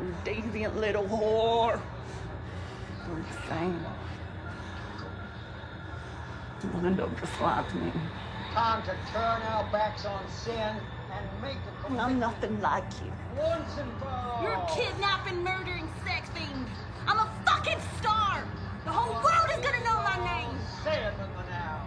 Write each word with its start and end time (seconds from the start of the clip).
You 0.00 0.14
deviant 0.24 0.76
little 0.76 1.04
whore. 1.04 1.80
You're 3.08 3.18
insane. 3.18 3.84
You 6.62 6.86
end 6.86 7.00
up 7.00 7.20
just 7.20 7.40
like 7.40 7.74
me. 7.74 7.92
Time 8.52 8.82
to 8.82 8.94
turn 9.12 9.42
our 9.42 9.64
backs 9.70 10.04
on 10.04 10.22
sin 10.30 10.54
and 10.54 11.42
make 11.42 11.56
a 11.56 11.86
And 11.86 12.00
I'm 12.00 12.18
nothing 12.18 12.60
like 12.60 12.84
you. 13.04 13.12
once 13.36 13.78
and 13.78 13.90
for 13.98 14.08
all. 14.08 14.42
You're 14.42 14.66
kidnapping, 14.74 15.42
murdering 15.42 15.88
sex 16.04 16.28
fiends. 16.30 16.70
I'm 17.06 17.18
a 17.18 17.30
fucking 17.46 17.78
star. 18.00 18.44
The 18.84 18.90
whole 18.90 19.14
world 19.22 19.50
is 19.56 19.64
gonna 19.64 19.84
know 19.84 20.02
my 20.02 20.16
name. 20.24 20.56
Say 20.84 20.98
it 21.04 21.12
with 21.18 21.28
me 21.28 21.42
now. 21.50 21.86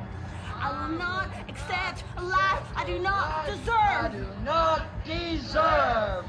I 0.62 0.88
will 0.88 0.98
not 0.98 1.30
accept 1.50 2.04
a 2.18 2.24
life 2.24 2.64
I 2.76 2.86
do 2.86 3.00
not 3.00 3.46
deserve. 3.48 3.68
I 3.76 4.10
do 4.12 4.26
not 4.44 4.82
deserve. 5.06 6.26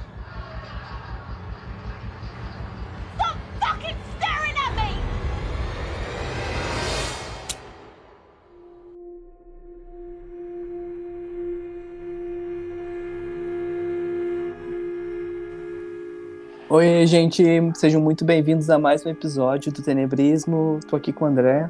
Oi, 16.75 17.07
gente, 17.07 17.45
sejam 17.75 18.01
muito 18.01 18.25
bem-vindos 18.25 18.71
a 18.71 18.79
mais 18.79 19.05
um 19.05 19.11
episódio 19.11 19.71
do 19.71 19.83
Tenebrismo. 19.83 20.81
Tô 20.89 20.97
aqui 20.97 21.12
com 21.12 21.27
o 21.27 21.29
André. 21.29 21.69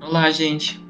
Olá, 0.00 0.30
gente. 0.30 0.82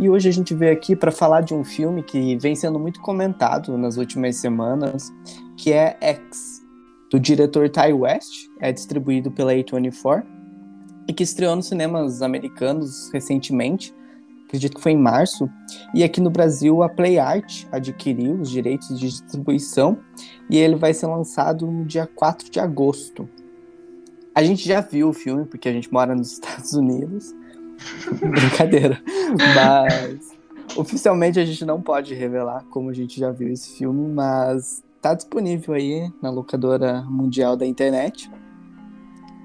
E 0.00 0.08
hoje 0.08 0.30
a 0.30 0.32
gente 0.32 0.54
veio 0.54 0.72
aqui 0.72 0.96
para 0.96 1.12
falar 1.12 1.42
de 1.42 1.52
um 1.52 1.62
filme 1.62 2.02
que 2.02 2.34
vem 2.38 2.56
sendo 2.56 2.78
muito 2.78 3.02
comentado 3.02 3.76
nas 3.76 3.98
últimas 3.98 4.36
semanas, 4.36 5.12
que 5.54 5.70
é 5.70 5.98
X, 6.00 6.62
do 7.10 7.20
diretor 7.20 7.68
Ty 7.68 7.92
West, 7.92 8.48
é 8.58 8.72
distribuído 8.72 9.30
pela 9.30 9.52
A24 9.52 10.24
e 11.06 11.12
que 11.12 11.24
estreou 11.24 11.54
nos 11.54 11.66
cinemas 11.66 12.22
americanos 12.22 13.10
recentemente, 13.12 13.94
acredito 14.54 14.76
que 14.76 14.80
foi 14.80 14.92
em 14.92 14.98
março, 14.98 15.50
e 15.92 16.04
aqui 16.04 16.20
no 16.20 16.30
Brasil 16.30 16.82
a 16.82 16.88
Play 16.88 17.18
Art 17.18 17.64
adquiriu 17.72 18.40
os 18.40 18.48
direitos 18.48 18.98
de 18.98 19.08
distribuição 19.08 19.98
e 20.48 20.56
ele 20.56 20.76
vai 20.76 20.94
ser 20.94 21.08
lançado 21.08 21.66
no 21.66 21.84
dia 21.84 22.06
4 22.06 22.48
de 22.50 22.60
agosto. 22.60 23.28
A 24.32 24.42
gente 24.44 24.66
já 24.66 24.80
viu 24.80 25.08
o 25.08 25.12
filme 25.12 25.44
porque 25.44 25.68
a 25.68 25.72
gente 25.72 25.92
mora 25.92 26.14
nos 26.14 26.32
Estados 26.34 26.72
Unidos. 26.72 27.34
Brincadeira. 28.20 29.02
Mas 29.56 30.36
oficialmente 30.76 31.40
a 31.40 31.44
gente 31.44 31.64
não 31.64 31.82
pode 31.82 32.14
revelar 32.14 32.64
como 32.70 32.90
a 32.90 32.92
gente 32.94 33.18
já 33.18 33.32
viu 33.32 33.48
esse 33.48 33.76
filme, 33.76 34.08
mas 34.12 34.84
tá 35.02 35.14
disponível 35.14 35.74
aí 35.74 36.10
na 36.22 36.30
locadora 36.30 37.02
mundial 37.02 37.56
da 37.56 37.66
internet. 37.66 38.30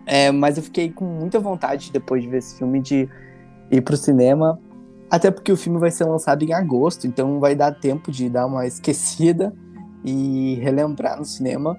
É, 0.06 0.32
mas 0.32 0.58
eu 0.58 0.64
fiquei 0.64 0.92
com 0.92 1.06
muita 1.06 1.40
vontade 1.40 1.92
depois 1.92 2.22
de 2.22 2.30
ver 2.30 2.38
esse 2.38 2.58
filme 2.58 2.80
de 2.80 3.10
ir 3.72 3.82
pro 3.82 3.96
cinema, 3.96 4.60
até 5.10 5.32
porque 5.32 5.52
o 5.52 5.58
filme 5.58 5.80
vai 5.80 5.92
ser 5.92 6.06
lançado 6.06 6.44
em 6.44 6.54
agosto, 6.54 7.08
então 7.08 7.40
vai 7.40 7.56
dar 7.56 7.72
tempo 7.72 8.12
de 8.12 8.30
dar 8.30 8.46
uma 8.46 8.66
esquecida 8.66 9.54
e 10.04 10.56
relembrar 10.62 11.18
no 11.18 11.26
cinema. 11.26 11.78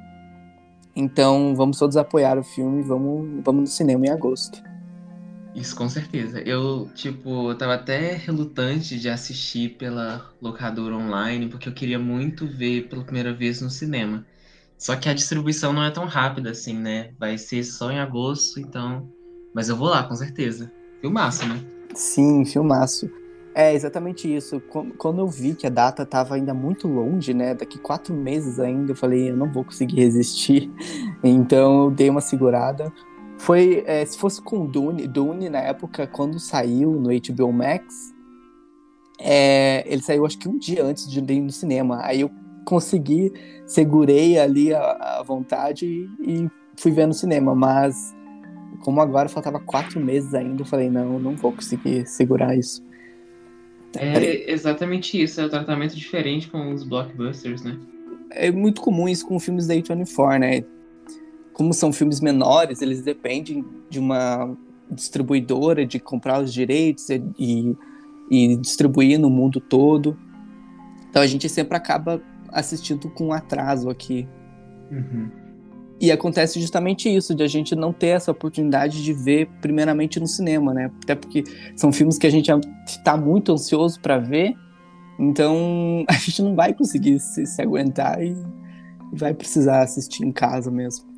Então 0.94 1.54
vamos 1.54 1.78
todos 1.78 1.96
apoiar 1.96 2.38
o 2.38 2.42
filme, 2.42 2.82
vamos, 2.82 3.42
vamos 3.44 3.60
no 3.62 3.66
cinema 3.66 4.06
em 4.06 4.10
agosto. 4.10 4.62
Isso 5.54 5.74
com 5.74 5.88
certeza. 5.88 6.40
Eu, 6.40 6.88
tipo, 6.94 7.50
eu 7.50 7.58
tava 7.58 7.74
até 7.74 8.14
relutante 8.14 8.98
de 8.98 9.08
assistir 9.08 9.76
pela 9.76 10.30
locadora 10.40 10.94
online, 10.94 11.48
porque 11.48 11.68
eu 11.68 11.72
queria 11.72 11.98
muito 11.98 12.46
ver 12.46 12.88
pela 12.88 13.02
primeira 13.02 13.32
vez 13.32 13.60
no 13.60 13.70
cinema. 13.70 14.24
Só 14.78 14.96
que 14.96 15.08
a 15.08 15.14
distribuição 15.14 15.72
não 15.72 15.84
é 15.84 15.90
tão 15.90 16.06
rápida 16.06 16.50
assim, 16.50 16.74
né? 16.74 17.10
Vai 17.18 17.36
ser 17.36 17.64
só 17.64 17.90
em 17.90 17.98
agosto, 17.98 18.60
então. 18.60 19.08
Mas 19.52 19.68
eu 19.68 19.76
vou 19.76 19.88
lá, 19.88 20.04
com 20.04 20.14
certeza. 20.14 20.72
Filmaço, 21.00 21.46
né? 21.46 21.60
Sim, 21.94 22.44
filmaço. 22.44 23.10
É 23.54 23.74
exatamente 23.74 24.32
isso. 24.32 24.60
Qu- 24.60 24.92
Quando 24.96 25.20
eu 25.20 25.26
vi 25.26 25.54
que 25.54 25.66
a 25.66 25.70
data 25.70 26.06
tava 26.06 26.36
ainda 26.36 26.54
muito 26.54 26.86
longe, 26.86 27.34
né? 27.34 27.54
Daqui 27.54 27.78
quatro 27.78 28.14
meses 28.14 28.60
ainda, 28.60 28.92
eu 28.92 28.96
falei, 28.96 29.30
eu 29.30 29.36
não 29.36 29.50
vou 29.52 29.64
conseguir 29.64 29.96
resistir. 29.96 30.70
Então 31.22 31.84
eu 31.84 31.90
dei 31.90 32.08
uma 32.08 32.20
segurada. 32.20 32.92
Foi, 33.38 33.82
é, 33.86 34.04
se 34.06 34.16
fosse 34.18 34.40
com 34.40 34.64
Dune, 34.66 35.06
Dune 35.06 35.48
na 35.50 35.58
época, 35.60 36.06
quando 36.06 36.38
saiu 36.38 36.92
no 36.92 37.10
HBO 37.10 37.52
Max, 37.52 38.14
é, 39.18 39.84
ele 39.86 40.02
saiu 40.02 40.24
acho 40.24 40.38
que 40.38 40.48
um 40.48 40.58
dia 40.58 40.84
antes 40.84 41.08
de 41.10 41.18
ir 41.20 41.40
no 41.40 41.50
cinema. 41.52 42.00
Aí 42.02 42.20
eu 42.22 42.30
consegui, 42.64 43.32
segurei 43.66 44.38
ali 44.38 44.72
a, 44.72 45.18
a 45.18 45.22
vontade 45.22 45.86
e, 45.86 46.44
e 46.44 46.50
fui 46.78 46.90
ver 46.92 47.06
no 47.06 47.14
cinema. 47.14 47.54
Mas 47.54 48.14
como 48.82 49.00
agora 49.00 49.28
faltava 49.28 49.60
quatro 49.60 50.00
meses 50.00 50.32
ainda, 50.34 50.62
eu 50.62 50.66
falei, 50.66 50.88
não, 50.88 51.18
não 51.18 51.36
vou 51.36 51.52
conseguir 51.52 52.06
segurar 52.06 52.56
isso. 52.56 52.82
É 53.96 54.50
exatamente 54.50 55.20
isso, 55.20 55.40
é 55.40 55.44
o 55.44 55.48
tratamento 55.48 55.96
diferente 55.96 56.48
com 56.48 56.72
os 56.72 56.84
blockbusters, 56.84 57.62
né? 57.62 57.78
é 58.30 58.50
muito 58.50 58.80
comum 58.80 59.08
isso 59.08 59.26
com 59.26 59.38
filmes 59.38 59.66
da 59.66 59.74
A24, 59.74 60.38
né? 60.38 60.64
Como 61.52 61.74
são 61.74 61.92
filmes 61.92 62.20
menores, 62.20 62.80
eles 62.80 63.02
dependem 63.02 63.64
de 63.90 63.98
uma 63.98 64.56
distribuidora 64.90 65.84
de 65.84 65.98
comprar 65.98 66.40
os 66.40 66.52
direitos 66.52 67.08
e, 67.10 67.76
e 68.30 68.56
distribuir 68.56 69.18
no 69.18 69.28
mundo 69.28 69.60
todo. 69.60 70.16
Então 71.08 71.20
a 71.20 71.26
gente 71.26 71.48
sempre 71.48 71.76
acaba 71.76 72.22
assistindo 72.48 73.10
com 73.10 73.32
atraso 73.32 73.90
aqui. 73.90 74.26
Uhum. 74.90 75.30
E 76.00 76.10
acontece 76.10 76.58
justamente 76.58 77.14
isso, 77.14 77.34
de 77.34 77.42
a 77.42 77.46
gente 77.46 77.76
não 77.76 77.92
ter 77.92 78.08
essa 78.08 78.30
oportunidade 78.30 79.04
de 79.04 79.12
ver 79.12 79.46
primeiramente 79.60 80.18
no 80.18 80.26
cinema, 80.26 80.72
né? 80.72 80.90
Até 81.02 81.14
porque 81.14 81.44
são 81.76 81.92
filmes 81.92 82.16
que 82.16 82.26
a 82.26 82.30
gente 82.30 82.50
está 82.86 83.18
muito 83.18 83.52
ansioso 83.52 84.00
para 84.00 84.16
ver, 84.16 84.56
então 85.18 86.02
a 86.08 86.14
gente 86.14 86.40
não 86.40 86.54
vai 86.54 86.72
conseguir 86.72 87.20
se, 87.20 87.44
se 87.44 87.60
aguentar 87.60 88.22
e 88.22 88.34
vai 89.12 89.34
precisar 89.34 89.82
assistir 89.82 90.24
em 90.24 90.32
casa 90.32 90.70
mesmo. 90.70 91.10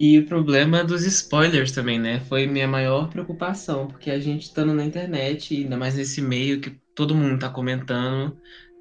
E 0.00 0.18
o 0.18 0.26
problema 0.26 0.82
dos 0.82 1.04
spoilers 1.04 1.70
também, 1.70 2.00
né? 2.00 2.20
Foi 2.28 2.48
minha 2.48 2.66
maior 2.66 3.08
preocupação, 3.08 3.86
porque 3.86 4.10
a 4.10 4.18
gente 4.18 4.44
estando 4.44 4.74
na 4.74 4.84
internet, 4.84 5.54
ainda 5.54 5.76
mais 5.76 5.94
nesse 5.94 6.20
meio 6.20 6.60
que 6.60 6.72
todo 6.92 7.14
mundo 7.14 7.38
tá 7.38 7.48
comentando, 7.48 8.36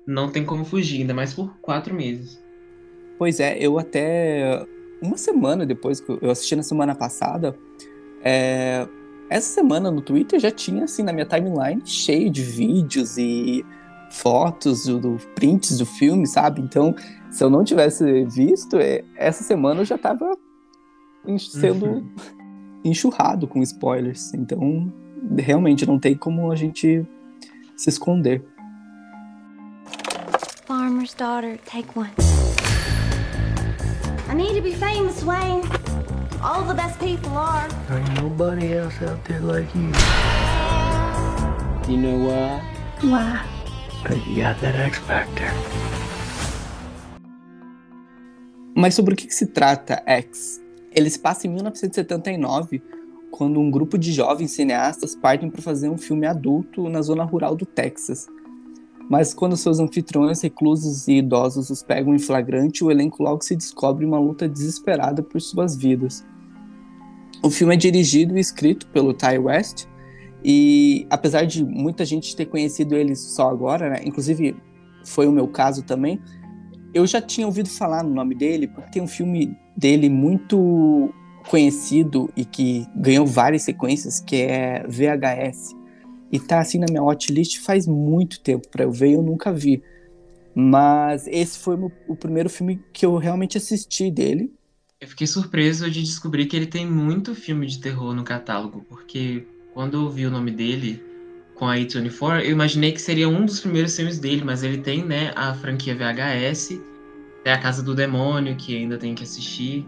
não 0.08 0.32
tem 0.32 0.44
como 0.44 0.66
fugir, 0.66 1.02
ainda 1.02 1.14
mais 1.14 1.34
por 1.34 1.60
quatro 1.60 1.94
meses. 1.94 2.42
Pois 3.20 3.42
é, 3.42 3.58
eu 3.60 3.78
até 3.78 4.66
uma 5.02 5.18
semana 5.18 5.66
depois 5.66 6.00
que 6.00 6.12
eu 6.22 6.30
assisti 6.30 6.56
na 6.56 6.64
semana 6.64 6.94
passada, 6.96 7.58
é, 8.24 8.88
essa 9.30 9.48
semana 9.54 9.90
no 9.92 10.02
Twitter 10.02 10.40
já 10.40 10.52
tinha 10.52 10.84
assim 10.84 11.04
na 11.04 11.14
minha 11.14 11.26
timeline 11.26 11.82
cheio 11.86 12.30
de 12.30 12.42
vídeos 12.42 13.18
e 13.18 13.66
fotos 14.12 14.86
do, 14.86 15.00
do 15.00 15.18
prints 15.36 15.78
do 15.78 15.86
filme, 15.86 16.26
sabe? 16.28 16.62
Então, 16.62 16.96
se 17.30 17.44
eu 17.44 17.50
não 17.50 17.64
tivesse 17.64 18.24
visto, 18.26 18.78
é, 18.78 19.04
essa 19.16 19.44
semana 19.44 19.82
eu 19.82 19.86
já 19.86 19.98
tava 19.98 20.36
en- 21.28 21.38
sendo 21.38 21.86
Uhum. 21.86 22.10
enxurrado 22.84 23.48
com 23.48 23.62
spoilers. 23.62 24.34
Então, 24.34 24.92
realmente 25.38 25.86
não 25.86 26.00
tem 26.00 26.16
como 26.18 26.52
a 26.52 26.56
gente 26.56 27.06
se 27.78 27.90
esconder. 27.90 28.44
Farmer's 30.66 31.14
daughter, 31.14 31.60
take 31.66 31.88
one. 31.98 32.10
I 34.30 34.36
need 34.36 34.54
to 34.54 34.62
be 34.62 34.76
famous, 34.76 35.24
Wayne. 35.24 35.64
All 36.44 36.64
the 36.64 36.76
best 36.76 37.00
people 37.00 37.36
are. 37.36 37.68
Ain't 37.90 38.22
nobody 38.22 38.74
else 38.74 38.94
out 39.02 39.26
there 39.26 39.40
like 39.40 39.68
you. 39.74 39.92
You 41.90 41.98
know 41.98 42.18
what? 42.28 42.62
Why? 43.02 43.42
Cause 44.04 44.20
you 44.28 44.44
got 44.44 44.62
that 44.62 44.76
X 44.76 45.00
Factor. 45.00 45.50
Mas 48.76 48.94
sobre 48.94 49.16
o 49.16 49.18
que, 49.18 49.26
que 49.26 49.34
se 49.34 49.48
trata 49.48 50.04
X? 50.06 50.62
Ele 50.92 51.10
se 51.10 51.18
passa 51.18 51.48
em 51.48 51.50
1979, 51.50 52.84
quando 53.32 53.60
um 53.60 53.72
grupo 53.72 53.98
de 53.98 54.12
jovens 54.12 54.52
cineastas 54.52 55.16
partem 55.16 55.50
para 55.50 55.64
fazer 55.64 55.90
um 55.90 55.98
filme 55.98 56.28
adulto 56.28 56.88
na 56.88 57.02
zona 57.02 57.24
rural 57.24 57.56
do 57.56 57.66
Texas. 57.66 58.28
Mas 59.10 59.34
quando 59.34 59.58
seus 59.58 59.80
anfitriões 59.80 60.40
reclusos 60.42 61.08
e 61.08 61.14
idosos 61.14 61.72
os 61.72 61.82
pegam 61.82 62.14
em 62.14 62.20
flagrante, 62.20 62.84
o 62.84 62.92
elenco 62.92 63.24
logo 63.24 63.44
se 63.44 63.56
descobre 63.56 64.06
uma 64.06 64.20
luta 64.20 64.48
desesperada 64.48 65.24
por 65.24 65.42
suas 65.42 65.76
vidas. 65.76 66.24
O 67.42 67.50
filme 67.50 67.74
é 67.74 67.78
dirigido 67.78 68.38
e 68.38 68.40
escrito 68.40 68.88
pelo 68.88 69.14
Ty 69.14 69.40
West, 69.40 69.88
e 70.44 71.08
apesar 71.10 71.46
de 71.46 71.66
muita 71.66 72.06
gente 72.06 72.36
ter 72.36 72.46
conhecido 72.46 72.96
ele 72.96 73.16
só 73.16 73.50
agora, 73.50 73.90
né, 73.90 74.02
inclusive 74.06 74.56
foi 75.04 75.28
o 75.28 75.32
meu 75.32 75.48
caso 75.48 75.84
também, 75.84 76.22
eu 76.94 77.06
já 77.08 77.22
tinha 77.22 77.48
ouvido 77.48 77.70
falar 77.70 78.04
no 78.04 78.14
nome 78.14 78.36
dele, 78.36 78.68
porque 78.68 78.92
tem 78.92 79.02
um 79.02 79.08
filme 79.08 79.58
dele 79.76 80.10
muito 80.10 81.14
conhecido 81.48 82.30
e 82.36 82.46
que 82.46 82.86
ganhou 82.96 83.26
várias 83.26 83.64
sequências, 83.64 84.20
que 84.20 84.42
é 84.42 84.86
VHS. 84.88 85.79
E 86.32 86.40
tá 86.40 86.60
assim 86.60 86.80
na 86.80 86.86
minha 86.90 87.04
watchlist 87.04 87.60
faz 87.60 87.88
muito 87.88 88.40
tempo 88.40 88.68
para 88.68 88.84
eu 88.84 88.92
ver 88.92 89.10
e 89.10 89.14
eu 89.14 89.22
nunca 89.22 89.52
vi. 89.52 89.82
Mas 90.54 91.28
esse 91.28 91.60
foi 91.60 91.76
o, 91.76 91.92
o 92.08 92.16
primeiro 92.16 92.50
filme 92.50 92.80
que 92.92 93.06
eu 93.06 93.18
realmente 93.18 93.58
assisti 93.58 94.12
dele. 94.12 94.52
Eu 95.00 95.08
fiquei 95.08 95.26
surpreso 95.26 95.90
de 95.90 96.04
descobrir 96.04 96.46
que 96.46 96.56
ele 96.56 96.66
tem 96.66 96.86
muito 96.86 97.34
filme 97.34 97.66
de 97.66 97.80
terror 97.80 98.14
no 98.14 98.24
catálogo, 98.24 98.86
porque 98.90 99.46
quando 99.74 99.96
eu 99.96 100.10
vi 100.10 100.26
o 100.26 100.32
nome 100.32 100.52
dele 100.52 101.02
com 101.56 101.66
a 101.66 101.76
A24, 101.76 102.44
eu 102.44 102.52
imaginei 102.52 102.92
que 102.92 103.02
seria 103.02 103.30
um 103.30 103.46
dos 103.46 103.60
primeiros 103.62 103.96
filmes 103.96 104.20
dele, 104.20 104.44
mas 104.44 104.64
ele 104.64 104.80
tem, 104.80 105.04
né, 105.06 105.32
a 105.36 105.54
franquia 105.54 105.96
VHS, 105.96 106.80
tem 107.44 107.54
a 107.54 107.58
Casa 107.58 107.82
do 107.82 107.96
Demônio, 107.96 108.56
que 108.58 108.76
ainda 108.76 108.98
tem 108.98 109.16
que 109.16 109.24
assistir. 109.24 109.86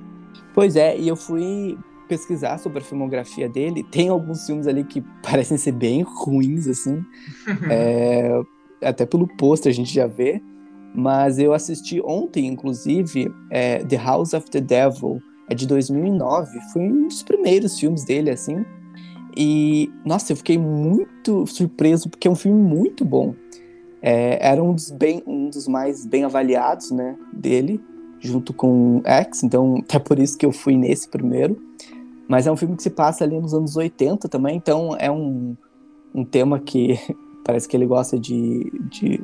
Pois 0.53 0.75
é, 0.75 0.97
e 0.97 1.07
eu 1.07 1.15
fui 1.15 1.77
pesquisar 2.11 2.57
sobre 2.57 2.79
a 2.79 2.81
filmografia 2.81 3.47
dele. 3.47 3.83
Tem 3.89 4.09
alguns 4.09 4.45
filmes 4.45 4.67
ali 4.67 4.83
que 4.83 5.01
parecem 5.23 5.57
ser 5.57 5.71
bem 5.71 6.01
ruins, 6.01 6.67
assim. 6.67 7.01
é, 7.71 8.41
até 8.83 9.05
pelo 9.05 9.25
pôster 9.37 9.71
a 9.71 9.73
gente 9.73 9.93
já 9.93 10.07
vê. 10.07 10.41
Mas 10.93 11.39
eu 11.39 11.53
assisti 11.53 12.01
ontem, 12.03 12.47
inclusive, 12.47 13.33
é, 13.49 13.81
The 13.85 13.95
House 13.95 14.33
of 14.33 14.51
the 14.51 14.59
Devil, 14.59 15.21
é 15.49 15.55
de 15.55 15.65
2009. 15.65 16.59
Foi 16.73 16.81
um 16.81 17.07
dos 17.07 17.23
primeiros 17.23 17.79
filmes 17.79 18.03
dele, 18.03 18.29
assim. 18.29 18.65
E, 19.37 19.89
nossa, 20.03 20.33
eu 20.33 20.35
fiquei 20.35 20.57
muito 20.57 21.47
surpreso, 21.47 22.09
porque 22.09 22.27
é 22.27 22.31
um 22.31 22.35
filme 22.35 22.61
muito 22.61 23.05
bom. 23.05 23.33
É, 24.01 24.45
era 24.45 24.61
um 24.61 24.73
dos, 24.73 24.91
bem, 24.91 25.23
um 25.25 25.49
dos 25.49 25.65
mais 25.65 26.05
bem 26.05 26.25
avaliados, 26.25 26.91
né, 26.91 27.15
dele, 27.31 27.79
junto 28.19 28.53
com 28.53 29.01
X, 29.05 29.43
então 29.43 29.77
até 29.77 29.99
por 29.99 30.19
isso 30.19 30.37
que 30.37 30.45
eu 30.45 30.51
fui 30.51 30.75
nesse 30.75 31.07
primeiro. 31.07 31.57
Mas 32.31 32.47
é 32.47 32.51
um 32.51 32.55
filme 32.55 32.77
que 32.77 32.83
se 32.83 32.89
passa 32.89 33.25
ali 33.25 33.37
nos 33.37 33.53
anos 33.53 33.75
80 33.75 34.29
também, 34.29 34.55
então 34.55 34.95
é 34.97 35.11
um, 35.11 35.53
um 36.15 36.23
tema 36.23 36.61
que 36.61 36.97
parece 37.43 37.67
que 37.67 37.75
ele 37.75 37.85
gosta 37.85 38.17
de, 38.17 38.71
de, 38.89 39.21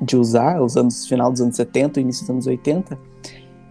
de 0.00 0.16
usar, 0.16 0.62
os 0.62 0.74
anos 0.74 1.06
final 1.06 1.30
dos 1.30 1.42
anos 1.42 1.56
70 1.56 2.00
e 2.00 2.02
início 2.02 2.22
dos 2.22 2.30
anos 2.30 2.46
80. 2.46 2.98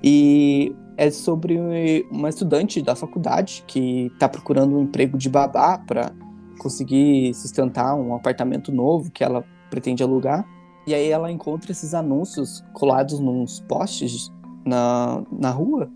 E 0.03 0.75
é 0.95 1.09
sobre 1.09 2.05
uma 2.11 2.29
estudante 2.29 2.83
da 2.83 2.95
faculdade 2.95 3.63
que 3.65 4.11
está 4.13 4.29
procurando 4.29 4.77
um 4.77 4.83
emprego 4.83 5.17
de 5.17 5.27
babá 5.27 5.79
para 5.79 6.11
conseguir 6.59 7.33
sustentar 7.33 7.95
um 7.95 8.13
apartamento 8.13 8.71
novo 8.71 9.09
que 9.09 9.23
ela 9.23 9.43
pretende 9.71 10.03
alugar. 10.03 10.47
E 10.85 10.93
aí 10.93 11.09
ela 11.09 11.31
encontra 11.31 11.71
esses 11.71 11.95
anúncios 11.95 12.63
colados 12.73 13.19
nos 13.19 13.59
postes 13.61 14.31
na, 14.63 15.23
na 15.31 15.49
rua 15.49 15.89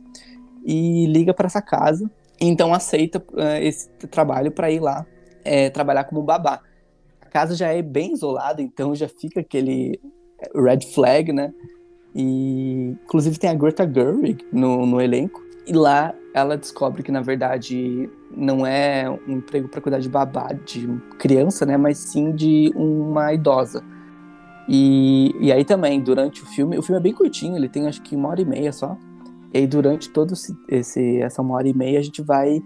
e 0.65 1.05
liga 1.05 1.31
para 1.31 1.45
essa 1.45 1.61
casa. 1.61 2.09
Então 2.39 2.73
aceita 2.73 3.23
uh, 3.33 3.61
esse 3.61 3.89
trabalho 4.09 4.51
para 4.51 4.69
ir 4.71 4.79
lá 4.79 5.05
é, 5.43 5.69
trabalhar 5.69 6.03
como 6.05 6.23
babá. 6.23 6.61
A 7.21 7.25
casa 7.27 7.55
já 7.55 7.67
é 7.67 7.81
bem 7.81 8.13
isolada, 8.13 8.61
então 8.61 8.95
já 8.95 9.07
fica 9.07 9.41
aquele 9.41 9.99
red 10.53 10.81
flag, 10.93 11.31
né? 11.31 11.53
E 12.13 12.95
inclusive 13.03 13.37
tem 13.37 13.49
a 13.49 13.53
Greta 13.53 13.89
Gerwig 13.91 14.45
no, 14.51 14.85
no 14.85 15.01
elenco. 15.01 15.43
E 15.67 15.73
lá 15.73 16.13
ela 16.33 16.57
descobre 16.57 17.01
que 17.01 17.11
na 17.11 17.21
verdade 17.21 18.09
não 18.35 18.65
é 18.65 19.09
um 19.27 19.37
emprego 19.37 19.67
para 19.67 19.81
cuidar 19.81 19.99
de 19.99 20.09
babá 20.09 20.51
de 20.53 20.87
criança, 21.17 21.65
né? 21.65 21.77
Mas 21.77 21.97
sim 21.97 22.31
de 22.31 22.71
uma 22.75 23.33
idosa. 23.33 23.83
E, 24.67 25.35
e 25.39 25.51
aí 25.51 25.63
também, 25.63 26.01
durante 26.01 26.41
o 26.41 26.45
filme, 26.45 26.77
o 26.77 26.81
filme 26.81 26.99
é 26.99 27.03
bem 27.03 27.13
curtinho, 27.13 27.55
ele 27.55 27.69
tem 27.69 27.87
acho 27.87 28.01
que 28.01 28.15
uma 28.15 28.29
hora 28.29 28.41
e 28.41 28.45
meia 28.45 28.71
só. 28.71 28.97
E 29.55 29.65
durante 29.65 30.09
todo 30.09 30.33
esse, 30.67 31.17
essa 31.21 31.41
uma 31.41 31.55
hora 31.55 31.67
e 31.69 31.73
meia 31.73 31.97
a 31.97 32.01
gente 32.01 32.21
vai 32.21 32.61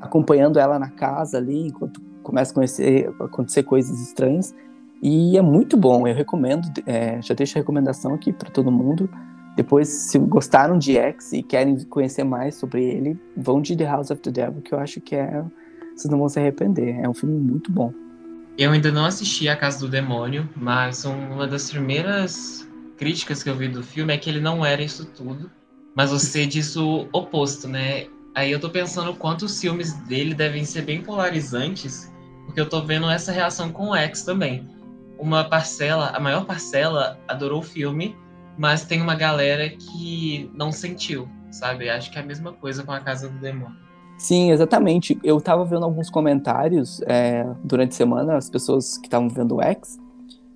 acompanhando 0.00 0.60
ela 0.60 0.78
na 0.78 0.88
casa 0.88 1.36
ali, 1.36 1.66
enquanto 1.66 2.00
começa 2.22 2.52
a 2.52 2.54
conhecer, 2.54 3.12
acontecer 3.18 3.64
coisas 3.64 4.00
estranhas. 4.00 4.54
E 5.02 5.36
é 5.36 5.42
muito 5.42 5.76
bom, 5.76 6.06
eu 6.06 6.14
recomendo, 6.14 6.68
é, 6.86 7.20
já 7.20 7.34
deixo 7.34 7.58
a 7.58 7.60
recomendação 7.60 8.14
aqui 8.14 8.32
para 8.32 8.50
todo 8.50 8.70
mundo. 8.70 9.10
Depois, 9.56 9.88
se 9.88 10.16
gostaram 10.16 10.78
de 10.78 10.96
X 10.96 11.32
e 11.32 11.42
querem 11.42 11.76
conhecer 11.86 12.22
mais 12.22 12.54
sobre 12.54 12.84
ele, 12.84 13.18
vão 13.36 13.60
de 13.60 13.76
The 13.76 13.86
House 13.86 14.12
of 14.12 14.22
the 14.22 14.30
Devil, 14.30 14.62
que 14.62 14.72
eu 14.72 14.78
acho 14.78 15.00
que 15.00 15.16
é. 15.16 15.44
Vocês 15.96 16.08
não 16.08 16.20
vão 16.20 16.28
se 16.28 16.38
arrepender. 16.38 17.00
É 17.02 17.08
um 17.08 17.14
filme 17.14 17.36
muito 17.36 17.72
bom. 17.72 17.92
Eu 18.56 18.70
ainda 18.70 18.92
não 18.92 19.04
assisti 19.04 19.48
A 19.48 19.56
Casa 19.56 19.80
do 19.80 19.88
Demônio, 19.88 20.48
mas 20.54 21.04
uma 21.04 21.48
das 21.48 21.68
primeiras 21.68 22.68
críticas 22.96 23.42
que 23.42 23.50
eu 23.50 23.56
vi 23.56 23.66
do 23.66 23.82
filme 23.82 24.14
é 24.14 24.16
que 24.16 24.30
ele 24.30 24.40
não 24.40 24.64
era 24.64 24.80
isso 24.80 25.04
tudo, 25.06 25.50
mas 25.98 26.10
você 26.10 26.46
diz 26.46 26.74
o 26.76 27.06
oposto, 27.12 27.68
né? 27.68 28.06
Aí 28.34 28.50
eu 28.50 28.58
tô 28.58 28.70
pensando 28.70 29.12
quantos 29.14 29.60
filmes 29.60 29.92
dele 30.06 30.32
devem 30.32 30.64
ser 30.64 30.82
bem 30.82 31.02
polarizantes, 31.02 32.10
porque 32.46 32.60
eu 32.60 32.68
tô 32.68 32.80
vendo 32.80 33.10
essa 33.10 33.30
reação 33.30 33.70
com 33.70 33.90
o 33.90 33.94
X 33.94 34.22
também 34.22 34.66
uma 35.18 35.44
parcela, 35.44 36.10
a 36.14 36.20
maior 36.20 36.46
parcela 36.46 37.18
adorou 37.26 37.58
o 37.58 37.62
filme, 37.62 38.16
mas 38.56 38.84
tem 38.84 39.02
uma 39.02 39.14
galera 39.14 39.68
que 39.68 40.50
não 40.54 40.70
sentiu, 40.70 41.28
sabe? 41.50 41.90
Acho 41.90 42.10
que 42.10 42.18
é 42.18 42.22
a 42.22 42.24
mesma 42.24 42.52
coisa 42.52 42.84
com 42.84 42.92
a 42.92 43.00
Casa 43.00 43.28
do 43.28 43.38
Demônio. 43.38 43.76
Sim, 44.16 44.50
exatamente. 44.50 45.18
Eu 45.22 45.40
tava 45.40 45.64
vendo 45.64 45.84
alguns 45.84 46.10
comentários 46.10 47.00
é, 47.02 47.46
durante 47.62 47.90
a 47.92 47.96
semana, 47.96 48.36
as 48.36 48.48
pessoas 48.48 48.98
que 48.98 49.06
estavam 49.06 49.28
vendo 49.28 49.56
o 49.56 49.62
X, 49.62 49.98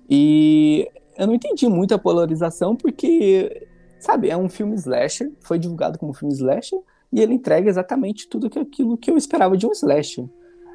e 0.09 0.89
eu 1.17 1.27
não 1.27 1.33
entendi 1.33 1.67
muito 1.67 1.93
a 1.93 1.99
polarização, 1.99 2.75
porque, 2.75 3.67
sabe, 4.03 4.29
é 4.29 4.35
um 4.35 4.49
filme 4.49 4.75
slasher, 4.75 5.31
foi 5.39 5.57
divulgado 5.57 5.97
como 5.97 6.13
filme 6.13 6.33
slasher, 6.33 6.79
e 7.11 7.21
ele 7.21 7.33
entrega 7.33 7.69
exatamente 7.69 8.27
tudo 8.27 8.47
aquilo 8.47 8.97
que 8.97 9.09
eu 9.09 9.17
esperava 9.17 9.55
de 9.55 9.65
um 9.65 9.71
slasher. 9.71 10.25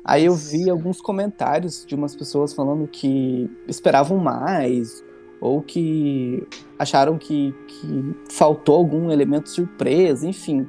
Aí 0.02 0.24
eu 0.24 0.34
vi 0.34 0.70
alguns 0.70 0.98
comentários 1.00 1.84
de 1.84 1.94
umas 1.94 2.16
pessoas 2.16 2.54
falando 2.54 2.88
que 2.88 3.50
esperavam 3.66 4.16
mais, 4.16 5.04
ou 5.42 5.60
que 5.60 6.42
acharam 6.78 7.18
que, 7.18 7.54
que 7.66 8.16
faltou 8.30 8.76
algum 8.76 9.10
elemento 9.10 9.50
surpresa, 9.50 10.26
enfim. 10.26 10.66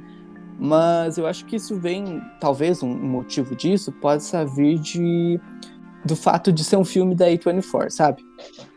Mas 0.59 1.17
eu 1.17 1.25
acho 1.25 1.45
que 1.45 1.55
isso 1.55 1.79
vem, 1.79 2.21
talvez 2.41 2.83
um 2.83 2.93
motivo 2.93 3.55
disso 3.55 3.89
possa 3.93 4.45
vir 4.45 4.77
de 4.79 5.39
do 6.03 6.15
fato 6.15 6.51
de 6.51 6.63
ser 6.63 6.75
um 6.75 6.83
filme 6.83 7.15
da 7.15 7.27
A24, 7.27 7.89
sabe? 7.89 8.21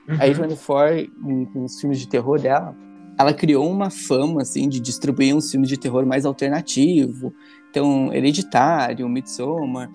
Uhum. 0.09 0.15
A 0.15 0.27
A24, 0.27 1.11
com 1.53 1.65
os 1.65 1.81
filmes 1.81 1.99
de 1.99 2.09
terror 2.09 2.41
dela, 2.41 2.77
ela 3.19 3.33
criou 3.33 3.71
uma 3.71 3.91
fama, 3.91 4.43
assim, 4.43 4.69
de 4.69 4.81
distribuir 4.81 5.35
uns 5.35 5.51
filmes 5.51 5.69
de 5.69 5.77
terror 5.77 6.07
mais 6.07 6.25
alternativo. 6.25 7.33
Então, 7.71 8.13
Hereditário, 8.13 9.09
Midsommar, 9.09 9.91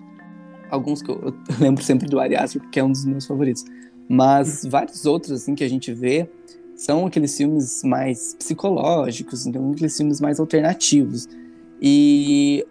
alguns 0.70 1.02
que 1.02 1.10
eu, 1.10 1.20
eu 1.22 1.34
lembro 1.60 1.82
sempre 1.82 2.08
do 2.08 2.20
Ari 2.20 2.36
Aster, 2.36 2.60
porque 2.60 2.80
é 2.80 2.84
um 2.84 2.92
dos 2.92 3.04
meus 3.04 3.26
favoritos. 3.26 3.64
Mas 4.08 4.64
vários 4.64 5.04
outros, 5.04 5.32
assim, 5.32 5.54
que 5.54 5.64
a 5.64 5.68
gente 5.68 5.92
vê 5.92 6.28
são 6.78 7.06
aqueles 7.06 7.36
filmes 7.36 7.82
mais 7.82 8.34
psicológicos, 8.36 9.46
então 9.46 9.72
aqueles 9.72 9.96
filmes 9.96 10.20
mais 10.20 10.38
alternativos. 10.38 11.28
E 11.82 12.64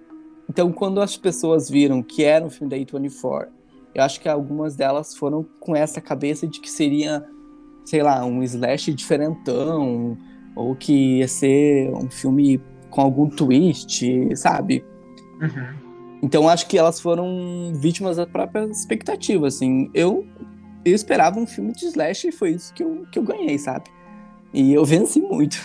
então 0.49 0.71
quando 0.71 1.01
as 1.01 1.17
pessoas 1.17 1.69
viram 1.69 2.01
que 2.01 2.23
era 2.23 2.45
um 2.45 2.49
filme 2.49 2.69
da 2.69 2.77
A24, 2.77 3.49
eu 3.93 4.03
acho 4.03 4.21
que 4.21 4.29
algumas 4.29 4.77
delas 4.77 5.13
foram 5.13 5.45
com 5.59 5.75
essa 5.75 5.99
cabeça 5.99 6.47
de 6.47 6.61
que 6.61 6.71
seria, 6.71 7.25
sei 7.83 8.01
lá, 8.01 8.23
um 8.25 8.41
slash 8.43 8.93
diferentão, 8.93 10.17
ou 10.57 10.75
que 10.75 11.19
ia 11.19 11.27
ser 11.27 11.91
um 11.93 12.09
filme 12.09 12.61
com 12.89 13.01
algum 13.01 13.29
twist, 13.29 14.03
sabe? 14.35 14.83
Uhum. 15.41 15.87
Então 16.23 16.49
acho 16.49 16.67
que 16.67 16.77
elas 16.77 16.99
foram 16.99 17.71
vítimas 17.75 18.17
da 18.17 18.25
própria 18.25 18.65
expectativa, 18.65 19.47
assim. 19.47 19.89
Eu, 19.93 20.27
eu 20.83 20.95
esperava 20.95 21.39
um 21.39 21.45
filme 21.45 21.73
de 21.73 21.85
slash 21.85 22.27
e 22.27 22.31
foi 22.31 22.51
isso 22.51 22.73
que 22.73 22.83
eu, 22.83 23.05
que 23.11 23.19
eu 23.19 23.23
ganhei, 23.23 23.57
sabe? 23.57 23.85
E 24.53 24.73
eu 24.73 24.83
venci 24.83 25.21
muito. 25.21 25.57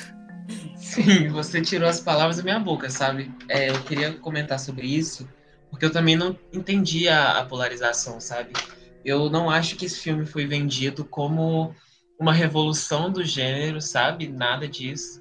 Sim, 0.76 1.28
você 1.28 1.62
tirou 1.62 1.88
as 1.88 2.00
palavras 2.00 2.36
da 2.36 2.42
minha 2.42 2.58
boca, 2.58 2.90
sabe? 2.90 3.30
É, 3.48 3.70
eu 3.70 3.82
queria 3.84 4.12
comentar 4.14 4.58
sobre 4.58 4.86
isso, 4.86 5.26
porque 5.70 5.86
eu 5.86 5.92
também 5.92 6.16
não 6.16 6.36
entendi 6.52 7.08
a, 7.08 7.38
a 7.38 7.44
polarização, 7.46 8.20
sabe? 8.20 8.52
Eu 9.04 9.30
não 9.30 9.48
acho 9.48 9.76
que 9.76 9.86
esse 9.86 9.98
filme 9.98 10.26
foi 10.26 10.46
vendido 10.46 11.04
como 11.04 11.74
uma 12.22 12.32
revolução 12.32 13.10
do 13.10 13.24
gênero, 13.24 13.80
sabe? 13.80 14.28
Nada 14.28 14.68
disso. 14.68 15.20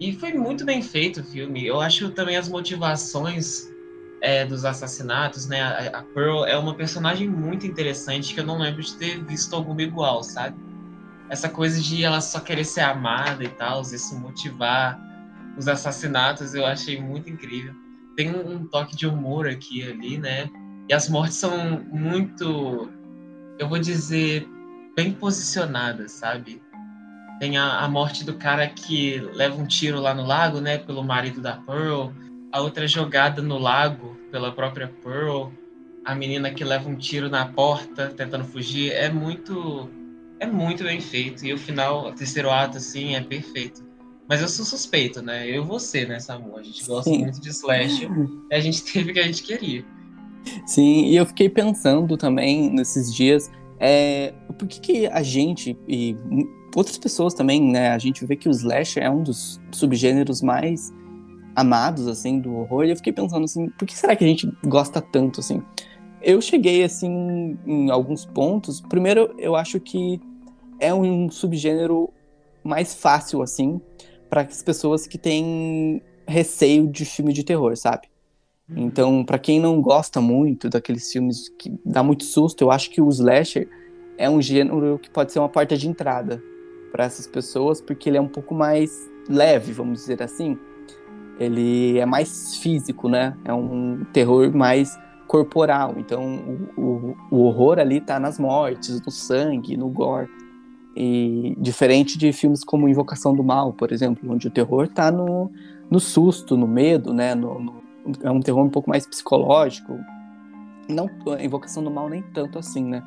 E 0.00 0.12
foi 0.12 0.32
muito 0.32 0.64
bem 0.64 0.82
feito 0.82 1.20
o 1.20 1.24
filme. 1.24 1.64
Eu 1.64 1.80
acho 1.80 2.10
também 2.10 2.36
as 2.36 2.48
motivações 2.48 3.70
é, 4.20 4.44
dos 4.44 4.64
assassinatos, 4.64 5.46
né? 5.46 5.62
A, 5.62 6.00
a, 6.00 6.02
Pearl 6.02 6.44
é 6.44 6.58
uma 6.58 6.74
personagem 6.74 7.28
muito 7.28 7.64
interessante 7.64 8.34
que 8.34 8.40
eu 8.40 8.44
não 8.44 8.58
lembro 8.58 8.82
de 8.82 8.92
ter 8.96 9.24
visto 9.24 9.54
alguma 9.54 9.82
igual, 9.82 10.24
sabe? 10.24 10.56
Essa 11.30 11.48
coisa 11.48 11.80
de 11.80 12.02
ela 12.02 12.20
só 12.20 12.40
querer 12.40 12.64
ser 12.64 12.80
amada 12.80 13.44
e 13.44 13.48
tal, 13.48 13.80
isso 13.82 14.18
motivar 14.18 15.00
os 15.56 15.68
assassinatos, 15.68 16.54
eu 16.54 16.66
achei 16.66 17.00
muito 17.00 17.30
incrível. 17.30 17.72
Tem 18.16 18.34
um, 18.34 18.56
um 18.56 18.66
toque 18.66 18.96
de 18.96 19.06
humor 19.06 19.46
aqui 19.46 19.88
ali, 19.88 20.18
né? 20.18 20.50
E 20.88 20.92
as 20.92 21.08
mortes 21.08 21.36
são 21.36 21.84
muito, 21.92 22.90
eu 23.60 23.68
vou 23.68 23.78
dizer, 23.78 24.48
bem 24.94 25.12
posicionadas, 25.12 26.12
sabe? 26.12 26.62
Tem 27.38 27.56
a, 27.56 27.80
a 27.80 27.88
morte 27.88 28.24
do 28.24 28.34
cara 28.34 28.66
que 28.68 29.18
leva 29.18 29.60
um 29.60 29.66
tiro 29.66 30.00
lá 30.00 30.14
no 30.14 30.24
lago, 30.24 30.60
né? 30.60 30.78
Pelo 30.78 31.02
marido 31.02 31.40
da 31.40 31.56
Pearl 31.56 32.10
a 32.52 32.60
outra 32.60 32.86
jogada 32.86 33.40
no 33.40 33.58
lago 33.58 34.14
pela 34.30 34.52
própria 34.52 34.92
Pearl, 35.02 35.48
a 36.04 36.14
menina 36.14 36.50
que 36.50 36.62
leva 36.62 36.88
um 36.88 36.94
tiro 36.94 37.30
na 37.30 37.46
porta 37.46 38.12
tentando 38.14 38.44
fugir, 38.44 38.92
é 38.92 39.10
muito 39.10 39.88
é 40.38 40.46
muito 40.46 40.84
bem 40.84 41.00
feito 41.00 41.46
e 41.46 41.52
o 41.52 41.58
final, 41.58 42.08
o 42.08 42.12
terceiro 42.12 42.50
ato 42.50 42.76
assim, 42.76 43.14
é 43.14 43.20
perfeito. 43.20 43.82
Mas 44.28 44.40
eu 44.40 44.48
sou 44.48 44.64
suspeito, 44.64 45.22
né? 45.22 45.48
Eu 45.48 45.62
e 45.62 45.66
você, 45.66 46.04
né, 46.04 46.18
Samu? 46.18 46.56
A 46.56 46.62
gente 46.62 46.84
gosta 46.84 47.10
Sim. 47.10 47.18
muito 47.18 47.40
de 47.40 47.48
slash. 47.48 48.08
E 48.50 48.54
a 48.54 48.60
gente 48.60 48.82
teve 48.84 49.10
o 49.10 49.14
que 49.14 49.20
a 49.20 49.24
gente 49.24 49.42
queria. 49.42 49.84
Sim, 50.66 51.06
e 51.06 51.16
eu 51.16 51.24
fiquei 51.24 51.48
pensando 51.48 52.16
também 52.16 52.70
nesses 52.70 53.14
dias, 53.14 53.50
é, 53.84 54.32
por 54.56 54.68
que, 54.68 54.80
que 54.80 55.06
a 55.08 55.24
gente 55.24 55.76
e 55.88 56.16
outras 56.76 56.96
pessoas 56.96 57.34
também, 57.34 57.60
né? 57.60 57.90
A 57.90 57.98
gente 57.98 58.24
vê 58.24 58.36
que 58.36 58.48
o 58.48 58.52
slasher 58.52 59.02
é 59.02 59.10
um 59.10 59.24
dos 59.24 59.60
subgêneros 59.72 60.40
mais 60.40 60.92
amados, 61.56 62.06
assim, 62.06 62.38
do 62.38 62.54
horror. 62.54 62.84
E 62.84 62.90
eu 62.90 62.96
fiquei 62.96 63.12
pensando 63.12 63.44
assim, 63.44 63.68
por 63.70 63.84
que 63.84 63.98
será 63.98 64.14
que 64.14 64.22
a 64.22 64.26
gente 64.26 64.48
gosta 64.64 65.00
tanto, 65.00 65.40
assim? 65.40 65.60
Eu 66.22 66.40
cheguei, 66.40 66.84
assim, 66.84 67.58
em 67.66 67.90
alguns 67.90 68.24
pontos. 68.24 68.80
Primeiro, 68.80 69.34
eu 69.36 69.56
acho 69.56 69.80
que 69.80 70.20
é 70.78 70.94
um 70.94 71.28
subgênero 71.28 72.08
mais 72.62 72.94
fácil, 72.94 73.42
assim, 73.42 73.80
para 74.30 74.42
as 74.42 74.62
pessoas 74.62 75.08
que 75.08 75.18
têm 75.18 76.00
receio 76.24 76.86
de 76.86 77.04
filme 77.04 77.32
de 77.32 77.42
terror, 77.42 77.76
sabe? 77.76 78.11
Então, 78.76 79.24
pra 79.24 79.38
quem 79.38 79.60
não 79.60 79.80
gosta 79.80 80.20
muito 80.20 80.68
daqueles 80.68 81.10
filmes 81.10 81.48
que 81.58 81.72
dá 81.84 82.02
muito 82.02 82.24
susto, 82.24 82.62
eu 82.62 82.70
acho 82.70 82.90
que 82.90 83.00
o 83.00 83.08
slasher 83.08 83.68
é 84.16 84.28
um 84.28 84.40
gênero 84.40 84.98
que 85.00 85.10
pode 85.10 85.32
ser 85.32 85.38
uma 85.38 85.48
porta 85.48 85.76
de 85.76 85.88
entrada 85.88 86.42
para 86.90 87.04
essas 87.04 87.26
pessoas, 87.26 87.80
porque 87.80 88.08
ele 88.08 88.18
é 88.18 88.20
um 88.20 88.28
pouco 88.28 88.54
mais 88.54 88.90
leve, 89.28 89.72
vamos 89.72 90.00
dizer 90.00 90.22
assim. 90.22 90.56
Ele 91.38 91.98
é 91.98 92.06
mais 92.06 92.56
físico, 92.56 93.08
né? 93.08 93.36
É 93.44 93.52
um 93.52 94.04
terror 94.12 94.54
mais 94.54 94.98
corporal. 95.26 95.94
Então, 95.96 96.68
o, 96.76 96.80
o, 96.80 97.16
o 97.30 97.38
horror 97.44 97.78
ali 97.78 98.00
tá 98.00 98.20
nas 98.20 98.38
mortes, 98.38 99.00
no 99.04 99.10
sangue, 99.10 99.76
no 99.76 99.88
gore. 99.88 100.28
E 100.94 101.56
diferente 101.58 102.18
de 102.18 102.32
filmes 102.32 102.62
como 102.62 102.88
Invocação 102.88 103.34
do 103.34 103.42
Mal, 103.42 103.72
por 103.72 103.92
exemplo, 103.92 104.30
onde 104.30 104.46
o 104.46 104.50
terror 104.50 104.86
tá 104.88 105.10
no, 105.10 105.50
no 105.90 105.98
susto, 105.98 106.54
no 106.56 106.68
medo, 106.68 107.14
né? 107.14 107.34
No, 107.34 107.58
no- 107.58 107.81
é 108.22 108.30
um 108.30 108.40
terror 108.40 108.64
um 108.64 108.70
pouco 108.70 108.90
mais 108.90 109.06
psicológico. 109.06 109.98
Não, 110.88 111.08
a 111.38 111.44
Invocação 111.44 111.82
do 111.82 111.90
Mal 111.90 112.08
nem 112.08 112.22
tanto 112.22 112.58
assim, 112.58 112.84
né? 112.84 113.02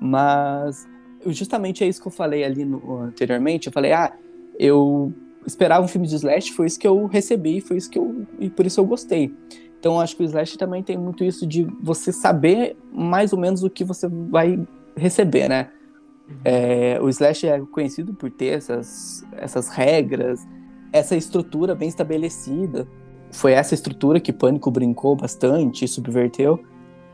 Mas 0.00 0.86
justamente 1.26 1.82
é 1.82 1.88
isso 1.88 2.00
que 2.00 2.08
eu 2.08 2.12
falei 2.12 2.44
ali 2.44 2.64
no- 2.64 3.00
anteriormente. 3.02 3.66
Eu 3.66 3.72
falei, 3.72 3.92
ah, 3.92 4.12
eu 4.58 5.12
esperava 5.46 5.84
um 5.84 5.88
filme 5.88 6.06
de 6.06 6.14
slash, 6.14 6.52
foi 6.52 6.66
isso 6.66 6.78
que 6.78 6.86
eu 6.86 7.06
recebi, 7.06 7.60
foi 7.60 7.76
isso 7.78 7.90
que 7.90 7.98
eu 7.98 8.26
e 8.38 8.50
por 8.50 8.66
isso 8.66 8.80
eu 8.80 8.86
gostei. 8.86 9.34
Então 9.78 10.00
acho 10.00 10.16
que 10.16 10.22
o 10.22 10.26
slash 10.26 10.58
também 10.58 10.82
tem 10.82 10.98
muito 10.98 11.24
isso 11.24 11.46
de 11.46 11.64
você 11.80 12.12
saber 12.12 12.76
mais 12.92 13.32
ou 13.32 13.38
menos 13.38 13.62
o 13.62 13.70
que 13.70 13.84
você 13.84 14.08
vai 14.08 14.58
receber, 14.96 15.48
né? 15.48 15.70
É, 16.44 16.98
o 17.00 17.08
slash 17.08 17.46
é 17.46 17.60
conhecido 17.60 18.12
por 18.12 18.30
ter 18.30 18.48
essas, 18.48 19.24
essas 19.32 19.68
regras, 19.68 20.46
essa 20.92 21.16
estrutura 21.16 21.74
bem 21.74 21.88
estabelecida. 21.88 22.86
Foi 23.32 23.52
essa 23.52 23.74
estrutura 23.74 24.20
que 24.20 24.32
Pânico 24.32 24.70
brincou 24.70 25.14
bastante 25.14 25.84
e 25.84 25.88
subverteu. 25.88 26.62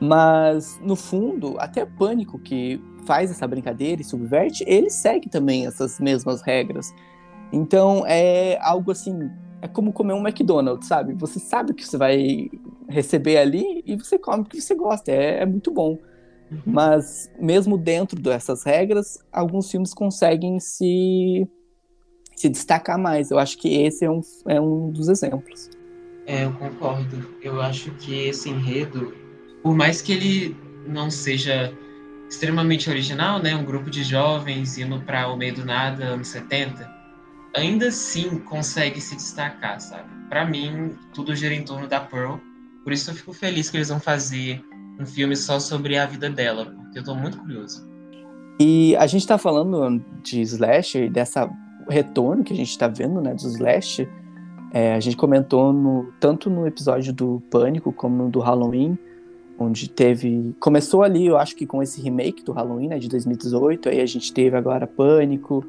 Mas, 0.01 0.79
no 0.83 0.97
fundo, 0.97 1.57
até 1.59 1.85
Pânico, 1.85 2.39
que 2.39 2.81
faz 3.07 3.31
essa 3.31 3.47
brincadeira 3.47 4.01
e 4.03 4.05
subverte, 4.05 4.65
ele 4.67 4.91
segue 4.91 5.29
também 5.29 5.67
essas 5.67 6.01
mesmas 6.01 6.43
regras. 6.43 6.95
Então, 7.53 8.05
é 8.07 8.59
algo 8.61 8.91
assim. 8.91 9.31
É 9.63 9.69
como 9.69 9.93
comer 9.93 10.13
um 10.13 10.27
McDonald's, 10.27 10.89
sabe? 10.89 11.15
Você 11.15 11.39
sabe 11.39 11.73
o 11.73 11.75
que 11.75 11.87
você 11.87 11.97
vai 11.97 12.51
receber 12.89 13.39
ali 13.39 13.83
e 13.87 13.97
você 13.97 14.19
come 14.19 14.43
o 14.43 14.45
que 14.45 14.61
você 14.61 14.75
gosta. 14.75 15.11
É, 15.11 15.43
é 15.43 15.47
muito 15.47 15.71
bom. 15.71 15.99
Mas, 16.67 17.31
mesmo 17.41 17.79
dentro 17.79 18.21
dessas 18.21 18.63
regras, 18.63 19.19
alguns 19.33 19.71
filmes 19.71 19.95
conseguem 19.95 20.61
se, 20.61 21.49
se 22.37 22.49
destacar 22.49 22.99
mais. 22.99 23.31
Eu 23.31 23.39
acho 23.39 23.57
que 23.59 23.75
esse 23.75 24.05
é 24.05 24.11
um, 24.11 24.21
é 24.47 24.61
um 24.61 24.91
dos 24.91 25.09
exemplos. 25.09 25.71
É, 26.27 26.45
eu 26.45 26.53
concordo. 26.53 27.29
Eu 27.43 27.61
acho 27.61 27.91
que 27.93 28.15
esse 28.29 28.49
enredo, 28.49 29.15
por 29.63 29.75
mais 29.75 30.01
que 30.01 30.13
ele 30.13 30.57
não 30.87 31.11
seja 31.11 31.73
extremamente 32.29 32.89
original, 32.91 33.39
né, 33.41 33.55
um 33.55 33.65
grupo 33.65 33.91
de 33.91 34.03
jovens 34.03 34.79
indo 34.79 35.01
para 35.01 35.29
o 35.29 35.37
meio 35.37 35.55
do 35.55 35.65
nada, 35.65 36.05
anos 36.05 36.29
70, 36.29 36.91
ainda 37.55 37.89
assim 37.89 38.39
consegue 38.39 39.01
se 39.01 39.15
destacar, 39.17 39.81
sabe? 39.81 40.09
Para 40.29 40.45
mim, 40.45 40.97
tudo 41.13 41.35
gira 41.35 41.55
em 41.55 41.63
torno 41.63 41.87
da 41.87 42.01
Pearl. 42.01 42.37
Por 42.83 42.93
isso 42.93 43.11
eu 43.11 43.15
fico 43.15 43.33
feliz 43.33 43.71
que 43.71 43.77
eles 43.77 43.89
vão 43.89 44.01
fazer 44.01 44.63
um 44.99 45.07
filme 45.07 45.37
só 45.37 45.59
sobre 45.61 45.97
a 45.97 46.07
vida 46.07 46.29
dela, 46.29 46.67
porque 46.67 46.99
eu 46.99 47.05
tô 47.05 47.15
muito 47.15 47.39
curioso. 47.39 47.89
E 48.61 48.95
a 48.97 49.07
gente 49.07 49.27
tá 49.27 49.37
falando 49.37 50.05
de 50.23 50.41
slasher, 50.41 51.11
dessa 51.11 51.51
retorno 51.89 52.45
que 52.45 52.53
a 52.53 52.57
gente 52.57 52.77
tá 52.79 52.89
vendo, 52.89 53.21
né, 53.21 53.35
do 53.35 53.47
slasher. 53.47 54.09
É, 54.75 54.93
a 54.93 54.99
gente 54.99 55.17
comentou 55.17 55.73
no, 55.73 56.13
tanto 56.19 56.51
no 56.51 56.67
episódio 56.67 57.13
do 57.13 57.41
Pânico 57.49 57.93
como 57.93 58.25
no 58.25 58.29
do 58.29 58.41
Halloween, 58.41 58.99
onde 59.57 59.89
teve. 59.89 60.53
Começou 60.59 61.05
ali, 61.05 61.27
eu 61.27 61.39
acho 61.39 61.55
que 61.55 61.65
com 61.65 61.81
esse 61.81 62.01
remake 62.03 62.43
do 62.43 62.51
Halloween, 62.51 62.89
né, 62.89 62.99
de 62.99 63.09
2018. 63.09 63.89
Aí 63.89 64.01
a 64.01 64.07
gente 64.07 64.35
teve 64.35 64.57
agora 64.57 64.85
Pânico, 64.85 65.65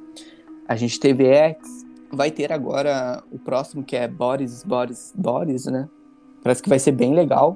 a 0.68 0.76
gente 0.76 1.00
teve 1.00 1.24
X. 1.26 1.86
Vai 2.12 2.32
ter 2.32 2.52
agora 2.52 3.24
o 3.32 3.38
próximo 3.38 3.84
que 3.84 3.96
é 3.96 4.08
Boris, 4.08 4.64
Boris, 4.64 5.14
Boris, 5.16 5.68
né? 5.68 5.88
Parece 6.42 6.64
que 6.64 6.70
vai 6.70 6.80
ser 6.80 6.94
bem 6.94 7.14
legal. 7.14 7.56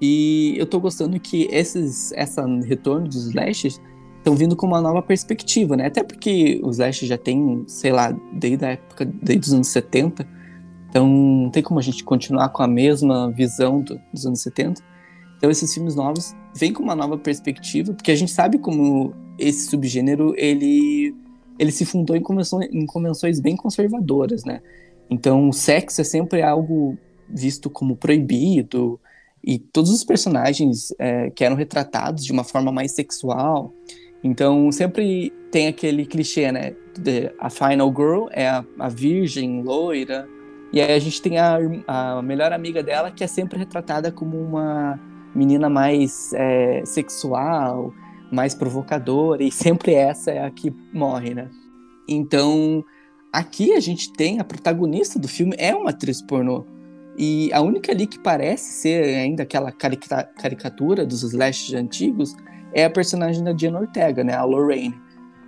E 0.00 0.54
eu 0.56 0.66
tô 0.66 0.78
gostando 0.78 1.18
que 1.18 1.48
esses, 1.50 2.12
essa 2.12 2.46
retorno 2.46 3.08
dos 3.08 3.26
slashes 3.26 3.80
estão 4.18 4.36
vindo 4.36 4.54
com 4.54 4.68
uma 4.68 4.80
nova 4.80 5.02
perspectiva, 5.02 5.76
né? 5.76 5.86
Até 5.86 6.04
porque 6.04 6.60
os 6.62 6.76
Slash 6.76 7.06
já 7.06 7.18
tem, 7.18 7.64
sei 7.66 7.90
lá, 7.90 8.16
desde 8.32 8.64
a 8.64 8.68
época, 8.70 9.04
desde 9.04 9.48
os 9.48 9.52
anos 9.52 9.66
70. 9.66 10.35
Então 10.96 11.06
não 11.06 11.50
tem 11.50 11.62
como 11.62 11.78
a 11.78 11.82
gente 11.82 12.02
continuar 12.02 12.48
com 12.48 12.62
a 12.62 12.66
mesma 12.66 13.30
visão 13.30 13.82
do- 13.82 14.00
dos 14.10 14.24
anos 14.24 14.40
70. 14.40 14.82
Então 15.36 15.50
esses 15.50 15.74
filmes 15.74 15.94
novos 15.94 16.34
vêm 16.54 16.72
com 16.72 16.82
uma 16.82 16.94
nova 16.96 17.18
perspectiva, 17.18 17.92
porque 17.92 18.10
a 18.10 18.14
gente 18.16 18.32
sabe 18.32 18.56
como 18.56 19.12
esse 19.38 19.68
subgênero 19.68 20.32
ele 20.38 21.14
ele 21.58 21.70
se 21.70 21.84
fundou 21.84 22.16
em 22.16 22.22
convenções, 22.22 22.68
em 22.72 22.86
convenções 22.86 23.40
bem 23.40 23.54
conservadoras, 23.56 24.42
né? 24.44 24.62
Então 25.10 25.50
o 25.50 25.52
sexo 25.52 26.00
é 26.00 26.04
sempre 26.04 26.42
algo 26.42 26.96
visto 27.28 27.68
como 27.68 27.94
proibido 27.94 28.98
e 29.44 29.58
todos 29.58 29.90
os 29.90 30.02
personagens 30.02 30.94
é, 30.98 31.28
que 31.28 31.44
eram 31.44 31.56
retratados 31.56 32.24
de 32.24 32.32
uma 32.32 32.42
forma 32.42 32.72
mais 32.72 32.92
sexual. 32.92 33.70
Então 34.24 34.72
sempre 34.72 35.30
tem 35.50 35.66
aquele 35.66 36.06
clichê, 36.06 36.50
né? 36.50 36.74
a 37.38 37.50
final 37.50 37.90
girl 37.94 38.28
é 38.30 38.48
a, 38.48 38.64
a 38.78 38.88
virgem 38.88 39.62
loira. 39.62 40.26
E 40.76 40.80
aí 40.82 40.92
a 40.92 40.98
gente 40.98 41.22
tem 41.22 41.38
a, 41.38 41.58
a 41.86 42.20
melhor 42.20 42.52
amiga 42.52 42.82
dela 42.82 43.10
que 43.10 43.24
é 43.24 43.26
sempre 43.26 43.58
retratada 43.58 44.12
como 44.12 44.38
uma 44.38 45.00
menina 45.34 45.70
mais 45.70 46.34
é, 46.34 46.82
sexual, 46.84 47.94
mais 48.30 48.54
provocadora. 48.54 49.42
E 49.42 49.50
sempre 49.50 49.94
essa 49.94 50.32
é 50.32 50.44
a 50.44 50.50
que 50.50 50.70
morre, 50.92 51.32
né? 51.32 51.48
Então 52.06 52.84
aqui 53.32 53.72
a 53.72 53.80
gente 53.80 54.12
tem 54.12 54.38
a 54.38 54.44
protagonista 54.44 55.18
do 55.18 55.26
filme 55.26 55.54
é 55.56 55.74
uma 55.74 55.88
atriz 55.88 56.20
pornô. 56.20 56.66
E 57.16 57.50
a 57.54 57.62
única 57.62 57.90
ali 57.90 58.06
que 58.06 58.18
parece 58.18 58.82
ser 58.82 59.02
ainda 59.16 59.44
aquela 59.44 59.72
carica- 59.72 60.30
caricatura 60.38 61.06
dos 61.06 61.22
slashes 61.22 61.72
antigos 61.72 62.36
é 62.74 62.84
a 62.84 62.90
personagem 62.90 63.42
da 63.42 63.52
Diana 63.52 63.80
Ortega, 63.80 64.22
né, 64.22 64.34
a 64.34 64.44
Lorraine. 64.44 64.94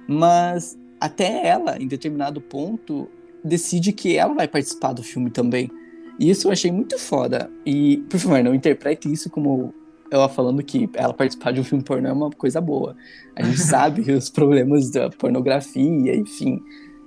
Mas 0.08 0.78
até 0.98 1.46
ela, 1.46 1.76
em 1.76 1.86
determinado 1.86 2.40
ponto, 2.40 3.10
decide 3.44 3.92
que 3.92 4.16
ela 4.16 4.34
vai 4.34 4.48
participar 4.48 4.92
do 4.92 5.02
filme 5.02 5.30
também. 5.30 5.70
E 6.18 6.30
isso 6.30 6.48
eu 6.48 6.52
achei 6.52 6.70
muito 6.72 6.98
foda. 6.98 7.50
E, 7.64 7.98
por 8.10 8.18
favor, 8.18 8.42
não 8.42 8.54
interprete 8.54 9.10
isso 9.12 9.30
como 9.30 9.72
ela 10.10 10.28
falando 10.28 10.62
que 10.62 10.88
ela 10.94 11.12
participar 11.12 11.52
de 11.52 11.60
um 11.60 11.64
filme 11.64 11.84
pornô 11.84 12.08
é 12.08 12.12
uma 12.12 12.30
coisa 12.30 12.60
boa. 12.60 12.96
A 13.36 13.42
gente 13.42 13.60
sabe 13.60 14.10
os 14.12 14.28
problemas 14.28 14.90
da 14.90 15.10
pornografia, 15.10 16.16
enfim. 16.16 16.60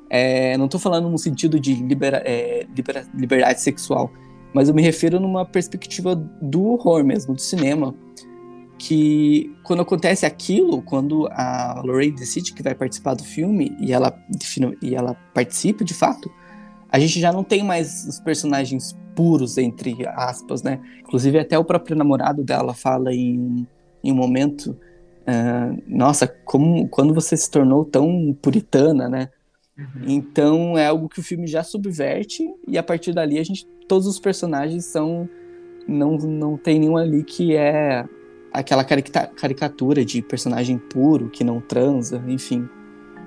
É, 0.09 0.57
não 0.57 0.67
tô 0.67 0.77
falando 0.77 1.09
no 1.09 1.17
sentido 1.17 1.59
de 1.59 1.73
libera- 1.73 2.21
é, 2.25 2.65
libera- 2.75 3.05
liberdade 3.13 3.61
sexual, 3.61 4.11
mas 4.53 4.67
eu 4.69 4.75
me 4.75 4.81
refiro 4.81 5.19
numa 5.19 5.45
perspectiva 5.45 6.15
do 6.41 6.63
horror 6.65 7.03
mesmo, 7.03 7.33
do 7.33 7.41
cinema. 7.41 7.95
Que 8.83 9.55
quando 9.61 9.83
acontece 9.83 10.25
aquilo, 10.25 10.81
quando 10.81 11.27
a 11.31 11.83
Lorraine 11.85 12.15
decide 12.15 12.51
que 12.51 12.63
vai 12.63 12.73
participar 12.73 13.13
do 13.13 13.23
filme 13.23 13.77
e 13.79 13.93
ela, 13.93 14.11
e 14.81 14.95
ela 14.95 15.13
participa 15.35 15.85
de 15.85 15.93
fato, 15.93 16.31
a 16.89 16.97
gente 16.97 17.19
já 17.19 17.31
não 17.31 17.43
tem 17.43 17.63
mais 17.63 18.07
os 18.07 18.19
personagens 18.19 18.97
puros, 19.15 19.59
entre 19.59 19.95
aspas, 20.07 20.63
né? 20.63 20.79
Inclusive, 20.99 21.37
até 21.37 21.59
o 21.59 21.63
próprio 21.63 21.95
namorado 21.95 22.43
dela 22.43 22.73
fala 22.73 23.13
em, 23.13 23.67
em 24.03 24.11
um 24.11 24.15
momento: 24.15 24.75
ah, 25.27 25.75
Nossa, 25.87 26.27
como, 26.27 26.87
quando 26.89 27.13
você 27.13 27.37
se 27.37 27.51
tornou 27.51 27.85
tão 27.85 28.35
puritana, 28.41 29.07
né? 29.07 29.29
Então 30.07 30.75
é 30.75 30.87
algo 30.87 31.07
que 31.07 31.19
o 31.19 31.23
filme 31.23 31.45
já 31.45 31.63
subverte 31.63 32.43
e 32.67 32.79
a 32.79 32.83
partir 32.83 33.13
dali 33.13 33.37
a 33.37 33.43
gente 33.43 33.67
todos 33.87 34.07
os 34.07 34.19
personagens 34.19 34.85
são 34.85 35.29
não 35.87 36.17
não 36.17 36.57
tem 36.57 36.79
nenhum 36.79 36.97
ali 36.97 37.23
que 37.23 37.55
é 37.55 38.05
aquela 38.53 38.83
carica- 38.83 39.27
caricatura 39.27 40.03
de 40.03 40.21
personagem 40.21 40.77
puro 40.77 41.29
que 41.29 41.43
não 41.43 41.59
transa, 41.61 42.23
enfim. 42.27 42.67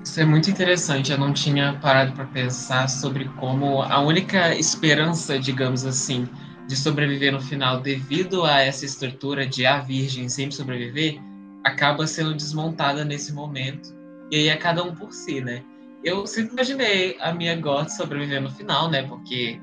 Isso 0.03 0.19
é 0.19 0.25
muito 0.25 0.49
interessante. 0.49 1.11
Eu 1.11 1.17
não 1.17 1.33
tinha 1.33 1.73
parado 1.81 2.13
para 2.13 2.25
pensar 2.25 2.87
sobre 2.87 3.25
como 3.39 3.81
a 3.81 3.99
única 4.01 4.55
esperança, 4.55 5.39
digamos 5.39 5.83
assim, 5.83 6.27
de 6.67 6.75
sobreviver 6.75 7.31
no 7.31 7.41
final, 7.41 7.81
devido 7.81 8.43
a 8.45 8.61
essa 8.61 8.85
estrutura 8.85 9.47
de 9.47 9.65
a 9.65 9.79
virgem 9.79 10.29
sempre 10.29 10.55
sobreviver, 10.55 11.19
acaba 11.63 12.05
sendo 12.05 12.35
desmontada 12.35 13.03
nesse 13.03 13.33
momento. 13.33 13.93
E 14.31 14.35
aí 14.35 14.47
é 14.47 14.55
cada 14.55 14.83
um 14.83 14.93
por 14.93 15.11
si, 15.11 15.41
né? 15.41 15.63
Eu 16.03 16.27
sempre 16.27 16.53
imaginei 16.53 17.17
a 17.19 17.33
minha 17.33 17.55
Goth 17.55 17.89
sobreviver 17.89 18.41
no 18.41 18.51
final, 18.51 18.89
né? 18.89 19.03
Porque 19.03 19.59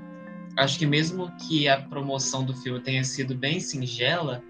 acho 0.57 0.79
que 0.79 0.87
mesmo 0.87 1.31
que 1.47 1.69
a 1.69 1.81
promoção 1.81 2.45
do 2.45 2.55
filme 2.55 2.81
tenha 2.81 3.05
sido 3.05 3.35
bem 3.35 3.61
singela, 3.61 4.43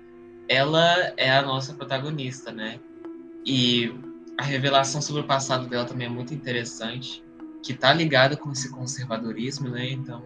ela 0.48 1.12
é 1.16 1.30
a 1.30 1.42
nossa 1.42 1.74
protagonista, 1.74 2.52
né? 2.52 2.78
E 3.44 3.92
a 4.38 4.42
revelação 4.42 5.00
sobre 5.00 5.22
o 5.22 5.26
passado 5.26 5.68
dela 5.68 5.84
também 5.84 6.06
é 6.06 6.10
muito 6.10 6.34
interessante, 6.34 7.22
que 7.62 7.74
tá 7.74 7.92
ligada 7.92 8.36
com 8.36 8.50
esse 8.52 8.70
conservadorismo, 8.70 9.68
né? 9.68 9.90
Então, 9.90 10.22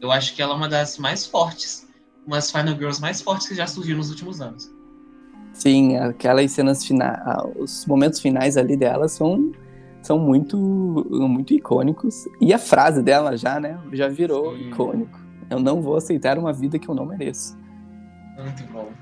eu 0.00 0.10
acho 0.12 0.34
que 0.34 0.42
ela 0.42 0.52
é 0.52 0.56
uma 0.56 0.68
das 0.68 0.98
mais 0.98 1.26
fortes, 1.26 1.88
umas 2.26 2.50
Final 2.50 2.74
Girls 2.74 3.00
mais 3.00 3.20
fortes 3.22 3.48
que 3.48 3.54
já 3.54 3.66
surgiram 3.66 3.98
nos 3.98 4.10
últimos 4.10 4.40
anos. 4.40 4.70
Sim, 5.52 5.96
aquelas 5.96 6.50
cenas 6.50 6.84
finais, 6.84 7.18
os 7.56 7.86
momentos 7.86 8.20
finais 8.20 8.56
ali 8.56 8.76
dela 8.76 9.08
são 9.08 9.52
são 10.02 10.18
muito 10.18 10.58
muito 10.58 11.54
icônicos 11.54 12.28
e 12.38 12.52
a 12.52 12.58
frase 12.58 13.02
dela 13.02 13.36
já, 13.38 13.58
né, 13.58 13.78
já 13.92 14.08
virou 14.08 14.54
Sim. 14.54 14.68
icônico. 14.68 15.18
Eu 15.48 15.60
não 15.60 15.80
vou 15.80 15.96
aceitar 15.96 16.38
uma 16.38 16.52
vida 16.52 16.78
que 16.78 16.88
eu 16.88 16.94
não 16.94 17.06
mereço. 17.06 17.56
Muito 18.36 18.64
bom. 18.72 18.92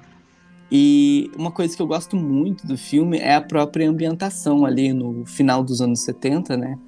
E 0.74 1.30
uma 1.36 1.50
coisa 1.50 1.76
que 1.76 1.82
eu 1.82 1.86
gosto 1.86 2.16
muito 2.16 2.66
do 2.66 2.78
filme 2.78 3.18
é 3.18 3.34
a 3.34 3.42
própria 3.42 3.86
ambientação 3.86 4.64
ali 4.64 4.94
no 4.94 5.26
final 5.26 5.62
dos 5.62 5.82
anos 5.82 6.00
70, 6.00 6.56
né? 6.56 6.78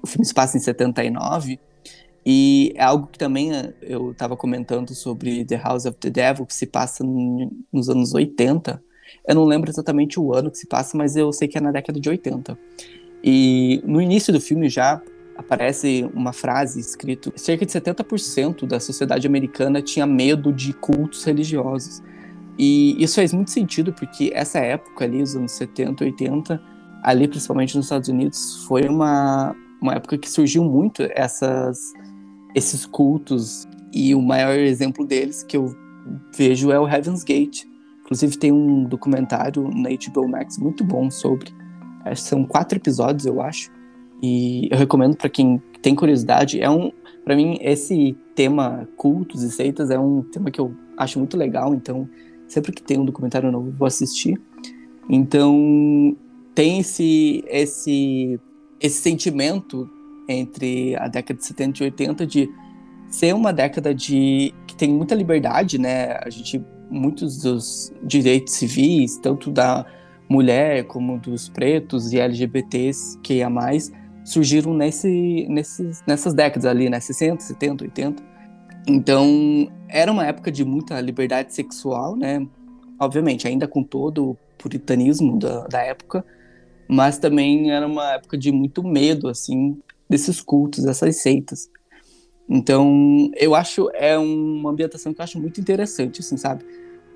O 0.00 0.06
filme 0.06 0.24
se 0.24 0.32
passa 0.32 0.56
em 0.56 0.60
79 0.60 1.58
e 2.24 2.72
é 2.76 2.84
algo 2.84 3.08
que 3.08 3.18
também 3.18 3.52
eh, 3.52 3.74
eu 3.82 4.12
estava 4.12 4.36
comentando 4.36 4.94
sobre 4.94 5.44
The 5.44 5.56
House 5.56 5.84
of 5.84 5.96
the 5.98 6.10
Devil, 6.10 6.46
que 6.46 6.54
se 6.54 6.64
passa 6.64 7.02
nos 7.72 7.88
anos 7.88 8.14
80. 8.14 8.80
Eu 9.26 9.34
não 9.34 9.44
lembro 9.44 9.68
exatamente 9.68 10.20
o 10.20 10.32
ano 10.32 10.48
que 10.48 10.58
se 10.58 10.68
passa, 10.68 10.96
mas 10.96 11.16
eu 11.16 11.32
sei 11.32 11.48
que 11.48 11.58
é 11.58 11.60
na 11.60 11.72
década 11.72 11.98
de 11.98 12.08
80. 12.08 12.56
E 13.24 13.82
no 13.84 14.00
início 14.00 14.32
do 14.32 14.40
filme 14.40 14.68
já 14.68 15.02
aparece 15.36 16.08
uma 16.14 16.32
frase 16.32 16.78
escrito: 16.78 17.32
cerca 17.34 17.66
de 17.66 17.72
70% 17.72 18.64
da 18.64 18.78
sociedade 18.78 19.26
americana 19.26 19.82
tinha 19.82 20.06
medo 20.06 20.52
de 20.52 20.72
cultos 20.72 21.24
religiosos. 21.24 22.00
E 22.58 23.02
isso 23.02 23.14
faz 23.14 23.32
muito 23.32 23.50
sentido 23.50 23.92
porque 23.92 24.32
essa 24.34 24.58
época 24.58 25.04
ali, 25.04 25.22
os 25.22 25.36
anos 25.36 25.52
70, 25.52 26.04
80, 26.04 26.60
ali 27.02 27.28
principalmente 27.28 27.76
nos 27.76 27.86
Estados 27.86 28.08
Unidos, 28.08 28.64
foi 28.66 28.88
uma, 28.88 29.54
uma 29.80 29.94
época 29.94 30.18
que 30.18 30.28
surgiu 30.28 30.64
muito 30.64 31.02
essas 31.14 31.78
esses 32.54 32.86
cultos 32.86 33.68
e 33.92 34.14
o 34.14 34.22
maior 34.22 34.56
exemplo 34.58 35.06
deles 35.06 35.42
que 35.42 35.56
eu 35.56 35.74
vejo 36.36 36.72
é 36.72 36.80
o 36.80 36.88
Heaven's 36.88 37.22
Gate. 37.22 37.64
Inclusive 38.02 38.38
tem 38.38 38.52
um 38.52 38.84
documentário 38.84 39.68
na 39.68 39.90
HBO 39.90 40.28
Max 40.28 40.58
muito 40.58 40.82
bom 40.82 41.10
sobre. 41.10 41.54
São 42.16 42.44
quatro 42.44 42.78
episódios, 42.78 43.26
eu 43.26 43.40
acho. 43.40 43.70
E 44.22 44.68
eu 44.70 44.78
recomendo 44.78 45.16
para 45.16 45.28
quem 45.28 45.62
tem 45.82 45.94
curiosidade. 45.94 46.60
É 46.60 46.70
um, 46.70 46.90
para 47.24 47.36
mim, 47.36 47.58
esse 47.60 48.16
tema 48.34 48.88
cultos 48.96 49.42
e 49.42 49.50
seitas 49.50 49.90
é 49.90 49.98
um 49.98 50.22
tema 50.22 50.50
que 50.50 50.60
eu 50.60 50.74
acho 50.96 51.18
muito 51.18 51.36
legal. 51.36 51.74
Então, 51.74 52.08
sempre 52.48 52.72
que 52.72 52.82
tem 52.82 52.98
um 52.98 53.04
documentário 53.04 53.52
novo, 53.52 53.70
vou 53.70 53.86
assistir. 53.86 54.40
Então, 55.08 56.16
tem 56.54 56.80
esse, 56.80 57.44
esse, 57.46 58.40
esse 58.80 59.00
sentimento 59.00 59.88
entre 60.28 60.96
a 60.96 61.08
década 61.08 61.38
de 61.38 61.46
70 61.46 61.82
e 61.82 61.84
80 61.84 62.26
de 62.26 62.50
ser 63.08 63.34
uma 63.34 63.52
década 63.52 63.94
de 63.94 64.52
que 64.66 64.76
tem 64.76 64.90
muita 64.90 65.14
liberdade, 65.14 65.78
né? 65.78 66.18
A 66.22 66.28
gente 66.28 66.62
muitos 66.90 67.42
dos 67.42 67.92
direitos 68.02 68.54
civis, 68.54 69.18
tanto 69.18 69.50
da 69.50 69.84
mulher 70.28 70.84
como 70.84 71.18
dos 71.18 71.48
pretos 71.48 72.12
e 72.12 72.18
LGBTs 72.18 73.18
que 73.22 73.42
a 73.42 73.50
mais 73.50 73.90
surgiram 74.24 74.74
nesse, 74.74 75.46
nesses, 75.48 76.02
nessas 76.06 76.34
décadas 76.34 76.66
ali, 76.66 76.90
né? 76.90 77.00
60, 77.00 77.42
70, 77.42 77.84
80. 77.84 78.22
Então, 78.88 79.70
era 79.86 80.10
uma 80.10 80.26
época 80.26 80.50
de 80.50 80.64
muita 80.64 80.98
liberdade 80.98 81.54
sexual, 81.54 82.16
né? 82.16 82.46
Obviamente, 82.98 83.46
ainda 83.46 83.68
com 83.68 83.82
todo 83.82 84.30
o 84.30 84.36
puritanismo 84.56 85.38
da, 85.38 85.66
da 85.66 85.82
época, 85.82 86.24
mas 86.88 87.18
também 87.18 87.70
era 87.70 87.86
uma 87.86 88.14
época 88.14 88.38
de 88.38 88.50
muito 88.50 88.82
medo, 88.82 89.28
assim, 89.28 89.78
desses 90.08 90.40
cultos, 90.40 90.84
dessas 90.84 91.16
seitas. 91.16 91.68
Então, 92.48 93.30
eu 93.36 93.54
acho 93.54 93.90
é 93.92 94.16
uma 94.16 94.70
ambientação 94.70 95.12
que 95.12 95.20
eu 95.20 95.24
acho 95.24 95.38
muito 95.38 95.60
interessante, 95.60 96.20
assim, 96.20 96.38
sabe? 96.38 96.64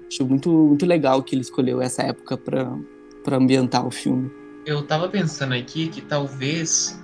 Acho 0.07 0.27
muito 0.27 0.51
muito 0.51 0.85
legal 0.85 1.23
que 1.23 1.35
ele 1.35 1.41
escolheu 1.41 1.81
essa 1.81 2.03
época 2.03 2.37
para 2.37 3.37
ambientar 3.37 3.87
o 3.87 3.91
filme. 3.91 4.31
Eu 4.67 4.87
tava 4.87 5.09
pensando 5.09 5.55
aqui 5.55 5.89
que 5.89 6.03
talvez 6.03 7.01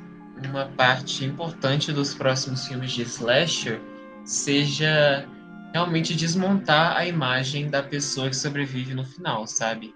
uma 0.46 0.66
parte 0.66 1.24
importante 1.24 1.90
dos 1.90 2.14
próximos 2.14 2.66
filmes 2.68 2.92
de 2.92 3.02
slasher 3.02 3.80
seja 4.28 5.26
realmente 5.72 6.14
desmontar 6.14 6.96
a 6.96 7.06
imagem 7.06 7.70
da 7.70 7.82
pessoa 7.82 8.28
que 8.28 8.36
sobrevive 8.36 8.92
no 8.92 9.04
final, 9.04 9.46
sabe? 9.46 9.94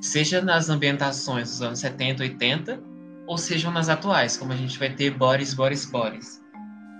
Seja 0.00 0.42
nas 0.42 0.68
ambientações 0.68 1.50
dos 1.50 1.62
anos 1.62 1.78
70, 1.78 2.24
80, 2.24 2.82
ou 3.28 3.38
sejam 3.38 3.70
nas 3.70 3.88
atuais, 3.88 4.36
como 4.36 4.52
a 4.52 4.56
gente 4.56 4.76
vai 4.76 4.90
ter 4.90 5.12
Boris, 5.12 5.54
Boris, 5.54 5.84
Boris, 5.86 6.42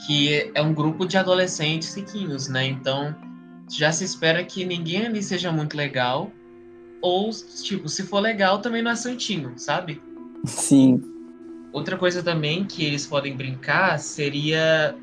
que 0.07 0.51
é 0.55 0.63
um 0.63 0.73
grupo 0.73 1.05
de 1.05 1.19
adolescentes 1.19 1.93
riquinhos, 1.95 2.49
né? 2.49 2.65
Então 2.67 3.15
já 3.69 3.91
se 3.91 4.05
espera 4.05 4.45
que 4.45 4.65
ninguém 4.65 5.07
ali 5.07 5.23
seja 5.25 5.51
muito 5.51 5.77
legal, 5.77 6.31
ou, 7.03 7.31
tipo, 7.65 7.89
se 7.89 8.05
for 8.05 8.21
legal, 8.21 8.61
também 8.61 8.81
não 8.81 8.93
é 8.93 8.97
santinho, 8.97 9.55
sabe? 9.57 10.01
Sim. 10.45 11.03
Outra 11.73 11.99
coisa 11.99 12.23
também 12.23 12.65
que 12.65 12.85
eles 12.85 13.07
podem 13.07 13.37
brincar 13.37 13.99
seria 13.99 14.97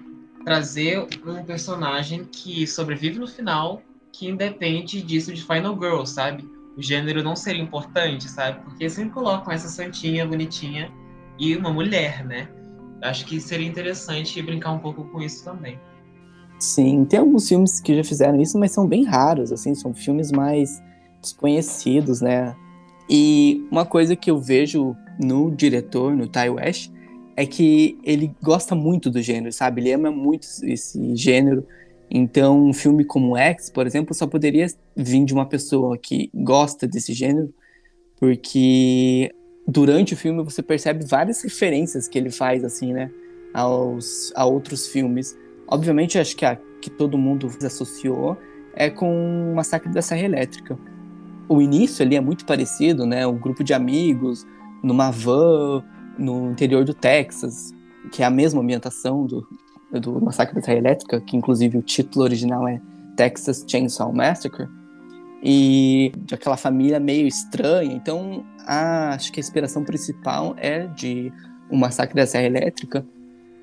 trazer 0.43 1.07
um 1.25 1.43
personagem 1.43 2.25
que 2.25 2.65
sobrevive 2.67 3.19
no 3.19 3.27
final, 3.27 3.81
que 4.11 4.27
independe 4.27 5.01
disso 5.01 5.33
de 5.33 5.43
Final 5.43 5.73
Girl, 5.79 6.05
sabe? 6.05 6.47
O 6.77 6.81
gênero 6.81 7.23
não 7.23 7.35
seria 7.35 7.61
importante, 7.61 8.29
sabe? 8.29 8.61
Porque 8.63 8.89
sempre 8.89 9.11
colocam 9.11 9.53
essa 9.53 9.67
santinha 9.67 10.25
bonitinha 10.25 10.91
e 11.37 11.55
uma 11.55 11.71
mulher, 11.71 12.25
né? 12.25 12.47
Acho 13.01 13.25
que 13.25 13.39
seria 13.39 13.67
interessante 13.67 14.41
brincar 14.41 14.71
um 14.71 14.79
pouco 14.79 15.03
com 15.05 15.21
isso 15.21 15.43
também. 15.43 15.79
Sim, 16.59 17.05
tem 17.05 17.19
alguns 17.19 17.47
filmes 17.47 17.79
que 17.79 17.95
já 17.95 18.03
fizeram 18.03 18.39
isso, 18.39 18.57
mas 18.59 18.71
são 18.71 18.87
bem 18.87 19.03
raros, 19.03 19.51
assim, 19.51 19.73
são 19.73 19.93
filmes 19.93 20.31
mais 20.31 20.81
desconhecidos, 21.19 22.21
né? 22.21 22.55
E 23.09 23.67
uma 23.71 23.85
coisa 23.85 24.15
que 24.15 24.29
eu 24.29 24.37
vejo 24.37 24.95
no 25.19 25.51
diretor, 25.51 26.15
no 26.15 26.27
Ty 26.27 26.49
West, 26.49 26.91
é 27.35 27.45
que 27.45 27.97
ele 28.03 28.33
gosta 28.41 28.75
muito 28.75 29.09
do 29.09 29.21
gênero, 29.21 29.51
sabe? 29.51 29.81
Ele 29.81 29.93
ama 29.93 30.11
muito 30.11 30.47
esse 30.63 31.15
gênero. 31.15 31.65
Então, 32.09 32.67
um 32.67 32.73
filme 32.73 33.05
como 33.05 33.37
X, 33.37 33.69
por 33.69 33.87
exemplo, 33.87 34.13
só 34.13 34.27
poderia 34.27 34.67
vir 34.95 35.23
de 35.23 35.33
uma 35.33 35.45
pessoa 35.45 35.97
que 35.97 36.29
gosta 36.33 36.85
desse 36.87 37.13
gênero, 37.13 37.53
porque 38.19 39.33
durante 39.67 40.13
o 40.13 40.17
filme 40.17 40.43
você 40.43 40.61
percebe 40.61 41.05
várias 41.05 41.41
referências 41.41 42.07
que 42.07 42.17
ele 42.17 42.29
faz, 42.29 42.63
assim, 42.63 42.91
né, 42.91 43.09
aos, 43.53 44.33
a 44.35 44.45
outros 44.45 44.87
filmes. 44.87 45.37
Obviamente, 45.67 46.19
acho 46.19 46.35
que 46.35 46.45
a 46.45 46.57
que 46.81 46.89
todo 46.89 47.17
mundo 47.17 47.47
associou 47.63 48.35
é 48.73 48.89
com 48.89 49.51
o 49.51 49.55
Massacre 49.55 49.91
da 49.93 50.01
Serra 50.01 50.23
Elétrica. 50.23 50.77
O 51.47 51.61
início 51.61 52.03
ali 52.03 52.15
é 52.15 52.21
muito 52.21 52.45
parecido, 52.45 53.05
né, 53.05 53.25
um 53.27 53.37
grupo 53.37 53.63
de 53.63 53.73
amigos 53.73 54.45
numa 54.83 55.11
van 55.11 55.83
no 56.17 56.51
interior 56.51 56.83
do 56.83 56.93
Texas, 56.93 57.73
que 58.11 58.23
é 58.23 58.25
a 58.25 58.29
mesma 58.29 58.61
ambientação 58.61 59.25
do, 59.25 59.47
do 59.99 60.21
Massacre 60.21 60.55
da 60.55 60.61
Serra 60.61 60.77
Elétrica, 60.77 61.21
que 61.21 61.35
inclusive 61.35 61.77
o 61.77 61.81
título 61.81 62.23
original 62.25 62.67
é 62.67 62.81
Texas 63.15 63.65
Chainsaw 63.67 64.11
Massacre 64.13 64.67
e 65.43 66.11
de 66.17 66.35
aquela 66.35 66.57
família 66.57 66.99
meio 66.99 67.27
estranha. 67.27 67.93
Então, 67.93 68.45
a, 68.65 69.15
acho 69.15 69.31
que 69.31 69.39
a 69.39 69.41
inspiração 69.41 69.83
principal 69.83 70.55
é 70.57 70.87
de 70.87 71.31
O 71.69 71.75
Massacre 71.75 72.15
da 72.15 72.27
Serra 72.27 72.45
Elétrica. 72.45 73.05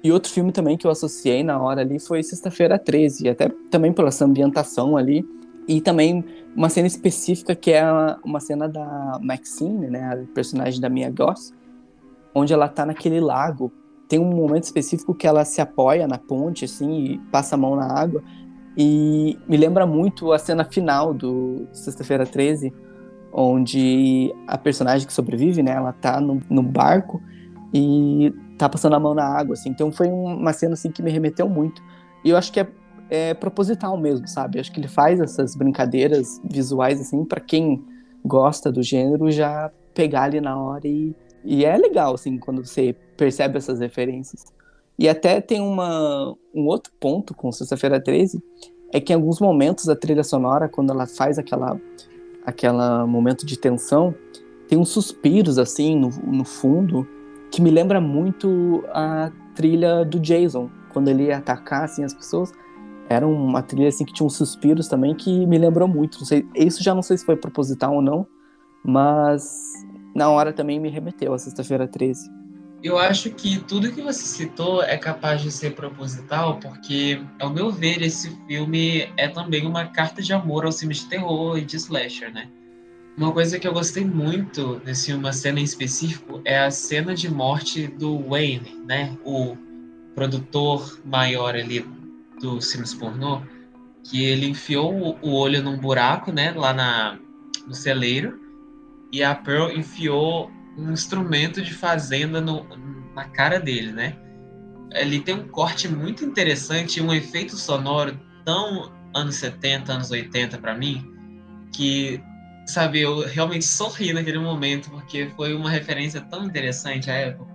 E 0.02 0.12
outro 0.12 0.30
filme 0.30 0.52
também 0.52 0.76
que 0.76 0.86
eu 0.86 0.90
associei 0.90 1.42
na 1.42 1.60
hora 1.60 1.80
ali 1.80 1.98
foi 1.98 2.22
Sexta-feira 2.22 2.78
13, 2.78 3.28
até 3.28 3.48
também 3.70 3.92
pela 3.92 4.08
essa 4.08 4.24
ambientação 4.24 4.96
ali. 4.96 5.24
E 5.66 5.80
também 5.80 6.24
uma 6.56 6.68
cena 6.68 6.86
específica 6.86 7.54
que 7.54 7.72
é 7.72 7.84
uma 8.24 8.40
cena 8.40 8.68
da 8.68 9.18
Maxine, 9.20 9.88
né, 9.88 10.12
a 10.12 10.34
personagem 10.34 10.80
da 10.80 10.88
Mia 10.88 11.10
Goss, 11.10 11.52
onde 12.38 12.52
ela 12.52 12.68
tá 12.68 12.86
naquele 12.86 13.20
lago. 13.20 13.72
Tem 14.08 14.18
um 14.18 14.34
momento 14.34 14.64
específico 14.64 15.14
que 15.14 15.26
ela 15.26 15.44
se 15.44 15.60
apoia 15.60 16.06
na 16.06 16.18
ponte, 16.18 16.64
assim, 16.64 17.04
e 17.04 17.18
passa 17.30 17.54
a 17.54 17.58
mão 17.58 17.76
na 17.76 17.86
água. 17.86 18.22
E 18.76 19.38
me 19.48 19.56
lembra 19.56 19.86
muito 19.86 20.32
a 20.32 20.38
cena 20.38 20.64
final 20.64 21.12
do 21.12 21.66
Sexta-feira 21.72 22.24
13, 22.24 22.72
onde 23.32 24.34
a 24.46 24.56
personagem 24.56 25.06
que 25.06 25.12
sobrevive, 25.12 25.62
né, 25.62 25.72
ela 25.72 25.92
tá 25.92 26.20
no, 26.20 26.40
no 26.48 26.62
barco 26.62 27.20
e 27.74 28.32
tá 28.56 28.68
passando 28.68 28.96
a 28.96 29.00
mão 29.00 29.14
na 29.14 29.24
água, 29.24 29.54
assim. 29.54 29.68
Então 29.68 29.92
foi 29.92 30.08
uma 30.08 30.52
cena 30.52 30.74
assim 30.74 30.90
que 30.90 31.02
me 31.02 31.10
remeteu 31.10 31.48
muito. 31.48 31.82
E 32.24 32.30
eu 32.30 32.36
acho 32.36 32.52
que 32.52 32.60
é, 32.60 32.68
é 33.10 33.34
proposital 33.34 33.96
mesmo, 33.96 34.26
sabe? 34.26 34.58
Eu 34.58 34.60
acho 34.60 34.72
que 34.72 34.80
ele 34.80 34.88
faz 34.88 35.20
essas 35.20 35.54
brincadeiras 35.54 36.40
visuais 36.44 37.00
assim 37.00 37.24
para 37.24 37.40
quem 37.40 37.84
gosta 38.24 38.72
do 38.72 38.82
gênero 38.82 39.30
já 39.30 39.70
pegar 39.94 40.24
ali 40.24 40.40
na 40.40 40.56
hora 40.60 40.86
e, 40.86 41.14
e 41.44 41.64
é 41.64 41.76
legal 41.76 42.14
assim 42.14 42.38
quando 42.38 42.64
você 42.64 42.94
percebe 43.16 43.58
essas 43.58 43.80
referências. 43.80 44.44
E 44.98 45.08
até 45.08 45.40
tem 45.40 45.60
uma, 45.60 46.34
um 46.54 46.66
outro 46.66 46.92
ponto 46.98 47.34
com 47.34 47.52
Sexta-feira 47.52 48.00
13, 48.00 48.42
é 48.92 49.00
que 49.00 49.12
em 49.12 49.16
alguns 49.16 49.40
momentos 49.40 49.88
a 49.88 49.94
trilha 49.94 50.24
sonora, 50.24 50.68
quando 50.68 50.90
ela 50.90 51.06
faz 51.06 51.38
aquela, 51.38 51.80
aquela 52.44 53.06
momento 53.06 53.46
de 53.46 53.56
tensão, 53.58 54.14
tem 54.66 54.76
uns 54.76 54.88
suspiros 54.88 55.58
assim 55.58 55.96
no, 55.96 56.08
no 56.08 56.44
fundo 56.44 57.06
que 57.50 57.62
me 57.62 57.70
lembra 57.70 58.00
muito 58.00 58.84
a 58.88 59.30
trilha 59.54 60.04
do 60.04 60.18
Jason, 60.18 60.68
quando 60.92 61.08
ele 61.08 61.24
ia 61.24 61.38
atacar 61.38 61.84
assim, 61.84 62.04
as 62.04 62.12
pessoas. 62.12 62.52
Era 63.08 63.26
uma 63.26 63.62
trilha 63.62 63.88
assim 63.88 64.04
que 64.04 64.12
tinha 64.12 64.26
uns 64.26 64.36
suspiros 64.36 64.86
também 64.86 65.14
que 65.14 65.46
me 65.46 65.56
lembrou 65.56 65.88
muito. 65.88 66.18
Não 66.18 66.26
sei, 66.26 66.46
isso 66.54 66.82
já 66.82 66.94
não 66.94 67.02
sei 67.02 67.16
se 67.16 67.24
foi 67.24 67.36
proposital 67.36 67.94
ou 67.94 68.02
não, 68.02 68.26
mas 68.84 69.86
na 70.14 70.28
hora 70.28 70.52
também 70.52 70.78
me 70.80 70.88
remeteu 70.88 71.32
a 71.34 71.38
sexta-feira 71.38 71.86
13. 71.86 72.30
Eu 72.82 72.96
acho 72.96 73.30
que 73.30 73.58
tudo 73.58 73.90
que 73.90 74.00
você 74.00 74.22
citou 74.22 74.82
é 74.82 74.96
capaz 74.96 75.42
de 75.42 75.50
ser 75.50 75.74
proposital, 75.74 76.58
porque, 76.60 77.20
ao 77.40 77.50
meu 77.50 77.72
ver, 77.72 78.02
esse 78.02 78.30
filme 78.46 79.08
é 79.16 79.26
também 79.26 79.66
uma 79.66 79.86
carta 79.86 80.22
de 80.22 80.32
amor 80.32 80.64
aos 80.64 80.78
filmes 80.78 81.00
de 81.00 81.06
terror 81.06 81.58
e 81.58 81.64
de 81.64 81.76
slasher, 81.76 82.32
né? 82.32 82.48
Uma 83.16 83.32
coisa 83.32 83.58
que 83.58 83.66
eu 83.66 83.72
gostei 83.72 84.04
muito 84.04 84.80
nesse 84.84 85.12
uma 85.12 85.32
cena 85.32 85.58
em 85.58 85.64
específico 85.64 86.40
é 86.44 86.60
a 86.60 86.70
cena 86.70 87.16
de 87.16 87.28
morte 87.28 87.88
do 87.88 88.16
Wayne, 88.28 88.80
né? 88.86 89.18
O 89.24 89.56
produtor 90.14 91.00
maior 91.04 91.56
ali 91.56 91.84
do 92.40 92.60
filmes 92.60 92.94
pornô, 92.94 93.42
que 94.04 94.24
ele 94.24 94.46
enfiou 94.46 95.18
o 95.20 95.32
olho 95.32 95.60
num 95.60 95.76
buraco, 95.76 96.30
né? 96.30 96.52
Lá 96.52 96.72
na, 96.72 97.18
no 97.66 97.74
celeiro, 97.74 98.38
e 99.12 99.22
a 99.22 99.34
Pearl 99.34 99.70
enfiou 99.70 100.50
um 100.76 100.92
instrumento 100.92 101.60
de 101.62 101.72
fazenda 101.74 102.40
no, 102.40 102.64
na 103.14 103.24
cara 103.24 103.58
dele, 103.58 103.92
né? 103.92 104.16
Ele 104.92 105.20
tem 105.20 105.34
um 105.34 105.48
corte 105.48 105.88
muito 105.88 106.24
interessante, 106.24 107.00
um 107.00 107.12
efeito 107.12 107.56
sonoro 107.56 108.18
tão 108.44 108.92
anos 109.14 109.36
70, 109.36 109.92
anos 109.92 110.10
80 110.10 110.58
para 110.58 110.74
mim, 110.74 111.04
que 111.74 112.20
sabe, 112.66 113.00
eu 113.00 113.26
realmente 113.26 113.64
sorri 113.64 114.12
naquele 114.12 114.38
momento, 114.38 114.90
porque 114.90 115.30
foi 115.36 115.54
uma 115.54 115.70
referência 115.70 116.20
tão 116.20 116.44
interessante 116.44 117.10
à 117.10 117.14
época. 117.14 117.50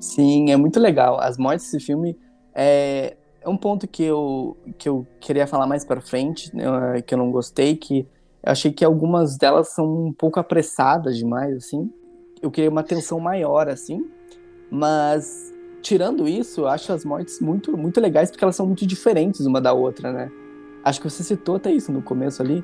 Sim, 0.00 0.50
é 0.50 0.56
muito 0.56 0.78
legal. 0.78 1.18
As 1.20 1.36
mortes 1.36 1.64
desse 1.64 1.84
filme 1.84 2.16
é, 2.54 3.16
é 3.40 3.48
um 3.48 3.56
ponto 3.56 3.88
que 3.88 4.04
eu, 4.04 4.56
que 4.78 4.88
eu 4.88 5.06
queria 5.20 5.46
falar 5.46 5.66
mais 5.66 5.84
para 5.84 6.00
frente, 6.00 6.54
né, 6.54 7.02
que 7.02 7.14
eu 7.14 7.18
não 7.18 7.30
gostei, 7.30 7.76
que 7.76 8.06
eu 8.44 8.52
achei 8.52 8.72
que 8.72 8.84
algumas 8.84 9.36
delas 9.36 9.72
são 9.72 10.06
um 10.06 10.12
pouco 10.12 10.38
apressadas 10.38 11.16
demais, 11.16 11.56
assim. 11.56 11.90
Eu 12.42 12.50
queria 12.50 12.70
uma 12.70 12.82
atenção 12.82 13.18
maior, 13.18 13.68
assim. 13.68 14.04
Mas, 14.70 15.52
tirando 15.80 16.28
isso, 16.28 16.62
eu 16.62 16.68
acho 16.68 16.92
as 16.92 17.04
mortes 17.04 17.40
muito, 17.40 17.76
muito 17.76 18.00
legais, 18.00 18.30
porque 18.30 18.44
elas 18.44 18.56
são 18.56 18.66
muito 18.66 18.86
diferentes 18.86 19.46
uma 19.46 19.60
da 19.60 19.72
outra, 19.72 20.12
né? 20.12 20.30
Acho 20.84 21.00
que 21.00 21.08
você 21.08 21.22
citou 21.22 21.56
até 21.56 21.72
isso 21.72 21.90
no 21.90 22.02
começo 22.02 22.42
ali, 22.42 22.62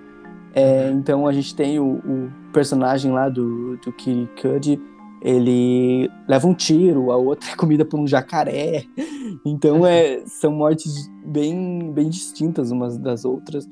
é, 0.54 0.90
então 0.90 1.26
a 1.26 1.32
gente 1.32 1.54
tem 1.54 1.78
o, 1.78 2.00
o, 2.04 2.30
personagem 2.52 3.12
lá 3.12 3.28
do, 3.28 3.76
do 3.78 3.92
Kiri 3.92 4.28
Cudi, 4.40 4.80
ele 5.22 6.10
leva 6.26 6.46
um 6.46 6.54
tiro, 6.54 7.12
a 7.12 7.16
outra 7.16 7.50
é 7.50 7.56
comida 7.56 7.84
por 7.84 7.98
um 7.98 8.06
jacaré. 8.06 8.84
Então 9.42 9.86
é, 9.86 10.22
são 10.26 10.52
mortes 10.52 11.08
bem, 11.24 11.90
bem 11.94 12.10
distintas 12.10 12.70
umas 12.70 12.98
das 12.98 13.24
outras. 13.24 13.66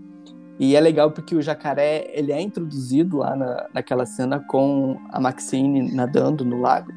E 0.59 0.75
é 0.75 0.81
legal 0.81 1.11
porque 1.11 1.37
o 1.37 1.43
jacaré 1.43 2.11
ele 2.13 2.33
é 2.33 2.41
introduzido 2.41 3.19
lá 3.19 3.37
na, 3.37 3.67
naquela 3.75 4.05
cena 4.05 4.41
com 4.41 5.01
a 5.11 5.21
Maxine 5.21 5.93
nadando 5.93 6.45
no 6.45 6.61
lago, 6.61 6.93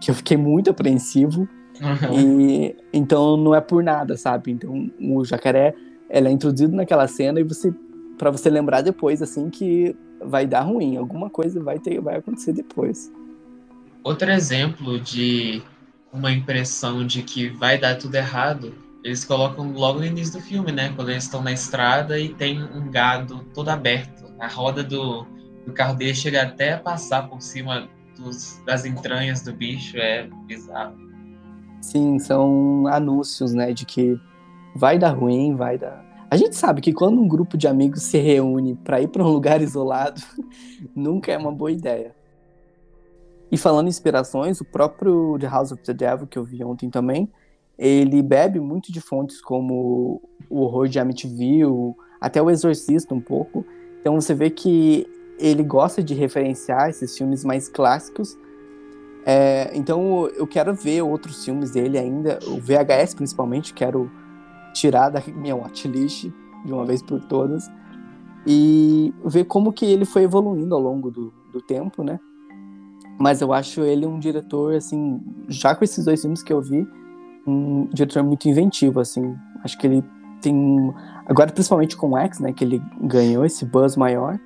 que 0.00 0.10
eu 0.10 0.14
fiquei 0.14 0.36
muito 0.36 0.70
apreensivo. 0.70 1.48
Uhum. 1.80 2.18
E 2.18 2.76
então 2.92 3.36
não 3.36 3.54
é 3.54 3.60
por 3.60 3.82
nada, 3.82 4.16
sabe? 4.16 4.52
Então 4.52 4.90
o 5.00 5.24
jacaré 5.24 5.74
ele 6.08 6.28
é 6.28 6.30
introduzido 6.30 6.74
naquela 6.74 7.06
cena 7.08 7.40
e 7.40 7.42
você 7.42 7.74
para 8.16 8.30
você 8.30 8.48
lembrar 8.48 8.80
depois, 8.80 9.20
assim, 9.20 9.50
que 9.50 9.94
vai 10.24 10.46
dar 10.46 10.60
ruim, 10.60 10.96
alguma 10.96 11.28
coisa 11.28 11.62
vai 11.62 11.78
ter, 11.78 12.00
vai 12.00 12.16
acontecer 12.16 12.52
depois. 12.52 13.12
Outro 14.02 14.30
exemplo 14.30 15.00
de 15.00 15.62
uma 16.12 16.30
impressão 16.30 17.06
de 17.06 17.22
que 17.22 17.48
vai 17.48 17.78
dar 17.78 17.96
tudo 17.96 18.14
errado, 18.14 18.72
eles 19.04 19.24
colocam 19.24 19.70
logo 19.72 20.00
no 20.00 20.06
início 20.06 20.40
do 20.40 20.44
filme, 20.44 20.72
né? 20.72 20.92
Quando 20.96 21.10
eles 21.10 21.24
estão 21.24 21.42
na 21.42 21.52
estrada 21.52 22.18
e 22.18 22.30
tem 22.30 22.62
um 22.62 22.90
gado 22.90 23.44
todo 23.54 23.68
aberto. 23.68 24.24
A 24.40 24.48
roda 24.48 24.82
do, 24.82 25.26
do 25.66 25.72
carro 25.72 25.94
dele 25.94 26.14
chega 26.14 26.42
até 26.42 26.72
a 26.72 26.78
passar 26.78 27.28
por 27.28 27.40
cima 27.40 27.88
dos, 28.16 28.60
das 28.64 28.84
entranhas 28.84 29.42
do 29.42 29.52
bicho, 29.52 29.96
é 29.98 30.26
bizarro. 30.46 30.96
Sim, 31.82 32.18
são 32.18 32.86
anúncios, 32.88 33.52
né, 33.52 33.72
de 33.72 33.84
que 33.84 34.18
vai 34.74 34.98
dar 34.98 35.10
ruim, 35.10 35.54
vai 35.54 35.76
dar 35.76 36.04
a 36.34 36.36
gente 36.36 36.56
sabe 36.56 36.80
que 36.80 36.92
quando 36.92 37.20
um 37.20 37.28
grupo 37.28 37.56
de 37.56 37.68
amigos 37.68 38.02
se 38.02 38.18
reúne 38.18 38.74
para 38.74 39.00
ir 39.00 39.06
para 39.06 39.22
um 39.22 39.28
lugar 39.28 39.62
isolado, 39.62 40.20
nunca 40.92 41.30
é 41.30 41.38
uma 41.38 41.52
boa 41.52 41.70
ideia. 41.70 42.12
E 43.52 43.56
falando 43.56 43.86
em 43.86 43.90
inspirações, 43.90 44.60
o 44.60 44.64
próprio 44.64 45.38
The 45.38 45.46
House 45.46 45.70
of 45.70 45.80
the 45.84 45.94
Devil, 45.94 46.26
que 46.26 46.36
eu 46.36 46.42
vi 46.42 46.64
ontem 46.64 46.90
também, 46.90 47.30
ele 47.78 48.22
bebe 48.22 48.60
muito 48.60 48.92
de 48.92 49.00
fontes 49.00 49.40
como 49.40 50.22
o 50.48 50.60
horror 50.60 50.88
de 50.88 50.98
Amityville, 50.98 51.94
até 52.20 52.40
o 52.40 52.50
Exorcista 52.50 53.14
um 53.14 53.20
pouco. 53.20 53.64
Então 54.00 54.20
você 54.20 54.34
vê 54.34 54.50
que 54.50 55.06
ele 55.38 55.62
gosta 55.62 56.02
de 56.02 56.14
referenciar 56.14 56.88
esses 56.88 57.16
filmes 57.16 57.44
mais 57.44 57.68
clássicos. 57.68 58.38
É, 59.26 59.70
então 59.74 60.28
eu 60.36 60.46
quero 60.46 60.74
ver 60.74 61.02
outros 61.02 61.44
filmes 61.44 61.70
dele 61.70 61.98
ainda, 61.98 62.38
o 62.46 62.60
VHS 62.60 63.14
principalmente, 63.14 63.72
quero 63.72 64.10
tirar 64.74 65.08
da 65.08 65.22
minha 65.34 65.56
watchlist 65.56 66.30
de 66.64 66.72
uma 66.72 66.84
vez 66.84 67.02
por 67.02 67.20
todas 67.20 67.70
e 68.46 69.14
ver 69.24 69.44
como 69.44 69.72
que 69.72 69.86
ele 69.86 70.04
foi 70.04 70.24
evoluindo 70.24 70.74
ao 70.74 70.80
longo 70.80 71.10
do, 71.10 71.32
do 71.50 71.60
tempo, 71.62 72.02
né? 72.02 72.20
Mas 73.18 73.40
eu 73.40 73.52
acho 73.52 73.82
ele 73.82 74.04
um 74.04 74.18
diretor, 74.18 74.74
assim, 74.74 75.20
já 75.48 75.74
com 75.74 75.84
esses 75.84 76.04
dois 76.04 76.20
filmes 76.20 76.42
que 76.42 76.52
eu 76.52 76.60
vi, 76.60 76.86
um 77.46 77.86
diretor 77.92 78.22
muito 78.22 78.48
inventivo, 78.48 79.00
assim. 79.00 79.36
Acho 79.62 79.78
que 79.78 79.86
ele 79.86 80.04
tem. 80.40 80.94
Agora, 81.26 81.52
principalmente 81.52 81.96
com 81.96 82.10
o 82.10 82.18
X, 82.18 82.40
né? 82.40 82.52
Que 82.52 82.64
ele 82.64 82.82
ganhou 83.00 83.44
esse 83.44 83.64
buzz 83.64 83.96
maior. 83.96 84.38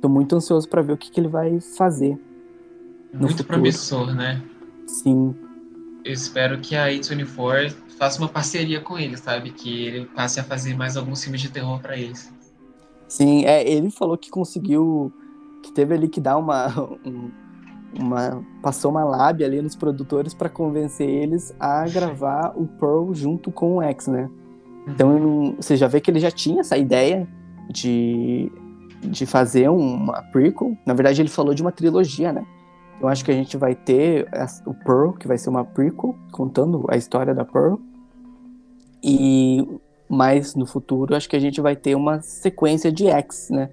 Tô 0.00 0.08
muito 0.08 0.36
ansioso 0.36 0.68
para 0.68 0.82
ver 0.82 0.92
o 0.92 0.96
que, 0.96 1.10
que 1.10 1.20
ele 1.20 1.28
vai 1.28 1.60
fazer. 1.60 2.18
Muito 3.12 3.44
promissor, 3.44 4.14
né? 4.14 4.42
Sim. 4.86 5.34
Eu 6.04 6.12
espero 6.12 6.58
que 6.60 6.76
a 6.76 6.86
A24 6.86 7.74
faça 7.98 8.20
uma 8.20 8.28
parceria 8.28 8.80
com 8.80 8.98
eles, 8.98 9.20
sabe? 9.20 9.50
Que 9.50 9.86
ele 9.86 10.06
passe 10.06 10.38
a 10.38 10.44
fazer 10.44 10.76
mais 10.76 10.96
alguns 10.96 11.22
filmes 11.22 11.40
de 11.40 11.50
terror 11.50 11.80
para 11.80 11.96
eles. 11.96 12.32
Sim, 13.08 13.44
é, 13.44 13.68
ele 13.68 13.90
falou 13.90 14.18
que 14.18 14.30
conseguiu, 14.30 15.12
que 15.62 15.72
teve 15.72 15.94
ali 15.94 16.08
que 16.08 16.20
dar 16.20 16.36
uma, 16.36 16.68
um, 17.04 17.30
uma 17.98 18.42
passou 18.62 18.90
uma 18.90 19.04
lábia 19.04 19.46
ali 19.46 19.60
nos 19.62 19.76
produtores 19.76 20.34
para 20.34 20.48
convencer 20.48 21.08
eles 21.08 21.54
a 21.58 21.86
gravar 21.88 22.52
o 22.56 22.66
Pearl 22.66 23.12
junto 23.12 23.50
com 23.50 23.76
o 23.76 23.82
X, 23.82 24.06
né? 24.06 24.28
Então 24.86 25.16
uhum. 25.16 25.56
você 25.56 25.76
já 25.76 25.88
vê 25.88 26.00
que 26.00 26.10
ele 26.10 26.20
já 26.20 26.30
tinha 26.30 26.60
essa 26.60 26.76
ideia 26.76 27.26
de, 27.68 28.50
de 29.00 29.26
fazer 29.26 29.68
uma 29.68 30.22
prequel. 30.22 30.76
Na 30.86 30.94
verdade, 30.94 31.20
ele 31.20 31.28
falou 31.28 31.54
de 31.54 31.62
uma 31.62 31.72
trilogia, 31.72 32.32
né? 32.32 32.46
Eu 33.00 33.08
acho 33.08 33.24
que 33.24 33.30
a 33.30 33.34
gente 33.34 33.56
vai 33.56 33.74
ter 33.74 34.26
o 34.64 34.72
Pearl, 34.72 35.12
que 35.12 35.28
vai 35.28 35.36
ser 35.36 35.50
uma 35.50 35.64
prequel, 35.64 36.16
contando 36.32 36.86
a 36.88 36.96
história 36.96 37.34
da 37.34 37.44
Pearl. 37.44 37.76
E 39.02 39.66
mais 40.08 40.54
no 40.54 40.66
futuro, 40.66 41.14
acho 41.14 41.28
que 41.28 41.36
a 41.36 41.40
gente 41.40 41.60
vai 41.60 41.76
ter 41.76 41.94
uma 41.94 42.20
sequência 42.20 42.90
de 42.90 43.08
X, 43.08 43.48
né? 43.50 43.70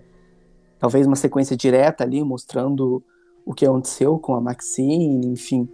Talvez 0.80 1.08
uma 1.08 1.16
sequência 1.16 1.56
direta 1.56 2.04
ali, 2.04 2.22
mostrando 2.24 3.02
o 3.46 3.54
que 3.54 3.66
aconteceu 3.66 4.18
com 4.18 4.34
a 4.34 4.42
Maxine, 4.42 5.28
enfim. 5.28 5.68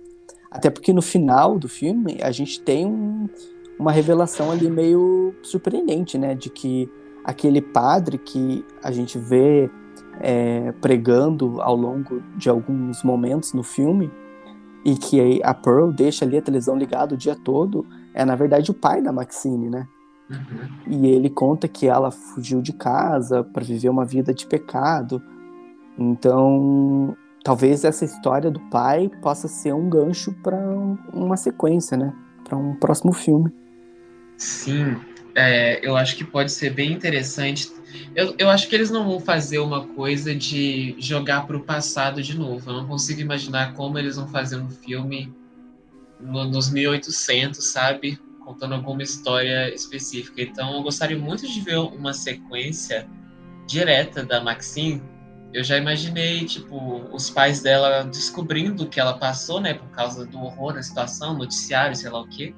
Até 0.50 0.70
porque 0.70 0.92
no 0.92 1.02
final 1.02 1.60
do 1.60 1.68
filme, 1.68 2.18
a 2.22 2.32
gente 2.32 2.60
tem 2.62 2.86
um, 2.86 3.30
uma 3.78 3.92
revelação 3.92 4.52
ali 4.52 4.70
meio 4.70 5.36
surpreendente, 5.44 6.18
né? 6.18 6.34
De 6.34 6.50
que 6.50 6.90
aquele 7.24 7.62
padre 7.62 8.18
que 8.18 8.66
a 8.84 8.92
gente 8.92 9.18
vê 9.18 9.70
é, 10.20 10.72
pregando 10.82 11.62
ao 11.62 11.76
longo 11.76 12.22
de 12.36 12.50
alguns 12.50 13.04
momentos 13.04 13.54
no 13.54 13.64
filme 13.64 14.12
e 14.84 14.96
que 14.96 15.42
a 15.44 15.54
Pearl 15.54 15.92
deixa 15.92 16.26
ali 16.26 16.38
a 16.38 16.42
televisão 16.42 16.76
ligada 16.76 17.14
o 17.14 17.18
dia 17.18 17.36
todo, 17.36 17.86
é 18.14 18.26
na 18.26 18.36
verdade 18.36 18.72
o 18.72 18.74
pai 18.74 19.02
da 19.02 19.12
Maxine, 19.12 19.70
né? 19.70 19.88
Uhum. 20.30 21.02
E 21.02 21.08
ele 21.08 21.30
conta 21.30 21.68
que 21.68 21.88
ela 21.88 22.12
fugiu 22.12 22.62
de 22.62 22.74
casa 22.74 23.44
para 23.44 23.64
viver 23.64 23.90
uma 23.90 24.06
vida 24.06 24.34
de 24.34 24.46
pecado. 24.46 25.22
Então, 25.98 27.16
talvez 27.44 27.84
essa 27.84 28.06
história 28.06 28.52
do 28.52 28.60
pai 28.70 29.10
possa 29.22 29.48
ser 29.48 29.74
um 29.74 29.90
gancho 29.90 30.34
para 30.44 30.58
uma 31.14 31.38
sequência, 31.38 31.98
né? 31.98 32.14
Para 32.44 32.58
um 32.58 32.76
próximo 32.76 33.14
filme. 33.14 33.52
Sim, 34.38 34.98
é, 35.36 35.80
eu 35.86 35.96
acho 35.96 36.16
que 36.16 36.24
pode 36.24 36.52
ser 36.52 36.72
bem 36.72 36.92
interessante. 36.92 37.72
Eu, 38.16 38.36
eu 38.38 38.50
acho 38.50 38.68
que 38.68 38.76
eles 38.76 38.90
não 38.90 39.08
vão 39.08 39.20
fazer 39.20 39.60
uma 39.60 39.88
coisa 39.88 40.34
de 40.36 40.96
jogar 41.00 41.46
para 41.48 41.58
o 41.58 41.62
passado 41.62 42.22
de 42.22 42.38
novo. 42.38 42.70
Eu 42.70 42.74
não 42.76 42.88
consigo 42.88 43.22
imaginar 43.22 43.74
como 43.74 43.98
eles 43.98 44.16
vão 44.16 44.28
fazer 44.28 44.58
um 44.58 44.70
filme 44.70 45.34
no, 46.20 46.46
nos 46.46 46.70
1800, 46.70 47.64
sabe? 47.72 48.20
Contando 48.44 48.76
alguma 48.76 49.04
história 49.04 49.74
específica. 49.74 50.42
Então, 50.42 50.76
eu 50.76 50.84
gostaria 50.84 51.18
muito 51.18 51.48
de 51.48 51.62
ver 51.62 51.78
uma 51.78 52.14
sequência 52.14 53.08
direta 53.68 54.24
da 54.24 54.42
Maxine. 54.42 55.02
Eu 55.52 55.64
já 55.64 55.78
imaginei, 55.78 56.46
tipo, 56.46 57.02
os 57.12 57.30
pais 57.30 57.62
dela 57.62 58.04
descobrindo 58.04 58.84
o 58.84 58.88
que 58.88 59.00
ela 59.00 59.18
passou, 59.18 59.60
né? 59.60 59.74
Por 59.74 59.90
causa 59.90 60.26
do 60.26 60.40
horror 60.40 60.74
da 60.74 60.84
situação, 60.84 61.34
noticiário, 61.34 61.96
sei 61.96 62.10
lá 62.10 62.22
o 62.22 62.28
quê. 62.28 62.54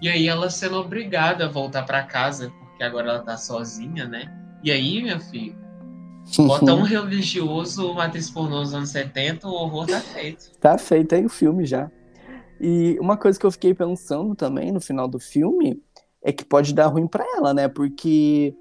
E 0.00 0.08
aí 0.08 0.26
ela 0.26 0.48
sendo 0.48 0.76
obrigada 0.76 1.46
a 1.46 1.48
voltar 1.48 1.82
para 1.82 2.02
casa, 2.02 2.50
porque 2.60 2.82
agora 2.82 3.10
ela 3.10 3.22
tá 3.22 3.36
sozinha, 3.36 4.06
né? 4.06 4.32
E 4.64 4.70
aí, 4.70 5.02
meu 5.02 5.20
filho, 5.20 5.56
bota 6.38 6.74
um 6.74 6.82
religioso, 6.82 7.90
uma 7.90 8.04
atriz 8.04 8.30
pornô 8.30 8.60
nos 8.60 8.74
anos 8.74 8.90
70, 8.90 9.46
o 9.46 9.52
horror 9.52 9.86
tá 9.86 10.00
feito. 10.00 10.50
Tá 10.58 10.78
feito 10.78 11.14
aí 11.14 11.24
o 11.24 11.28
filme 11.30 11.66
já. 11.66 11.90
E 12.60 12.98
uma 13.00 13.16
coisa 13.16 13.38
que 13.38 13.44
eu 13.44 13.50
fiquei 13.50 13.74
pensando 13.74 14.34
também 14.34 14.72
no 14.72 14.80
final 14.80 15.06
do 15.06 15.18
filme 15.18 15.82
é 16.22 16.32
que 16.32 16.44
pode 16.44 16.74
dar 16.74 16.86
ruim 16.86 17.06
para 17.06 17.24
ela, 17.36 17.52
né? 17.52 17.68
Porque 17.68 18.54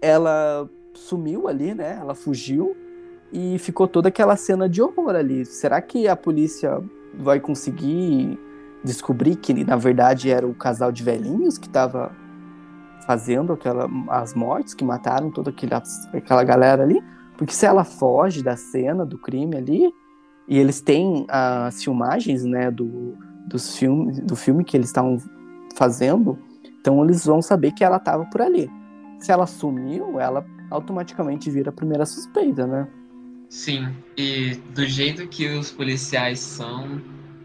ela 0.00 0.68
sumiu 0.98 1.48
ali, 1.48 1.74
né? 1.74 1.98
Ela 2.00 2.14
fugiu 2.14 2.76
e 3.32 3.58
ficou 3.58 3.86
toda 3.86 4.08
aquela 4.08 4.36
cena 4.36 4.68
de 4.68 4.82
horror 4.82 5.14
ali. 5.14 5.44
Será 5.44 5.80
que 5.80 6.08
a 6.08 6.16
polícia 6.16 6.82
vai 7.14 7.40
conseguir 7.40 8.38
descobrir 8.84 9.36
que 9.36 9.64
na 9.64 9.76
verdade 9.76 10.30
era 10.30 10.46
o 10.46 10.54
casal 10.54 10.92
de 10.92 11.02
velhinhos 11.02 11.58
que 11.58 11.66
estava 11.66 12.12
fazendo 13.06 13.52
aquela, 13.52 13.88
as 14.10 14.34
mortes, 14.34 14.74
que 14.74 14.84
mataram 14.84 15.30
toda 15.30 15.50
aquela, 15.50 15.82
aquela 16.12 16.44
galera 16.44 16.82
ali? 16.82 17.02
Porque 17.36 17.54
se 17.54 17.64
ela 17.64 17.84
foge 17.84 18.42
da 18.42 18.56
cena 18.56 19.06
do 19.06 19.16
crime 19.16 19.56
ali, 19.56 19.92
e 20.48 20.58
eles 20.58 20.80
têm 20.80 21.26
as 21.28 21.84
filmagens, 21.84 22.42
né, 22.42 22.70
do, 22.70 23.14
dos 23.46 23.76
filmes, 23.76 24.18
do 24.20 24.34
filme 24.34 24.64
que 24.64 24.76
eles 24.76 24.88
estavam 24.88 25.18
fazendo, 25.76 26.38
então 26.80 27.04
eles 27.04 27.24
vão 27.24 27.42
saber 27.42 27.72
que 27.72 27.84
ela 27.84 27.98
estava 27.98 28.24
por 28.26 28.40
ali. 28.40 28.68
Se 29.20 29.30
ela 29.30 29.46
sumiu, 29.46 30.18
ela 30.18 30.44
automaticamente 30.70 31.50
vira 31.50 31.70
a 31.70 31.72
primeira 31.72 32.04
suspeita, 32.06 32.66
né? 32.66 32.88
Sim, 33.48 33.88
e 34.16 34.54
do 34.74 34.84
jeito 34.86 35.26
que 35.26 35.48
os 35.48 35.70
policiais 35.70 36.38
são, 36.38 37.00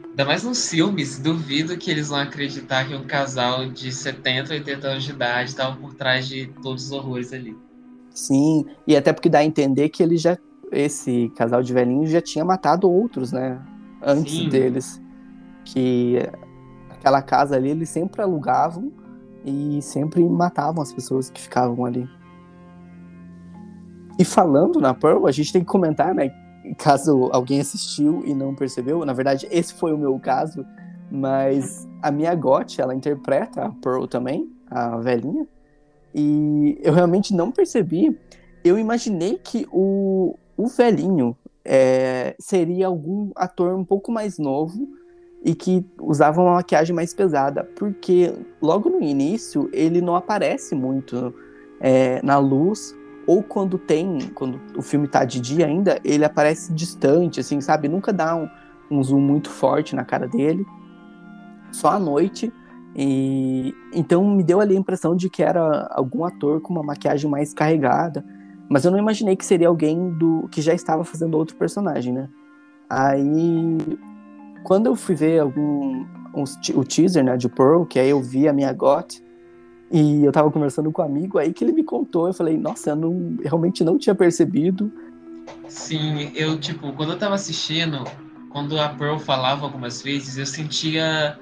ainda 0.10 0.26
mais 0.26 0.44
nos 0.44 0.70
filmes, 0.70 1.18
duvido 1.18 1.78
que 1.78 1.90
eles 1.90 2.10
vão 2.10 2.20
acreditar 2.20 2.88
que 2.88 2.94
um 2.94 3.06
casal 3.06 3.70
de 3.70 3.92
70, 3.92 4.54
80 4.54 4.88
anos 4.88 5.04
de 5.04 5.12
idade 5.12 5.50
estava 5.50 5.76
por 5.78 5.94
trás 5.94 6.28
de 6.28 6.48
todos 6.62 6.86
os 6.86 6.92
horrores 6.92 7.32
ali. 7.32 7.56
Sim, 8.10 8.66
e 8.86 8.96
até 8.96 9.14
porque 9.14 9.30
dá 9.30 9.40
a 9.40 9.46
entender 9.46 9.90
que 9.90 10.04
ele 10.04 10.18
já 10.18 10.38
esse 10.74 11.32
casal 11.36 11.62
de 11.62 11.72
velhinhos 11.74 12.10
já 12.10 12.22
tinha 12.22 12.44
matado 12.44 12.90
outros, 12.90 13.32
né? 13.32 13.62
Antes 14.02 14.34
Sim. 14.34 14.50
deles. 14.50 15.02
Que 15.66 16.18
aquela 16.90 17.22
casa 17.22 17.56
ali 17.56 17.70
eles 17.70 17.90
sempre 17.90 18.22
alugavam 18.22 18.92
e 19.46 19.82
sempre 19.82 20.24
matavam 20.28 20.82
as 20.82 20.92
pessoas 20.92 21.30
que 21.30 21.40
ficavam 21.40 21.86
ali. 21.86 22.10
E 24.18 24.24
falando 24.24 24.80
na 24.80 24.94
Pearl, 24.94 25.26
a 25.26 25.32
gente 25.32 25.52
tem 25.52 25.62
que 25.62 25.68
comentar, 25.68 26.14
né? 26.14 26.32
Caso 26.78 27.30
alguém 27.32 27.60
assistiu 27.60 28.24
e 28.26 28.34
não 28.34 28.56
percebeu, 28.56 29.04
na 29.06 29.14
verdade, 29.14 29.48
esse 29.52 29.74
foi 29.74 29.92
o 29.92 29.98
meu 29.98 30.18
caso, 30.20 30.66
mas 31.12 31.88
a 32.02 32.10
Mia 32.12 32.34
Gotti, 32.36 32.82
ela 32.82 32.96
interpreta 32.96 33.66
a 33.66 33.70
Pearl 33.70 34.06
também, 34.06 34.50
a 34.70 34.98
velhinha, 34.98 35.48
e 36.14 36.80
eu 36.82 36.94
realmente 36.94 37.34
não 37.34 37.52
percebi. 37.52 38.18
Eu 38.64 38.78
imaginei 38.78 39.38
que 39.44 39.68
o, 39.72 40.36
o 40.56 40.68
velhinho 40.68 41.36
é, 41.66 42.36
seria 42.40 42.88
algum 42.88 43.32
ator 43.36 43.74
um 43.74 43.84
pouco 43.84 44.12
mais 44.12 44.38
novo 44.38 44.88
e 45.44 45.54
que 45.54 45.86
usava 46.00 46.42
uma 46.42 46.54
maquiagem 46.54 46.96
mais 46.96 47.14
pesada, 47.14 47.64
porque 47.76 48.34
logo 48.62 48.90
no 48.90 49.02
início 49.02 49.70
ele 49.74 50.02
não 50.02 50.16
aparece 50.16 50.74
muito 50.76 51.34
é, 51.82 52.22
na 52.24 52.38
luz, 52.38 52.96
ou 53.26 53.42
quando 53.42 53.78
tem, 53.78 54.20
quando 54.34 54.60
o 54.76 54.82
filme 54.82 55.08
tá 55.08 55.24
de 55.24 55.40
dia 55.40 55.66
ainda, 55.66 56.00
ele 56.04 56.26
aparece 56.26 56.74
distante, 56.74 57.40
assim, 57.40 57.62
sabe? 57.62 57.88
Nunca 57.88 58.12
dá 58.12 58.36
um, 58.36 58.50
um 58.92 59.04
zoom 59.04 59.22
muito 59.22 59.50
forte 59.50 59.96
na 59.96 60.04
cara 60.04 60.28
dele, 60.28 60.66
só 61.72 61.92
à 61.92 62.00
noite. 62.00 62.52
E 62.96 63.74
então 63.94 64.24
me 64.24 64.44
deu 64.44 64.60
ali 64.60 64.76
a 64.76 64.80
impressão 64.80 65.16
de 65.16 65.30
que 65.30 65.42
era 65.42 65.88
algum 65.92 66.24
ator 66.24 66.62
com 66.62 66.74
uma 66.74 66.84
maquiagem 66.84 67.30
mais 67.30 67.54
carregada, 67.54 68.24
mas 68.70 68.86
eu 68.86 68.92
não 68.92 69.00
imaginei 69.00 69.36
que 69.36 69.46
seria 69.46 69.68
alguém 69.68 70.12
do 70.12 70.48
que 70.52 70.62
já 70.62 70.74
estava 70.74 71.04
fazendo 71.04 71.36
outro 71.36 71.56
personagem, 71.56 72.14
né? 72.14 72.30
Aí 72.90 73.78
quando 74.64 74.88
eu 74.88 74.96
fui 74.96 75.16
ver 75.16 75.40
algum 75.40 76.06
te- 76.62 76.78
o 76.78 76.84
teaser, 76.84 77.24
né, 77.24 77.36
de 77.36 77.50
Pearl, 77.50 77.84
que 77.84 78.00
aí 78.00 78.10
eu 78.10 78.22
vi 78.22 78.48
a 78.48 78.54
minha 78.54 78.72
got 78.74 79.23
e 79.92 80.24
eu 80.24 80.32
tava 80.32 80.52
conversando 80.52 80.92
com 80.92 81.02
um 81.02 81.06
amigo 81.06 81.38
aí 81.38 81.54
que 81.54 81.64
ele 81.64 81.72
me 81.72 81.84
contou, 81.84 82.28
eu 82.28 82.34
falei, 82.34 82.58
nossa, 82.58 82.92
eu 82.92 82.96
não, 82.96 83.38
realmente 83.44 83.84
não 83.84 83.98
tinha 83.98 84.16
percebido. 84.16 84.92
Sim, 85.68 86.32
eu, 86.36 86.60
tipo, 86.60 86.94
quando 86.94 87.14
eu 87.14 87.20
tava 87.20 87.36
assistindo, 87.36 88.04
quando 88.50 88.80
a 88.80 88.90
Pearl 88.90 89.18
falava 89.20 89.66
algumas 89.66 90.02
vezes, 90.02 90.38
eu 90.38 90.46
sentia 90.46 91.38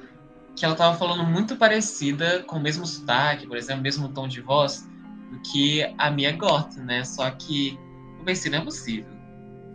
que 0.56 0.66
ela 0.66 0.76
tava 0.76 0.98
falando 0.98 1.24
muito 1.24 1.56
parecida, 1.56 2.44
com 2.44 2.58
o 2.58 2.60
mesmo 2.60 2.86
sotaque, 2.86 3.48
por 3.48 3.58
exemplo, 3.58 3.80
o 3.80 3.84
mesmo 3.84 4.10
tom 4.10 4.28
de 4.28 4.42
voz, 4.42 4.88
do 5.32 5.40
que 5.40 5.84
a 5.98 6.12
Mia 6.12 6.36
Goth, 6.36 6.76
né? 6.78 7.04
Só 7.04 7.30
que 7.32 7.78
eu 8.20 8.26
pensei, 8.26 8.52
não 8.52 8.60
é 8.60 8.62
possível 8.62 9.22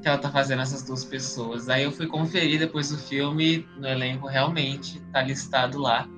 que 0.02 0.08
ela 0.08 0.18
tá 0.18 0.30
fazendo 0.30 0.62
essas 0.62 0.82
duas 0.82 1.04
pessoas. 1.04 1.68
Aí 1.68 1.82
eu 1.82 1.90
fui 1.90 2.06
conferir 2.06 2.58
depois 2.58 2.90
do 2.90 2.98
filme, 2.98 3.66
no 3.78 3.88
elenco 3.88 4.26
realmente 4.26 5.00
tá 5.12 5.22
listado 5.22 5.78
lá. 5.78 6.08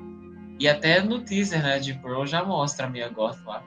E 0.58 0.68
até 0.68 1.00
no 1.02 1.20
teaser, 1.20 1.62
né, 1.62 1.78
de 1.78 1.94
Pearl 1.94 2.26
já 2.26 2.44
mostra 2.44 2.86
a 2.86 2.90
Mia 2.90 3.08
Goth 3.08 3.38
lá. 3.46 3.62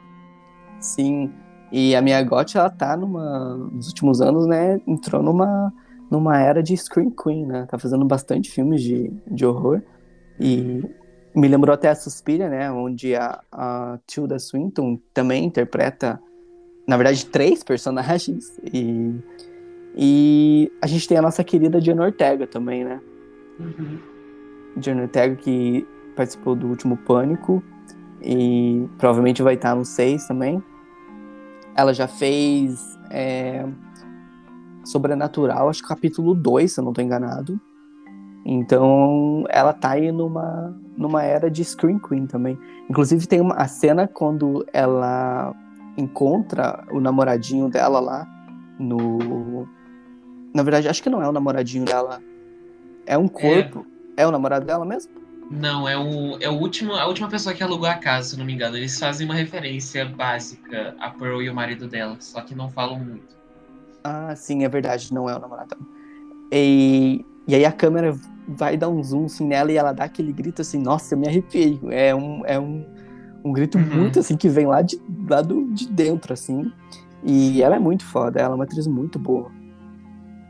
Sim, 0.79 1.31
e 1.71 1.95
a 1.95 2.01
minha 2.01 2.21
got 2.21 2.57
ela 2.57 2.69
tá 2.69 2.97
numa 2.97 3.55
nos 3.55 3.87
últimos 3.87 4.19
anos, 4.19 4.45
né, 4.45 4.81
entrou 4.85 5.23
numa 5.23 5.71
numa 6.09 6.37
era 6.37 6.61
de 6.61 6.75
Scream 6.75 7.09
Queen, 7.09 7.45
né? 7.45 7.65
Tá 7.69 7.79
fazendo 7.79 8.03
bastante 8.03 8.51
filmes 8.51 8.81
de, 8.81 9.09
de 9.27 9.45
horror 9.45 9.81
e 10.37 10.83
me 11.33 11.47
lembrou 11.47 11.73
até 11.73 11.87
a 11.87 11.95
Suspiria, 11.95 12.49
né, 12.49 12.69
onde 12.69 13.15
a, 13.15 13.39
a 13.49 13.97
Tilda 14.05 14.37
Swinton 14.37 14.99
também 15.13 15.45
interpreta 15.45 16.21
na 16.85 16.97
verdade 16.97 17.25
três 17.27 17.63
personagens 17.63 18.59
e 18.73 19.15
e 19.95 20.71
a 20.81 20.87
gente 20.87 21.07
tem 21.07 21.17
a 21.17 21.21
nossa 21.21 21.43
querida 21.43 21.79
Diana 21.79 22.03
Ortega 22.03 22.47
também, 22.47 22.83
né? 22.83 22.99
Uhum. 23.59 23.99
Diana 24.77 25.03
Ortega 25.03 25.35
que 25.35 25.85
participou 26.15 26.55
do 26.55 26.67
último 26.67 26.97
Pânico 26.97 27.63
e 28.21 28.87
provavelmente 28.97 29.41
vai 29.41 29.55
estar 29.55 29.75
no 29.75 29.85
6 29.85 30.27
também. 30.27 30.63
Ela 31.75 31.93
já 31.93 32.07
fez 32.07 32.99
é, 33.09 33.65
Sobrenatural, 34.83 35.69
acho 35.69 35.81
que 35.81 35.87
capítulo 35.87 36.33
2, 36.33 36.71
se 36.71 36.79
eu 36.79 36.83
não 36.83 36.93
tô 36.93 37.01
enganado. 37.01 37.59
Então 38.45 39.45
ela 39.49 39.71
tá 39.71 39.91
aí 39.91 40.11
numa, 40.11 40.75
numa 40.97 41.23
era 41.23 41.49
de 41.49 41.63
Scream 41.63 41.99
Queen 41.99 42.25
também. 42.25 42.57
Inclusive 42.89 43.27
tem 43.27 43.39
uma, 43.39 43.55
a 43.55 43.67
cena 43.67 44.07
quando 44.07 44.65
ela 44.73 45.53
encontra 45.97 46.83
o 46.91 46.99
namoradinho 46.99 47.69
dela 47.69 47.99
lá 47.99 48.27
no. 48.79 49.67
Na 50.53 50.63
verdade, 50.63 50.89
acho 50.89 51.01
que 51.01 51.09
não 51.09 51.21
é 51.21 51.29
o 51.29 51.31
namoradinho 51.31 51.85
dela. 51.85 52.21
É 53.05 53.17
um 53.17 53.27
corpo. 53.27 53.85
É, 54.17 54.27
o 54.27 54.31
namorado 54.31 54.65
dela 54.65 54.85
mesmo? 54.85 55.20
Não, 55.51 55.87
é, 55.87 55.97
o, 55.97 56.37
é 56.39 56.49
o 56.49 56.53
último, 56.53 56.93
a 56.93 57.05
última 57.05 57.27
pessoa 57.27 57.53
que 57.53 57.61
alugou 57.61 57.87
a 57.87 57.95
casa, 57.95 58.29
se 58.29 58.37
não 58.39 58.45
me 58.45 58.53
engano. 58.53 58.77
Eles 58.77 58.97
fazem 58.97 59.25
uma 59.25 59.35
referência 59.35 60.05
básica 60.05 60.95
a 60.97 61.09
Pearl 61.09 61.41
e 61.41 61.49
o 61.49 61.53
marido 61.53 61.87
dela, 61.87 62.15
só 62.19 62.39
que 62.41 62.55
não 62.55 62.69
falam 62.69 62.99
muito. 62.99 63.35
Ah, 64.03 64.33
sim, 64.35 64.63
é 64.63 64.69
verdade, 64.69 65.13
não 65.13 65.29
é 65.29 65.35
o 65.35 65.39
namorado. 65.39 65.75
E, 66.51 67.25
e 67.47 67.53
aí 67.53 67.65
a 67.65 67.71
câmera 67.71 68.15
vai 68.47 68.77
dar 68.77 68.89
um 68.89 69.03
zoom 69.03 69.25
assim, 69.25 69.45
nela 69.45 69.71
e 69.71 69.77
ela 69.77 69.91
dá 69.91 70.05
aquele 70.05 70.31
grito 70.31 70.61
assim, 70.61 70.81
nossa, 70.81 71.13
eu 71.13 71.19
me 71.19 71.27
arrepiei. 71.27 71.79
É 71.89 72.15
um, 72.15 72.45
é 72.45 72.59
um, 72.59 72.85
um 73.43 73.51
grito 73.51 73.77
Uhum. 73.77 73.85
muito 73.85 74.19
assim 74.19 74.37
que 74.37 74.47
vem 74.49 74.67
lá, 74.67 74.81
de, 74.81 74.99
lá 75.29 75.41
do, 75.41 75.65
de 75.73 75.87
dentro, 75.87 76.33
assim. 76.33 76.71
E 77.23 77.61
ela 77.61 77.75
é 77.75 77.79
muito 77.79 78.05
foda, 78.05 78.39
ela 78.39 78.53
é 78.53 78.55
uma 78.55 78.63
atriz 78.63 78.87
muito 78.87 79.19
boa. 79.19 79.51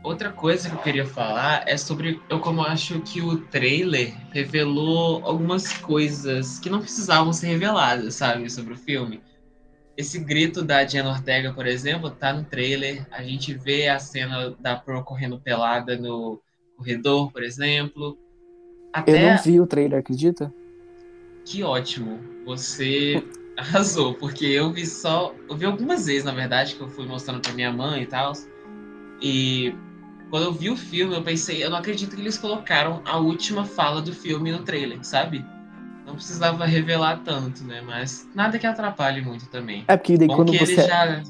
Outra 0.02 0.32
coisa 0.32 0.68
que 0.68 0.74
eu 0.74 0.80
queria 0.80 1.06
falar 1.06 1.62
é 1.66 1.76
sobre 1.76 2.20
eu 2.28 2.40
como 2.40 2.60
acho 2.62 3.00
que 3.02 3.20
o 3.20 3.38
trailer 3.38 4.12
revelou 4.32 5.24
algumas 5.24 5.72
coisas 5.78 6.58
que 6.58 6.68
não 6.68 6.80
precisavam 6.80 7.32
ser 7.32 7.46
reveladas, 7.46 8.16
sabe, 8.16 8.50
sobre 8.50 8.74
o 8.74 8.76
filme. 8.76 9.20
esse 9.96 10.18
grito 10.18 10.62
da 10.62 10.84
Jenna 10.84 11.10
Ortega, 11.10 11.52
por 11.52 11.66
exemplo, 11.66 12.10
tá 12.10 12.32
no 12.32 12.42
trailer. 12.44 13.06
A 13.12 13.22
gente 13.22 13.54
vê 13.54 13.88
a 13.88 14.00
cena 14.00 14.56
da 14.58 14.74
Pearl 14.74 15.02
correndo 15.02 15.38
pelada 15.38 15.96
no 15.96 16.42
corredor, 16.76 17.30
por 17.30 17.44
exemplo. 17.44 18.18
Até... 18.92 19.12
Eu 19.12 19.30
não 19.30 19.42
vi 19.42 19.60
o 19.60 19.66
trailer, 19.66 20.00
acredita? 20.00 20.52
Que 21.44 21.62
ótimo. 21.62 22.18
Você 22.44 23.22
arrasou, 23.56 24.14
porque 24.14 24.46
eu 24.46 24.72
vi 24.72 24.84
só. 24.84 25.32
Eu 25.48 25.56
vi 25.56 25.64
algumas 25.64 26.06
vezes, 26.06 26.24
na 26.24 26.32
verdade, 26.32 26.74
que 26.74 26.80
eu 26.80 26.88
fui 26.88 27.06
mostrando 27.06 27.40
pra 27.40 27.52
minha 27.52 27.72
mãe 27.72 28.02
e 28.02 28.06
tal. 28.06 28.32
E 29.20 29.72
quando 30.32 30.44
eu 30.44 30.52
vi 30.54 30.70
o 30.70 30.76
filme, 30.78 31.14
eu 31.14 31.20
pensei, 31.20 31.62
eu 31.62 31.68
não 31.68 31.76
acredito 31.76 32.16
que 32.16 32.22
eles 32.22 32.38
colocaram 32.38 33.02
a 33.04 33.18
última 33.18 33.66
fala 33.66 34.00
do 34.00 34.14
filme 34.14 34.50
no 34.50 34.60
trailer, 34.60 35.04
sabe? 35.04 35.44
Não 36.06 36.14
precisava 36.14 36.64
revelar 36.64 37.20
tanto, 37.22 37.62
né? 37.64 37.82
Mas 37.82 38.26
nada 38.34 38.58
que 38.58 38.66
atrapalhe 38.66 39.20
muito 39.20 39.46
também. 39.50 39.84
É 39.86 39.94
porque 39.94 40.16
daí 40.16 40.28
Bom 40.28 40.36
quando 40.36 40.54
você, 40.54 40.76
já. 40.76 41.22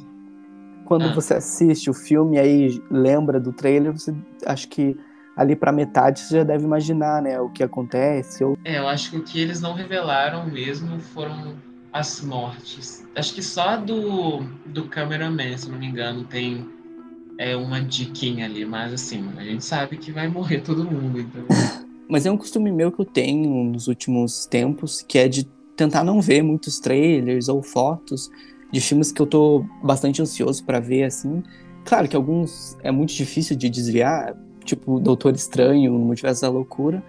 quando 0.84 1.06
Ah. 1.06 1.12
você 1.14 1.34
assiste 1.34 1.90
o 1.90 1.92
filme 1.92 2.36
e 2.36 2.38
aí 2.38 2.82
lembra 2.88 3.40
do 3.40 3.52
trailer, 3.52 3.92
você 3.92 4.14
acho 4.46 4.68
que 4.68 4.96
ali 5.36 5.56
pra 5.56 5.72
metade 5.72 6.20
você 6.20 6.36
já 6.36 6.44
deve 6.44 6.62
imaginar, 6.64 7.20
né, 7.20 7.40
o 7.40 7.48
que 7.48 7.64
acontece. 7.64 8.44
Ou... 8.44 8.56
É, 8.64 8.78
eu 8.78 8.86
acho 8.86 9.10
que 9.10 9.16
o 9.16 9.24
que 9.24 9.40
eles 9.40 9.60
não 9.60 9.74
revelaram 9.74 10.46
mesmo 10.46 11.00
foram 11.00 11.56
as 11.92 12.20
mortes. 12.20 13.04
Acho 13.16 13.34
que 13.34 13.42
só 13.42 13.76
do, 13.76 14.44
do 14.64 14.84
cameraman, 14.84 15.58
se 15.58 15.68
não 15.68 15.76
me 15.76 15.86
engano, 15.86 16.22
tem 16.22 16.81
é, 17.42 17.56
uma 17.56 17.80
diquinha 17.80 18.46
ali, 18.46 18.64
mas 18.64 18.92
assim, 18.92 19.28
a 19.36 19.42
gente 19.42 19.64
sabe 19.64 19.96
que 19.96 20.12
vai 20.12 20.28
morrer 20.28 20.60
todo 20.60 20.84
mundo, 20.84 21.20
então. 21.20 21.42
Mas 22.08 22.26
é 22.26 22.30
um 22.30 22.36
costume 22.36 22.70
meu 22.70 22.92
que 22.92 23.00
eu 23.00 23.06
tenho 23.06 23.64
nos 23.64 23.88
últimos 23.88 24.44
tempos, 24.44 25.00
que 25.00 25.18
é 25.18 25.28
de 25.28 25.44
tentar 25.74 26.04
não 26.04 26.20
ver 26.20 26.42
muitos 26.42 26.78
trailers 26.78 27.48
ou 27.48 27.62
fotos 27.62 28.30
de 28.70 28.80
filmes 28.80 29.10
que 29.10 29.22
eu 29.22 29.26
tô 29.26 29.64
bastante 29.82 30.20
ansioso 30.20 30.62
pra 30.64 30.78
ver, 30.78 31.04
assim. 31.04 31.42
Claro 31.84 32.06
que 32.06 32.14
alguns 32.14 32.76
é 32.82 32.90
muito 32.90 33.14
difícil 33.14 33.56
de 33.56 33.70
desviar, 33.70 34.36
tipo 34.64 35.00
Doutor 35.00 35.34
Estranho, 35.34 35.92
no 35.92 36.00
Multiverso 36.00 36.42
da 36.42 36.50
Loucura. 36.50 37.02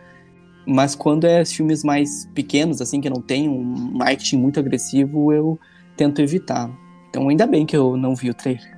Mas 0.65 0.95
quando 0.95 1.25
é 1.25 1.43
filmes 1.43 1.83
mais 1.83 2.25
pequenos, 2.33 2.81
assim, 2.81 3.01
que 3.01 3.09
não 3.09 3.21
tem 3.21 3.49
um 3.49 3.61
marketing 3.61 4.37
muito 4.37 4.59
agressivo, 4.59 5.33
eu 5.33 5.59
tento 5.97 6.21
evitar. 6.21 6.71
Então 7.09 7.27
ainda 7.27 7.45
bem 7.45 7.65
que 7.65 7.75
eu 7.75 7.97
não 7.97 8.15
vi 8.15 8.29
o 8.29 8.33
trailer. 8.33 8.72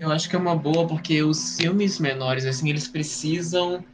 Eu 0.00 0.12
acho 0.12 0.28
que 0.30 0.36
é 0.36 0.38
uma 0.38 0.54
boa 0.54 0.86
porque 0.86 1.22
os 1.22 1.56
filmes 1.56 1.98
menores, 1.98 2.46
assim, 2.46 2.68
eles 2.68 2.86
precisam 2.86 3.84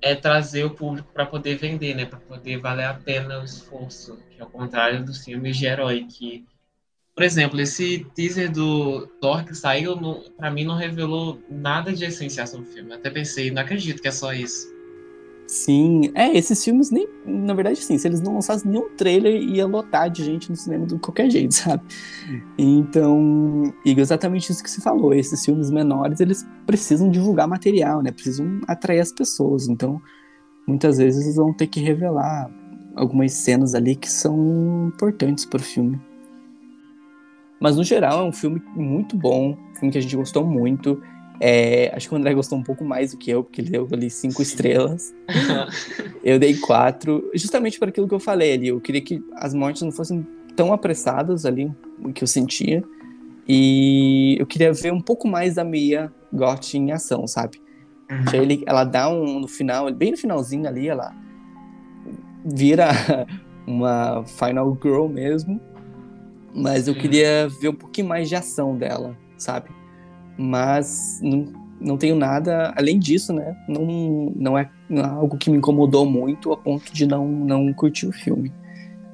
é, 0.00 0.14
trazer 0.14 0.64
o 0.64 0.70
público 0.70 1.12
para 1.12 1.26
poder 1.26 1.56
vender, 1.56 1.94
né? 1.94 2.06
Para 2.06 2.20
poder 2.20 2.58
valer 2.58 2.84
a 2.84 2.94
pena 2.94 3.40
o 3.40 3.44
esforço, 3.44 4.18
que 4.30 4.40
é 4.40 4.44
ao 4.44 4.50
contrário 4.50 5.04
dos 5.04 5.24
filmes 5.24 5.56
de 5.56 5.66
herói, 5.66 6.06
que, 6.06 6.46
por 7.14 7.24
exemplo, 7.24 7.60
esse 7.60 8.04
teaser 8.14 8.52
do 8.52 9.08
Thor 9.20 9.44
que 9.44 9.54
saiu, 9.54 9.96
para 10.36 10.50
mim 10.50 10.64
não 10.64 10.76
revelou 10.76 11.42
nada 11.50 11.92
de 11.92 12.04
essencial 12.04 12.46
sobre 12.46 12.68
o 12.68 12.72
filme. 12.72 12.90
Eu 12.90 12.98
até 12.98 13.10
pensei, 13.10 13.50
não 13.50 13.62
acredito 13.62 14.00
que 14.00 14.08
é 14.08 14.12
só 14.12 14.32
isso. 14.32 14.77
Sim, 15.48 16.10
é, 16.14 16.36
esses 16.36 16.62
filmes 16.62 16.90
nem. 16.90 17.08
Na 17.24 17.54
verdade, 17.54 17.82
sim, 17.82 17.96
se 17.96 18.06
eles 18.06 18.20
não 18.20 18.34
lançassem 18.34 18.70
nenhum 18.70 18.90
trailer, 18.90 19.40
ia 19.40 19.66
lotar 19.66 20.10
de 20.10 20.22
gente 20.22 20.50
no 20.50 20.56
cinema 20.56 20.84
de 20.84 20.98
qualquer 20.98 21.30
jeito, 21.30 21.54
sabe? 21.56 21.82
Então, 22.58 23.72
Igor, 23.82 24.02
exatamente 24.02 24.52
isso 24.52 24.62
que 24.62 24.70
você 24.70 24.82
falou. 24.82 25.14
Esses 25.14 25.42
filmes 25.42 25.70
menores, 25.70 26.20
eles 26.20 26.46
precisam 26.66 27.10
divulgar 27.10 27.48
material, 27.48 28.02
né? 28.02 28.12
Precisam 28.12 28.60
atrair 28.68 29.00
as 29.00 29.10
pessoas. 29.10 29.68
Então, 29.68 30.02
muitas 30.66 30.98
vezes 30.98 31.24
eles 31.24 31.36
vão 31.36 31.54
ter 31.54 31.66
que 31.66 31.80
revelar 31.80 32.50
algumas 32.94 33.32
cenas 33.32 33.74
ali 33.74 33.96
que 33.96 34.10
são 34.10 34.88
importantes 34.94 35.46
pro 35.46 35.62
filme. 35.62 35.98
Mas, 37.58 37.74
no 37.74 37.84
geral, 37.84 38.20
é 38.20 38.28
um 38.28 38.32
filme 38.32 38.62
muito 38.76 39.16
bom, 39.16 39.52
um 39.52 39.74
filme 39.76 39.92
que 39.92 39.98
a 39.98 40.02
gente 40.02 40.14
gostou 40.14 40.44
muito. 40.44 41.00
É, 41.40 41.92
acho 41.94 42.08
que 42.08 42.14
o 42.14 42.18
André 42.18 42.34
gostou 42.34 42.58
um 42.58 42.62
pouco 42.62 42.84
mais 42.84 43.12
do 43.12 43.18
que 43.18 43.30
eu, 43.30 43.44
porque 43.44 43.60
ele 43.60 43.70
deu 43.70 43.88
ali 43.92 44.10
cinco 44.10 44.42
estrelas. 44.42 45.14
Eu 46.24 46.38
dei 46.38 46.56
quatro, 46.56 47.30
justamente 47.34 47.78
por 47.78 47.88
aquilo 47.88 48.08
que 48.08 48.14
eu 48.14 48.20
falei 48.20 48.52
ali. 48.52 48.68
Eu 48.68 48.80
queria 48.80 49.00
que 49.00 49.22
as 49.34 49.54
mortes 49.54 49.80
não 49.82 49.92
fossem 49.92 50.26
tão 50.54 50.72
apressadas 50.72 51.46
ali, 51.46 51.72
o 52.00 52.12
que 52.12 52.22
eu 52.22 52.28
sentia. 52.28 52.82
E 53.46 54.36
eu 54.38 54.44
queria 54.44 54.72
ver 54.72 54.92
um 54.92 55.00
pouco 55.00 55.26
mais 55.26 55.54
da 55.54 55.64
Mia 55.64 56.12
Goth 56.32 56.74
em 56.74 56.92
ação, 56.92 57.26
sabe? 57.26 57.62
Que 58.28 58.36
aí 58.36 58.42
ele, 58.42 58.64
ela 58.66 58.84
dá 58.84 59.08
um 59.08 59.40
no 59.40 59.48
final, 59.48 59.90
bem 59.92 60.10
no 60.10 60.16
finalzinho 60.18 60.66
ali, 60.66 60.88
ela 60.88 61.14
vira 62.44 62.90
uma 63.66 64.24
Final 64.24 64.76
Girl 64.82 65.06
mesmo. 65.06 65.60
Mas 66.54 66.88
eu 66.88 66.94
queria 66.94 67.48
ver 67.60 67.68
um 67.68 67.74
pouquinho 67.74 68.08
mais 68.08 68.28
de 68.28 68.34
ação 68.34 68.76
dela, 68.76 69.16
sabe? 69.36 69.70
Mas 70.38 71.18
não, 71.20 71.52
não 71.80 71.96
tenho 71.96 72.14
nada 72.14 72.72
além 72.76 72.98
disso, 72.98 73.32
né? 73.32 73.56
Não, 73.68 74.32
não, 74.36 74.56
é, 74.56 74.70
não 74.88 75.02
é 75.02 75.08
algo 75.08 75.36
que 75.36 75.50
me 75.50 75.58
incomodou 75.58 76.06
muito 76.06 76.52
a 76.52 76.56
ponto 76.56 76.92
de 76.94 77.06
não, 77.06 77.26
não 77.26 77.72
curtir 77.72 78.06
o 78.06 78.12
filme. 78.12 78.52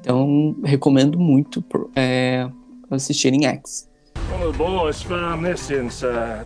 Então, 0.00 0.54
recomendo 0.62 1.18
muito 1.18 1.62
por- 1.62 1.90
é, 1.96 2.46
assistirem 2.90 3.46
X. 3.46 3.88
One 4.32 4.44
of 4.44 4.52
the 4.52 4.64
boys 4.64 5.02
found 5.02 5.44
this 5.44 5.70
inside. 5.70 6.44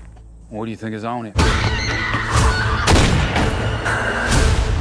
What 0.50 0.66
do 0.66 0.70
you 0.70 0.76
think 0.76 0.94
is 0.94 1.04
on 1.04 1.26
it? 1.26 1.34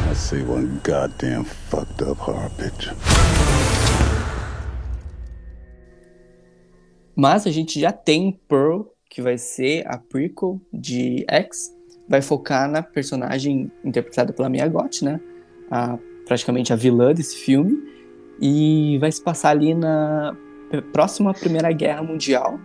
I 0.09 0.13
see 0.13 0.43
one 0.43 0.79
goddamn 0.83 1.43
fucked 1.43 2.01
up 2.03 2.19
horror 2.21 2.49
picture. 2.57 2.95
Mas 7.15 7.47
a 7.47 7.51
gente 7.51 7.79
já 7.79 7.91
tem 7.91 8.39
Pearl, 8.47 8.83
que 9.09 9.21
vai 9.21 9.37
ser 9.37 9.83
a 9.87 9.97
prequel 9.97 10.61
de 10.71 11.25
X. 11.27 11.75
Vai 12.07 12.21
focar 12.21 12.69
na 12.69 12.81
personagem 12.81 13.71
interpretada 13.83 14.31
pela 14.31 14.49
Mia 14.49 14.67
Goth, 14.67 15.01
né? 15.01 15.19
A, 15.69 15.97
praticamente 16.25 16.71
a 16.71 16.75
vilã 16.75 17.13
desse 17.13 17.35
filme. 17.37 17.77
E 18.39 18.97
vai 18.99 19.11
se 19.11 19.21
passar 19.21 19.49
ali 19.49 19.73
na 19.73 20.35
próxima 20.91 21.33
Primeira 21.33 21.71
Guerra 21.71 22.03
Mundial. 22.03 22.59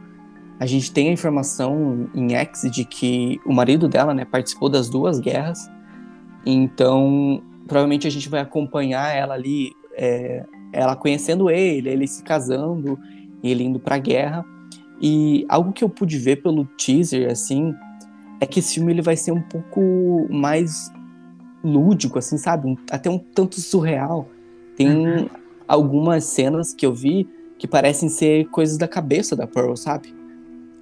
A 0.60 0.66
gente 0.66 0.92
tem 0.92 1.08
a 1.08 1.12
informação 1.12 2.08
em 2.14 2.34
X 2.34 2.70
de 2.70 2.84
que 2.84 3.40
o 3.44 3.52
marido 3.52 3.88
dela, 3.88 4.14
né, 4.14 4.24
participou 4.24 4.68
das 4.68 4.88
duas 4.88 5.18
guerras. 5.18 5.68
Então, 6.46 7.42
provavelmente 7.66 8.06
a 8.06 8.10
gente 8.10 8.28
vai 8.28 8.40
acompanhar 8.40 9.12
ela 9.14 9.34
ali, 9.34 9.72
é, 9.94 10.44
ela 10.72 10.94
conhecendo 10.94 11.50
ele, 11.50 11.88
ele 11.88 12.06
se 12.06 12.22
casando, 12.22 12.98
ele 13.42 13.64
indo 13.64 13.80
pra 13.80 13.98
guerra. 13.98 14.44
E 15.02 15.44
algo 15.48 15.72
que 15.72 15.82
eu 15.82 15.88
pude 15.88 16.16
ver 16.16 16.42
pelo 16.42 16.64
teaser, 16.64 17.28
assim, 17.30 17.74
é 18.40 18.46
que 18.46 18.60
esse 18.60 18.74
filme 18.74 18.92
ele 18.92 19.02
vai 19.02 19.16
ser 19.16 19.32
um 19.32 19.42
pouco 19.42 20.28
mais 20.30 20.92
lúdico, 21.64 22.18
assim, 22.18 22.38
sabe? 22.38 22.68
Um- 22.68 22.76
até 22.90 23.10
um 23.10 23.18
tanto 23.18 23.60
surreal. 23.60 24.28
Tem 24.76 25.28
algumas 25.66 26.24
cenas 26.24 26.72
que 26.72 26.86
eu 26.86 26.94
vi 26.94 27.28
que 27.58 27.66
parecem 27.66 28.08
ser 28.08 28.46
coisas 28.46 28.78
da 28.78 28.88
cabeça 28.88 29.34
da 29.36 29.46
Pearl, 29.46 29.74
sabe? 29.74 30.14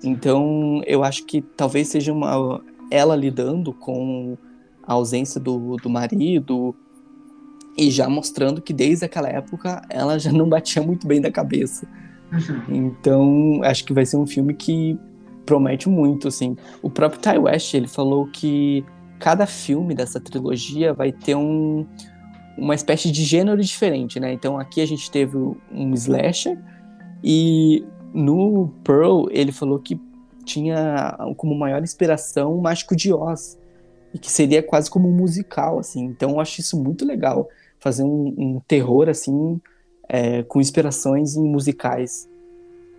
Então, 0.02 0.82
eu 0.86 1.04
acho 1.04 1.24
que 1.24 1.42
talvez 1.42 1.88
seja 1.88 2.12
uma 2.12 2.60
ela 2.90 3.14
lidando 3.14 3.72
com 3.72 4.36
a 4.82 4.94
ausência 4.94 5.40
do, 5.40 5.76
do 5.76 5.88
marido 5.88 6.74
e 7.76 7.90
já 7.90 8.08
mostrando 8.08 8.60
que 8.60 8.72
desde 8.72 9.04
aquela 9.04 9.28
época 9.28 9.82
ela 9.88 10.18
já 10.18 10.32
não 10.32 10.48
batia 10.48 10.82
muito 10.82 11.06
bem 11.06 11.20
da 11.20 11.30
cabeça. 11.30 11.86
Então, 12.68 13.60
acho 13.62 13.84
que 13.84 13.92
vai 13.92 14.06
ser 14.06 14.16
um 14.16 14.26
filme 14.26 14.54
que 14.54 14.98
promete 15.44 15.88
muito, 15.88 16.28
assim. 16.28 16.56
O 16.82 16.88
próprio 16.88 17.20
Ty 17.20 17.38
West, 17.38 17.74
ele 17.74 17.88
falou 17.88 18.26
que 18.26 18.84
cada 19.18 19.46
filme 19.46 19.94
dessa 19.94 20.20
trilogia 20.20 20.92
vai 20.94 21.12
ter 21.12 21.34
um, 21.34 21.86
uma 22.56 22.74
espécie 22.74 23.10
de 23.10 23.24
gênero 23.24 23.60
diferente, 23.60 24.20
né? 24.20 24.32
Então, 24.32 24.58
aqui 24.58 24.80
a 24.80 24.86
gente 24.86 25.10
teve 25.10 25.36
um 25.36 25.94
slasher 25.94 26.58
e 27.22 27.84
no 28.12 28.72
Pearl 28.84 29.26
ele 29.30 29.52
falou 29.52 29.78
que 29.78 30.00
tinha 30.44 31.16
como 31.36 31.54
maior 31.54 31.82
inspiração 31.82 32.56
o 32.56 32.62
Mágico 32.62 32.96
de 32.96 33.12
Oz 33.12 33.58
e 34.12 34.18
que 34.18 34.30
seria 34.30 34.62
quase 34.62 34.90
como 34.90 35.08
um 35.08 35.12
musical, 35.12 35.78
assim. 35.78 36.04
Então, 36.04 36.30
eu 36.30 36.40
acho 36.40 36.60
isso 36.60 36.80
muito 36.82 37.04
legal, 37.04 37.48
fazer 37.78 38.02
um, 38.02 38.34
um 38.36 38.60
terror, 38.66 39.08
assim, 39.08 39.60
é, 40.12 40.42
com 40.42 40.60
inspirações 40.60 41.36
em 41.36 41.48
musicais. 41.48 42.28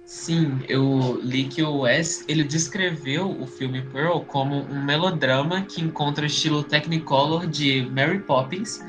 Sim, 0.06 0.60
eu 0.68 1.20
li 1.22 1.46
que 1.46 1.62
o 1.62 1.82
Wes, 1.82 2.26
ele 2.28 2.44
descreveu 2.44 3.30
o 3.30 3.46
filme 3.46 3.82
Pearl 3.82 4.22
como 4.22 4.56
um 4.56 4.84
melodrama 4.84 5.62
que 5.62 5.82
encontra 5.82 6.24
o 6.24 6.28
estilo 6.28 6.64
Technicolor 6.64 7.48
de 7.48 7.88
Mary 7.92 8.20
Poppins, 8.20 8.82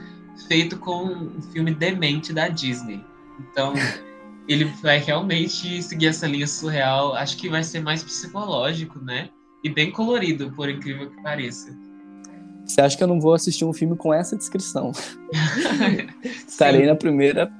feito 0.48 0.78
com 0.78 1.04
um 1.04 1.42
filme 1.52 1.74
demente 1.74 2.32
da 2.32 2.48
Disney. 2.48 3.04
Então, 3.38 3.74
ele 4.48 4.64
vai 4.82 4.98
realmente 4.98 5.82
seguir 5.82 6.08
essa 6.08 6.26
linha 6.26 6.46
surreal. 6.46 7.14
Acho 7.14 7.36
que 7.36 7.48
vai 7.48 7.62
ser 7.62 7.80
mais 7.80 8.02
psicológico, 8.02 8.98
né? 9.00 9.28
E 9.62 9.68
bem 9.68 9.90
colorido, 9.90 10.50
por 10.52 10.68
incrível 10.68 11.08
que 11.10 11.22
pareça. 11.22 11.76
Você 12.66 12.80
acha 12.80 12.96
que 12.96 13.02
eu 13.02 13.08
não 13.08 13.20
vou 13.20 13.34
assistir 13.34 13.64
um 13.64 13.72
filme 13.72 13.96
com 13.96 14.12
essa 14.12 14.36
descrição? 14.36 14.92
Estarei 16.48 16.86
na 16.86 16.96
primeira, 16.96 17.52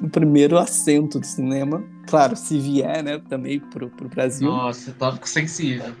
no 0.00 0.08
primeiro 0.08 0.58
assento 0.58 1.18
do 1.18 1.26
cinema 1.26 1.84
Claro, 2.08 2.34
se 2.36 2.58
vier, 2.58 3.02
né, 3.02 3.20
também 3.28 3.60
pro, 3.60 3.90
pro 3.90 4.08
Brasil. 4.08 4.50
Nossa, 4.50 4.92
tópico 4.92 5.28
sensível. 5.28 5.92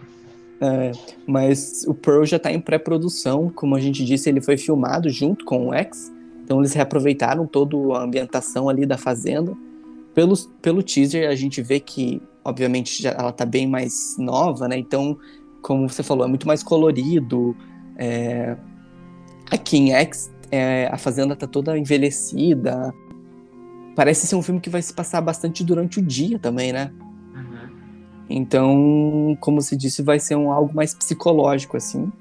É, 0.60 0.90
mas 1.26 1.84
o 1.86 1.94
Pearl 1.94 2.24
já 2.24 2.38
tá 2.38 2.50
em 2.50 2.60
pré-produção, 2.60 3.50
como 3.54 3.76
a 3.76 3.80
gente 3.80 4.04
disse, 4.04 4.28
ele 4.28 4.40
foi 4.40 4.56
filmado 4.56 5.08
junto 5.10 5.44
com 5.44 5.68
o 5.68 5.74
X, 5.74 6.12
então 6.42 6.58
eles 6.58 6.72
reaproveitaram 6.72 7.46
toda 7.46 7.76
a 7.96 8.02
ambientação 8.02 8.68
ali 8.68 8.86
da 8.86 8.96
fazenda. 8.96 9.52
Pelo, 10.14 10.36
pelo 10.62 10.82
teaser 10.82 11.28
a 11.28 11.34
gente 11.34 11.62
vê 11.62 11.78
que, 11.78 12.20
obviamente, 12.42 13.02
já, 13.02 13.10
ela 13.10 13.30
tá 13.30 13.44
bem 13.44 13.68
mais 13.68 14.16
nova, 14.18 14.66
né? 14.66 14.76
Então, 14.78 15.16
como 15.60 15.88
você 15.88 16.02
falou, 16.02 16.24
é 16.24 16.28
muito 16.28 16.46
mais 16.46 16.62
colorido. 16.62 17.54
É... 17.96 18.56
Aqui 19.50 19.76
em 19.76 19.92
X, 19.92 20.32
é, 20.50 20.88
a 20.90 20.96
fazenda 20.96 21.36
tá 21.36 21.46
toda 21.46 21.78
envelhecida. 21.78 22.92
Parece 23.98 24.28
ser 24.28 24.36
um 24.36 24.42
filme 24.42 24.60
que 24.60 24.70
vai 24.70 24.80
se 24.80 24.94
passar 24.94 25.20
bastante 25.20 25.64
durante 25.64 25.98
o 25.98 26.02
dia 26.02 26.38
também, 26.38 26.72
né? 26.72 26.92
Uhum. 27.34 27.68
Então, 28.30 29.36
como 29.40 29.60
se 29.60 29.76
disse, 29.76 30.02
vai 30.02 30.20
ser 30.20 30.36
um 30.36 30.52
algo 30.52 30.72
mais 30.72 30.94
psicológico, 30.94 31.76
assim. 31.76 32.12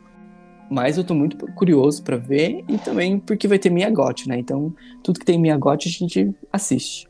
Mas 0.72 0.98
eu 0.98 1.04
tô 1.04 1.14
muito 1.14 1.38
curioso 1.54 2.02
para 2.02 2.18
ver 2.18 2.66
e 2.68 2.80
também 2.80 3.20
porque 3.20 3.48
vai 3.48 3.60
ter 3.60 3.70
Miyagote, 3.70 4.28
né? 4.28 4.40
Então, 4.40 4.74
tudo 5.04 5.20
que 5.20 5.26
tem 5.28 5.38
Miyagote 5.38 5.88
a 5.88 5.92
gente 5.92 6.34
assiste. 6.52 7.08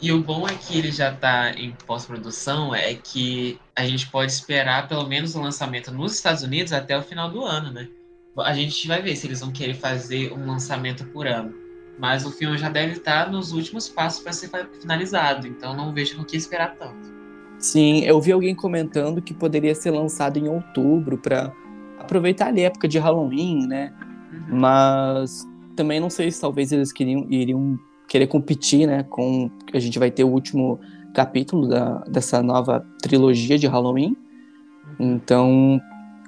e 0.00 0.12
o 0.12 0.22
bom 0.22 0.46
é 0.46 0.54
que 0.54 0.78
ele 0.78 0.92
já 0.92 1.12
tá 1.12 1.50
em 1.50 1.74
pós-produção, 1.84 2.72
é 2.72 2.94
que 2.94 3.58
a 3.74 3.84
gente 3.84 4.08
pode 4.08 4.30
esperar 4.30 4.86
pelo 4.86 5.08
menos 5.08 5.34
o 5.34 5.42
lançamento 5.42 5.90
nos 5.90 6.14
Estados 6.14 6.44
Unidos 6.44 6.72
até 6.72 6.96
o 6.96 7.02
final 7.02 7.28
do 7.28 7.44
ano, 7.44 7.72
né? 7.72 7.88
A 8.38 8.54
gente 8.54 8.86
vai 8.86 9.02
ver 9.02 9.16
se 9.16 9.26
eles 9.26 9.40
vão 9.40 9.50
querer 9.50 9.74
fazer 9.74 10.32
um 10.32 10.46
lançamento 10.46 11.04
por 11.06 11.26
ano. 11.26 11.61
Mas 11.98 12.24
o 12.24 12.30
filme 12.30 12.56
já 12.56 12.68
deve 12.68 12.92
estar 12.92 13.30
nos 13.30 13.52
últimos 13.52 13.88
passos 13.88 14.22
para 14.22 14.32
ser 14.32 14.50
finalizado, 14.80 15.46
então 15.46 15.76
não 15.76 15.92
vejo 15.92 16.20
o 16.20 16.24
que 16.24 16.36
esperar 16.36 16.74
tanto. 16.76 17.12
Sim, 17.58 18.00
eu 18.00 18.20
vi 18.20 18.32
alguém 18.32 18.54
comentando 18.54 19.22
que 19.22 19.32
poderia 19.32 19.74
ser 19.74 19.92
lançado 19.92 20.36
em 20.36 20.48
outubro 20.48 21.16
para 21.16 21.52
aproveitar 21.98 22.48
ali 22.48 22.62
a 22.62 22.66
época 22.66 22.88
de 22.88 22.98
Halloween, 22.98 23.66
né? 23.66 23.92
Uhum. 24.32 24.58
Mas 24.58 25.46
também 25.76 26.00
não 26.00 26.10
sei 26.10 26.30
se 26.30 26.40
talvez 26.40 26.72
eles 26.72 26.92
queriam, 26.92 27.24
iriam 27.30 27.78
querer 28.08 28.26
competir, 28.26 28.86
né? 28.86 29.04
Com 29.04 29.48
a 29.72 29.78
gente 29.78 29.98
vai 29.98 30.10
ter 30.10 30.24
o 30.24 30.28
último 30.28 30.80
capítulo 31.14 31.68
da, 31.68 31.98
dessa 32.00 32.42
nova 32.42 32.84
trilogia 33.00 33.56
de 33.56 33.68
Halloween. 33.68 34.16
Uhum. 34.98 35.14
Então, 35.14 35.80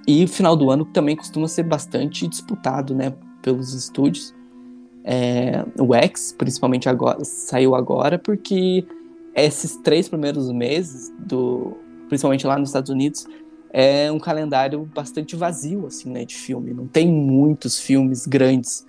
e 0.06 0.26
final 0.28 0.54
do 0.54 0.70
ano 0.70 0.84
também 0.84 1.16
costuma 1.16 1.48
ser 1.48 1.64
bastante 1.64 2.28
disputado, 2.28 2.94
né? 2.94 3.12
Pelos 3.42 3.74
estúdios. 3.74 4.32
É, 5.04 5.64
o 5.78 5.94
X, 5.94 6.34
principalmente 6.36 6.88
agora, 6.88 7.22
saiu 7.24 7.74
agora 7.74 8.18
porque 8.18 8.86
esses 9.34 9.76
três 9.76 10.08
primeiros 10.08 10.50
meses 10.50 11.12
do, 11.18 11.76
principalmente 12.08 12.46
lá 12.46 12.58
nos 12.58 12.70
Estados 12.70 12.90
Unidos, 12.90 13.26
é 13.70 14.10
um 14.10 14.18
calendário 14.18 14.88
bastante 14.94 15.34
vazio, 15.34 15.86
assim, 15.86 16.08
né, 16.08 16.24
de 16.24 16.34
filme. 16.34 16.72
Não 16.72 16.86
tem 16.86 17.08
muitos 17.08 17.78
filmes 17.78 18.24
grandes. 18.24 18.86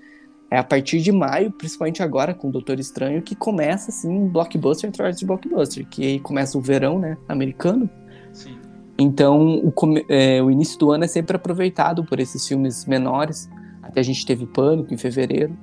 É 0.49 0.59
a 0.59 0.63
partir 0.63 1.01
de 1.01 1.11
maio, 1.11 1.51
principalmente 1.51 2.03
agora 2.03 2.33
com 2.33 2.49
o 2.49 2.51
Doutor 2.51 2.79
Estranho, 2.79 3.21
que 3.21 3.35
começa, 3.35 3.89
assim, 3.89 4.27
blockbuster 4.27 4.89
atrás 4.89 5.17
de 5.17 5.25
blockbuster, 5.25 5.87
que 5.89 6.05
aí 6.05 6.19
começa 6.19 6.57
o 6.57 6.61
verão, 6.61 6.99
né, 6.99 7.17
americano. 7.27 7.89
Sim. 8.31 8.55
Então, 8.97 9.59
o, 9.65 9.73
é, 10.07 10.41
o 10.41 10.49
início 10.49 10.77
do 10.77 10.91
ano 10.91 11.03
é 11.03 11.07
sempre 11.07 11.35
aproveitado 11.35 12.05
por 12.05 12.19
esses 12.19 12.47
filmes 12.47 12.85
menores. 12.85 13.49
Até 13.81 13.99
a 13.99 14.03
gente 14.03 14.25
teve 14.25 14.45
Pânico 14.45 14.93
em 14.93 14.97
fevereiro. 14.97 15.57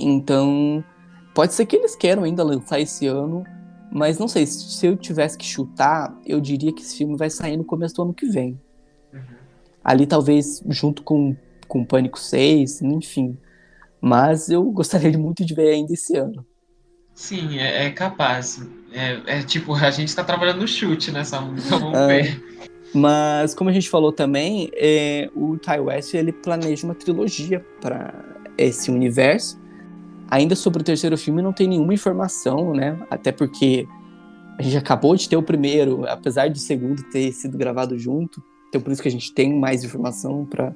Então, 0.00 0.82
pode 1.34 1.54
ser 1.54 1.66
que 1.66 1.76
eles 1.76 1.94
queiram 1.94 2.24
ainda 2.24 2.42
lançar 2.42 2.80
esse 2.80 3.06
ano 3.06 3.44
mas 3.90 4.18
não 4.18 4.28
sei, 4.28 4.46
se 4.46 4.86
eu 4.86 4.96
tivesse 4.96 5.36
que 5.36 5.44
chutar, 5.44 6.16
eu 6.24 6.40
diria 6.40 6.72
que 6.72 6.80
esse 6.80 6.96
filme 6.96 7.16
vai 7.16 7.28
sair 7.28 7.56
no 7.56 7.64
começo 7.64 7.96
do 7.96 8.02
ano 8.02 8.14
que 8.14 8.26
vem. 8.26 8.60
Uhum. 9.12 9.20
Ali 9.82 10.06
talvez 10.06 10.62
junto 10.68 11.02
com, 11.02 11.36
com 11.66 11.84
Pânico 11.84 12.18
6, 12.18 12.82
enfim. 12.82 13.36
Mas 14.00 14.48
eu 14.48 14.62
gostaria 14.70 15.10
muito 15.18 15.44
de 15.44 15.52
ver 15.54 15.70
ainda 15.70 15.92
esse 15.92 16.16
ano. 16.16 16.46
Sim, 17.14 17.58
é, 17.58 17.86
é 17.86 17.90
capaz. 17.90 18.64
É, 18.92 19.38
é, 19.38 19.42
tipo, 19.42 19.74
a 19.74 19.90
gente 19.90 20.14
tá 20.14 20.22
trabalhando 20.22 20.60
no 20.60 20.68
chute 20.68 21.10
nessa 21.10 21.38
então 21.38 21.80
vamos 21.80 21.98
é, 21.98 22.22
ver. 22.22 22.68
Mas 22.94 23.54
como 23.54 23.70
a 23.70 23.72
gente 23.72 23.90
falou 23.90 24.12
também, 24.12 24.70
é, 24.74 25.28
o 25.34 25.58
Ty 25.58 25.80
West 25.80 26.14
ele 26.14 26.32
planeja 26.32 26.86
uma 26.86 26.94
trilogia 26.94 27.60
para 27.80 28.14
esse 28.56 28.90
universo. 28.90 29.60
Ainda 30.30 30.54
sobre 30.54 30.80
o 30.80 30.84
terceiro 30.84 31.18
filme 31.18 31.42
não 31.42 31.52
tem 31.52 31.66
nenhuma 31.66 31.92
informação, 31.92 32.72
né? 32.72 32.96
Até 33.10 33.32
porque 33.32 33.86
a 34.56 34.62
gente 34.62 34.76
acabou 34.76 35.16
de 35.16 35.28
ter 35.28 35.36
o 35.36 35.42
primeiro, 35.42 36.06
apesar 36.06 36.48
de 36.48 36.58
o 36.58 36.62
segundo 36.62 37.02
ter 37.10 37.32
sido 37.32 37.58
gravado 37.58 37.98
junto. 37.98 38.42
Então 38.68 38.80
por 38.80 38.92
isso 38.92 39.02
que 39.02 39.08
a 39.08 39.10
gente 39.10 39.34
tem 39.34 39.58
mais 39.58 39.82
informação 39.82 40.46
para 40.46 40.72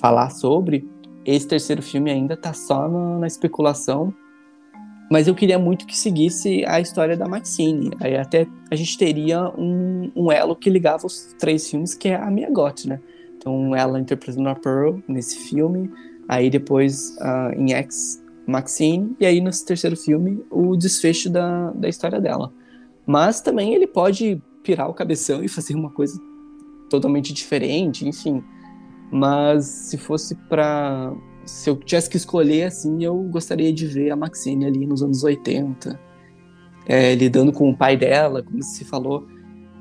falar 0.00 0.30
sobre. 0.30 0.88
Esse 1.26 1.46
terceiro 1.46 1.82
filme 1.82 2.10
ainda 2.10 2.36
tá 2.36 2.54
só 2.54 2.88
na, 2.88 3.18
na, 3.18 3.26
especulação. 3.26 4.14
Mas 5.10 5.28
eu 5.28 5.34
queria 5.34 5.58
muito 5.58 5.86
que 5.86 5.98
seguisse 5.98 6.64
a 6.66 6.80
história 6.80 7.16
da 7.16 7.28
Maxine. 7.28 7.90
Aí 8.00 8.16
até 8.16 8.46
a 8.70 8.76
gente 8.76 8.96
teria 8.96 9.50
um, 9.58 10.10
um 10.16 10.32
elo 10.32 10.56
que 10.56 10.70
ligava 10.70 11.06
os 11.06 11.34
três 11.38 11.68
filmes, 11.68 11.94
que 11.94 12.08
é 12.08 12.14
a 12.14 12.30
Mia 12.30 12.48
Goth, 12.50 12.86
né? 12.86 13.00
Então 13.36 13.74
ela 13.74 14.00
interpretando 14.00 14.48
a 14.48 14.54
Pearl 14.54 14.98
nesse 15.06 15.36
filme. 15.48 15.90
Aí 16.28 16.48
depois 16.48 17.16
uh, 17.18 17.52
em 17.58 17.74
X 17.74 18.19
Maxine, 18.50 19.16
e 19.18 19.26
aí 19.26 19.40
nesse 19.40 19.64
terceiro 19.64 19.96
filme 19.96 20.44
o 20.50 20.76
desfecho 20.76 21.30
da, 21.30 21.70
da 21.70 21.88
história 21.88 22.20
dela. 22.20 22.52
Mas 23.06 23.40
também 23.40 23.74
ele 23.74 23.86
pode 23.86 24.40
pirar 24.62 24.88
o 24.88 24.94
cabeção 24.94 25.42
e 25.42 25.48
fazer 25.48 25.74
uma 25.74 25.90
coisa 25.90 26.20
totalmente 26.88 27.32
diferente, 27.32 28.06
enfim. 28.06 28.42
Mas 29.10 29.64
se 29.64 29.96
fosse 29.96 30.34
para 30.34 31.12
se 31.44 31.68
eu 31.68 31.76
tivesse 31.76 32.08
que 32.08 32.16
escolher 32.16 32.64
assim, 32.64 33.02
eu 33.02 33.16
gostaria 33.24 33.72
de 33.72 33.86
ver 33.86 34.10
a 34.10 34.16
Maxine 34.16 34.66
ali 34.66 34.86
nos 34.86 35.02
anos 35.02 35.24
80, 35.24 35.98
é, 36.86 37.14
lidando 37.14 37.52
com 37.52 37.70
o 37.70 37.76
pai 37.76 37.96
dela, 37.96 38.42
como 38.42 38.62
se 38.62 38.84
falou, 38.84 39.26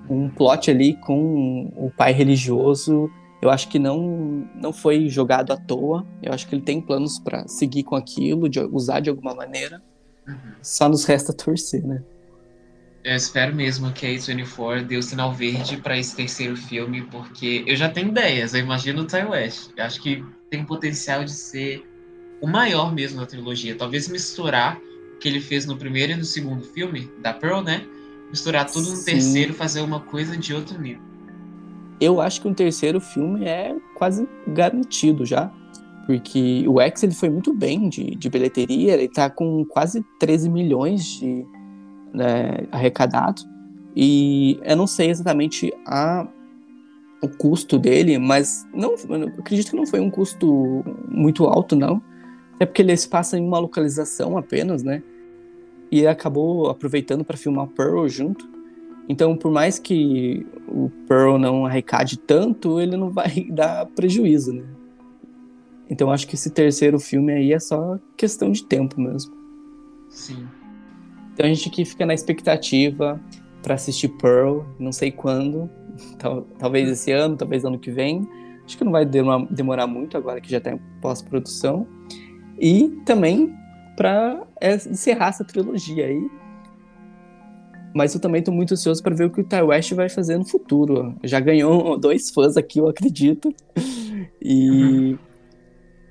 um 0.10 0.30
plot 0.30 0.72
ali 0.72 0.96
com 1.02 1.72
o 1.76 1.92
pai 1.96 2.12
religioso 2.12 3.10
eu 3.42 3.50
acho 3.50 3.70
que 3.70 3.80
não, 3.80 4.48
não 4.54 4.74
foi 4.74 5.08
jogado 5.08 5.54
à 5.54 5.58
toa. 5.58 6.06
Eu 6.22 6.34
acho 6.34 6.48
que 6.48 6.56
ele 6.56 6.62
tem 6.62 6.82
planos 6.82 7.20
para 7.20 7.48
seguir 7.48 7.84
com 7.84 7.96
aquilo, 7.96 8.50
de 8.50 8.60
usar 8.60 9.00
de 9.00 9.10
alguma 9.10 9.34
maneira. 9.34 9.82
Uhum. 10.28 10.36
Só 10.62 10.90
nos 10.90 11.06
resta 11.06 11.32
torcer, 11.32 11.86
né? 11.86 12.04
Eu 13.02 13.16
espero 13.16 13.56
mesmo 13.56 13.94
que 13.94 14.06
a 14.06 14.10
A24 14.10 14.86
dê 14.86 14.98
o 14.98 15.02
sinal 15.02 15.34
verde 15.34 15.78
para 15.78 15.98
esse 15.98 16.14
terceiro 16.16 16.58
filme, 16.58 17.04
porque 17.04 17.64
eu 17.66 17.76
já 17.78 17.88
tenho 17.88 18.10
ideias. 18.10 18.54
Eu 18.54 18.60
imagino 18.60 19.04
o 19.04 19.06
Ty 19.06 19.24
West. 19.30 19.72
Eu 19.78 19.86
acho 19.86 20.02
que 20.02 20.22
tem 20.50 20.66
potencial 20.66 21.24
de 21.24 21.32
ser 21.32 21.82
o 22.42 22.48
maior 22.48 22.94
mesmo 22.94 23.22
da 23.22 23.26
trilogia. 23.26 23.74
Talvez 23.74 24.10
misturar 24.10 24.78
o 25.16 25.18
que 25.18 25.30
ele 25.30 25.40
fez 25.40 25.66
no 25.66 25.78
primeiro 25.78 26.12
e 26.12 26.16
no 26.18 26.26
segundo 26.26 26.66
filme, 26.66 27.10
da 27.22 27.32
Pearl, 27.32 27.62
né? 27.62 27.86
Misturar 28.30 28.70
tudo 28.70 28.90
no 28.90 28.98
Sim. 28.98 29.06
terceiro, 29.06 29.54
fazer 29.54 29.80
uma 29.80 30.02
coisa 30.02 30.36
de 30.36 30.54
outro 30.54 30.80
nível 30.80 31.09
eu 32.00 32.22
acho 32.22 32.42
que 32.42 32.48
um 32.48 32.54
terceiro 32.54 33.00
filme 33.00 33.46
é 33.46 33.76
quase 33.96 34.28
garantido 34.48 35.26
já. 35.26 35.52
Porque 36.06 36.66
o 36.68 36.82
X 36.82 37.04
ele 37.04 37.14
foi 37.14 37.30
muito 37.30 37.54
bem 37.54 37.88
de, 37.88 38.16
de 38.16 38.30
bilheteria, 38.30 38.94
ele 38.94 39.08
tá 39.08 39.30
com 39.30 39.64
quase 39.66 40.04
13 40.20 40.50
milhões 40.50 41.04
de 41.04 41.46
né, 42.12 42.68
arrecadado. 42.72 43.44
E 43.96 44.60
eu 44.64 44.76
não 44.76 44.88
sei 44.88 45.10
exatamente 45.10 45.72
a, 45.86 46.28
o 47.22 47.28
custo 47.28 47.78
dele, 47.78 48.18
mas 48.18 48.68
não, 48.74 48.96
acredito 49.38 49.72
que 49.72 49.76
não 49.76 49.86
foi 49.86 50.00
um 50.00 50.10
custo 50.10 50.84
muito 51.08 51.46
alto, 51.46 51.76
não. 51.76 52.02
É 52.60 52.66
porque 52.66 52.82
ele 52.82 52.96
se 52.98 53.08
passa 53.08 53.38
em 53.38 53.46
uma 53.46 53.60
localização 53.60 54.38
apenas, 54.38 54.84
né? 54.84 55.04
E 55.92 56.06
acabou 56.08 56.70
aproveitando 56.70 57.24
para 57.24 57.38
filmar 57.38 57.68
Pearl 57.68 58.08
junto. 58.08 58.50
Então, 59.10 59.36
por 59.36 59.52
mais 59.52 59.80
que 59.80 60.46
o 60.68 60.92
Pearl 61.08 61.40
não 61.40 61.66
arrecade 61.66 62.16
tanto, 62.16 62.80
ele 62.80 62.96
não 62.96 63.10
vai 63.10 63.46
dar 63.50 63.88
prejuízo, 63.88 64.54
né? 64.54 64.64
Então, 65.90 66.12
acho 66.12 66.28
que 66.28 66.36
esse 66.36 66.52
terceiro 66.52 67.00
filme 67.00 67.34
aí 67.34 67.52
é 67.52 67.60
só 67.60 67.98
questão 68.16 68.52
de 68.52 68.64
tempo 68.64 69.02
mesmo. 69.02 69.34
Sim. 70.08 70.48
Então, 71.34 71.44
a 71.44 71.50
gente 71.50 71.68
aqui 71.68 71.84
fica 71.84 72.06
na 72.06 72.14
expectativa 72.14 73.20
para 73.64 73.74
assistir 73.74 74.10
Pearl, 74.10 74.60
não 74.78 74.92
sei 74.92 75.12
quando, 75.12 75.68
tal, 76.20 76.44
talvez 76.60 76.88
esse 76.88 77.12
ano, 77.12 77.36
talvez 77.36 77.66
ano 77.66 77.80
que 77.80 77.90
vem. 77.90 78.30
Acho 78.64 78.78
que 78.78 78.84
não 78.84 78.92
vai 78.92 79.04
demorar 79.04 79.88
muito 79.88 80.16
agora 80.16 80.40
que 80.40 80.52
já 80.52 80.60
está 80.60 80.72
em 80.72 80.80
pós-produção. 81.02 81.88
E 82.60 82.90
também 83.04 83.52
para 83.98 84.46
encerrar 84.62 85.30
essa 85.30 85.44
trilogia 85.44 86.06
aí, 86.06 86.30
mas 88.00 88.14
eu 88.14 88.22
também 88.22 88.42
tô 88.42 88.50
muito 88.50 88.74
ansioso 88.74 89.04
para 89.04 89.14
ver 89.14 89.26
o 89.26 89.30
que 89.30 89.42
o 89.42 89.44
Ty 89.44 89.62
West 89.62 89.92
vai 89.92 90.08
fazer 90.08 90.38
no 90.38 90.46
futuro. 90.46 91.14
Já 91.22 91.38
ganhou 91.38 91.98
dois 92.00 92.30
fãs 92.30 92.56
aqui, 92.56 92.80
eu 92.80 92.88
acredito. 92.88 93.54
E 94.42 94.70
uhum. 94.70 95.18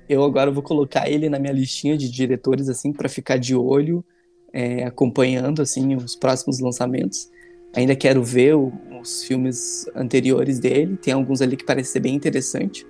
eu 0.07 0.23
agora 0.23 0.51
vou 0.51 0.61
colocar 0.61 1.09
ele 1.09 1.27
na 1.29 1.39
minha 1.39 1.51
listinha 1.51 1.97
de 1.97 2.07
diretores, 2.07 2.69
assim, 2.69 2.93
para 2.93 3.09
ficar 3.09 3.37
de 3.37 3.55
olho. 3.55 4.05
é, 4.53 4.83
acompanhando 4.83 5.63
assim 5.63 5.95
os 5.95 6.15
próximos 6.15 6.59
lançamentos. 6.59 7.27
Ainda 7.75 7.95
quero 7.95 8.23
ver 8.23 8.55
o, 8.55 8.71
os 9.01 9.23
filmes 9.23 9.87
anteriores 9.95 10.59
dele. 10.59 10.95
Tem 10.95 11.11
alguns 11.11 11.41
ali 11.41 11.57
que 11.57 11.65
parece 11.65 11.93
ser 11.93 12.01
bem 12.01 12.13
interessante. 12.13 12.85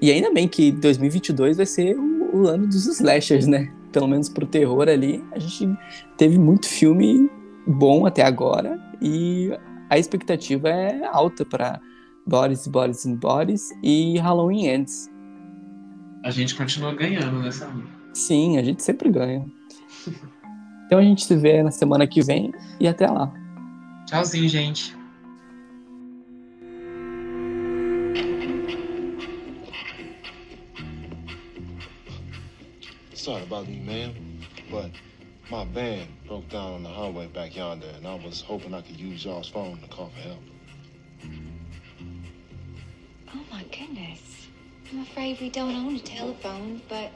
E 0.00 0.12
ainda 0.12 0.32
bem 0.32 0.46
que 0.46 0.70
2022 0.70 1.56
vai 1.56 1.66
ser 1.66 1.98
o, 1.98 2.36
o 2.36 2.46
ano 2.46 2.68
dos 2.68 2.86
slashers, 2.86 3.48
né? 3.48 3.68
Pelo 3.90 4.06
menos 4.06 4.28
pro 4.28 4.46
terror 4.46 4.88
ali, 4.88 5.24
a 5.32 5.40
gente 5.40 5.76
teve 6.16 6.38
muito 6.38 6.68
filme 6.68 7.28
bom 7.66 8.06
até 8.06 8.22
agora 8.22 8.78
e 9.00 9.50
a 9.88 9.98
expectativa 9.98 10.68
é 10.68 11.04
alta 11.06 11.44
para 11.44 11.80
Bodies, 12.26 12.66
Bodies 12.66 13.06
and 13.06 13.16
Bodies 13.16 13.70
e 13.82 14.18
Halloween 14.18 14.66
Ends. 14.66 15.10
A 16.24 16.30
gente 16.30 16.54
continua 16.54 16.94
ganhando 16.94 17.40
nessa 17.40 17.70
Sim, 18.12 18.58
a 18.58 18.62
gente 18.62 18.82
sempre 18.82 19.08
ganha. 19.10 19.44
Então 20.86 20.98
a 20.98 21.02
gente 21.02 21.24
se 21.24 21.36
vê 21.36 21.62
na 21.62 21.70
semana 21.70 22.06
que 22.06 22.20
vem 22.20 22.52
e 22.80 22.88
até 22.88 23.06
lá. 23.06 23.32
Tchauzinho, 24.06 24.48
gente. 24.48 24.96
Sorry 33.14 33.42
about 33.44 33.68
me, 33.68 33.78
ma'am, 33.80 34.12
but 34.70 34.90
my 35.50 35.64
van 35.64 36.06
broke 36.28 36.48
down 36.48 36.74
on 36.74 36.82
the 36.84 36.88
highway 36.88 37.26
back 37.26 37.56
yonder, 37.56 37.88
and 37.96 38.06
I 38.06 38.14
was 38.14 38.40
hoping 38.40 38.72
I 38.72 38.82
could 38.82 38.98
use 38.98 39.24
y'all's 39.24 39.48
phone 39.48 39.80
to 39.80 39.88
call 39.88 40.10
for 40.10 40.20
help. 40.20 40.42
Oh 43.34 43.44
my 43.50 43.64
goodness. 43.64 44.46
I'm 44.92 45.02
afraid 45.02 45.40
we 45.40 45.50
don't 45.50 45.74
own 45.74 45.96
a 45.96 46.00
telephone, 46.00 46.80
but 46.88 47.10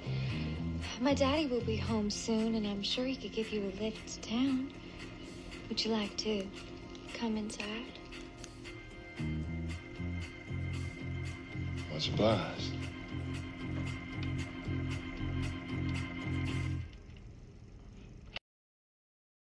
my 1.01 1.14
daddy 1.14 1.47
will 1.47 1.61
be 1.61 1.76
home 1.76 2.11
soon, 2.11 2.57
and 2.57 2.66
I'm 2.66 2.82
sure 2.82 3.05
he 3.05 3.14
could 3.14 3.32
give 3.32 3.53
you 3.53 3.62
a 3.62 3.82
lift 3.82 4.22
to 4.22 4.28
town. 4.28 4.72
Would 5.68 5.85
you 5.85 5.93
like 5.93 6.16
to 6.18 6.45
come 7.14 7.37
inside? 7.37 7.99
Much 11.93 12.09
obliged. 12.09 12.84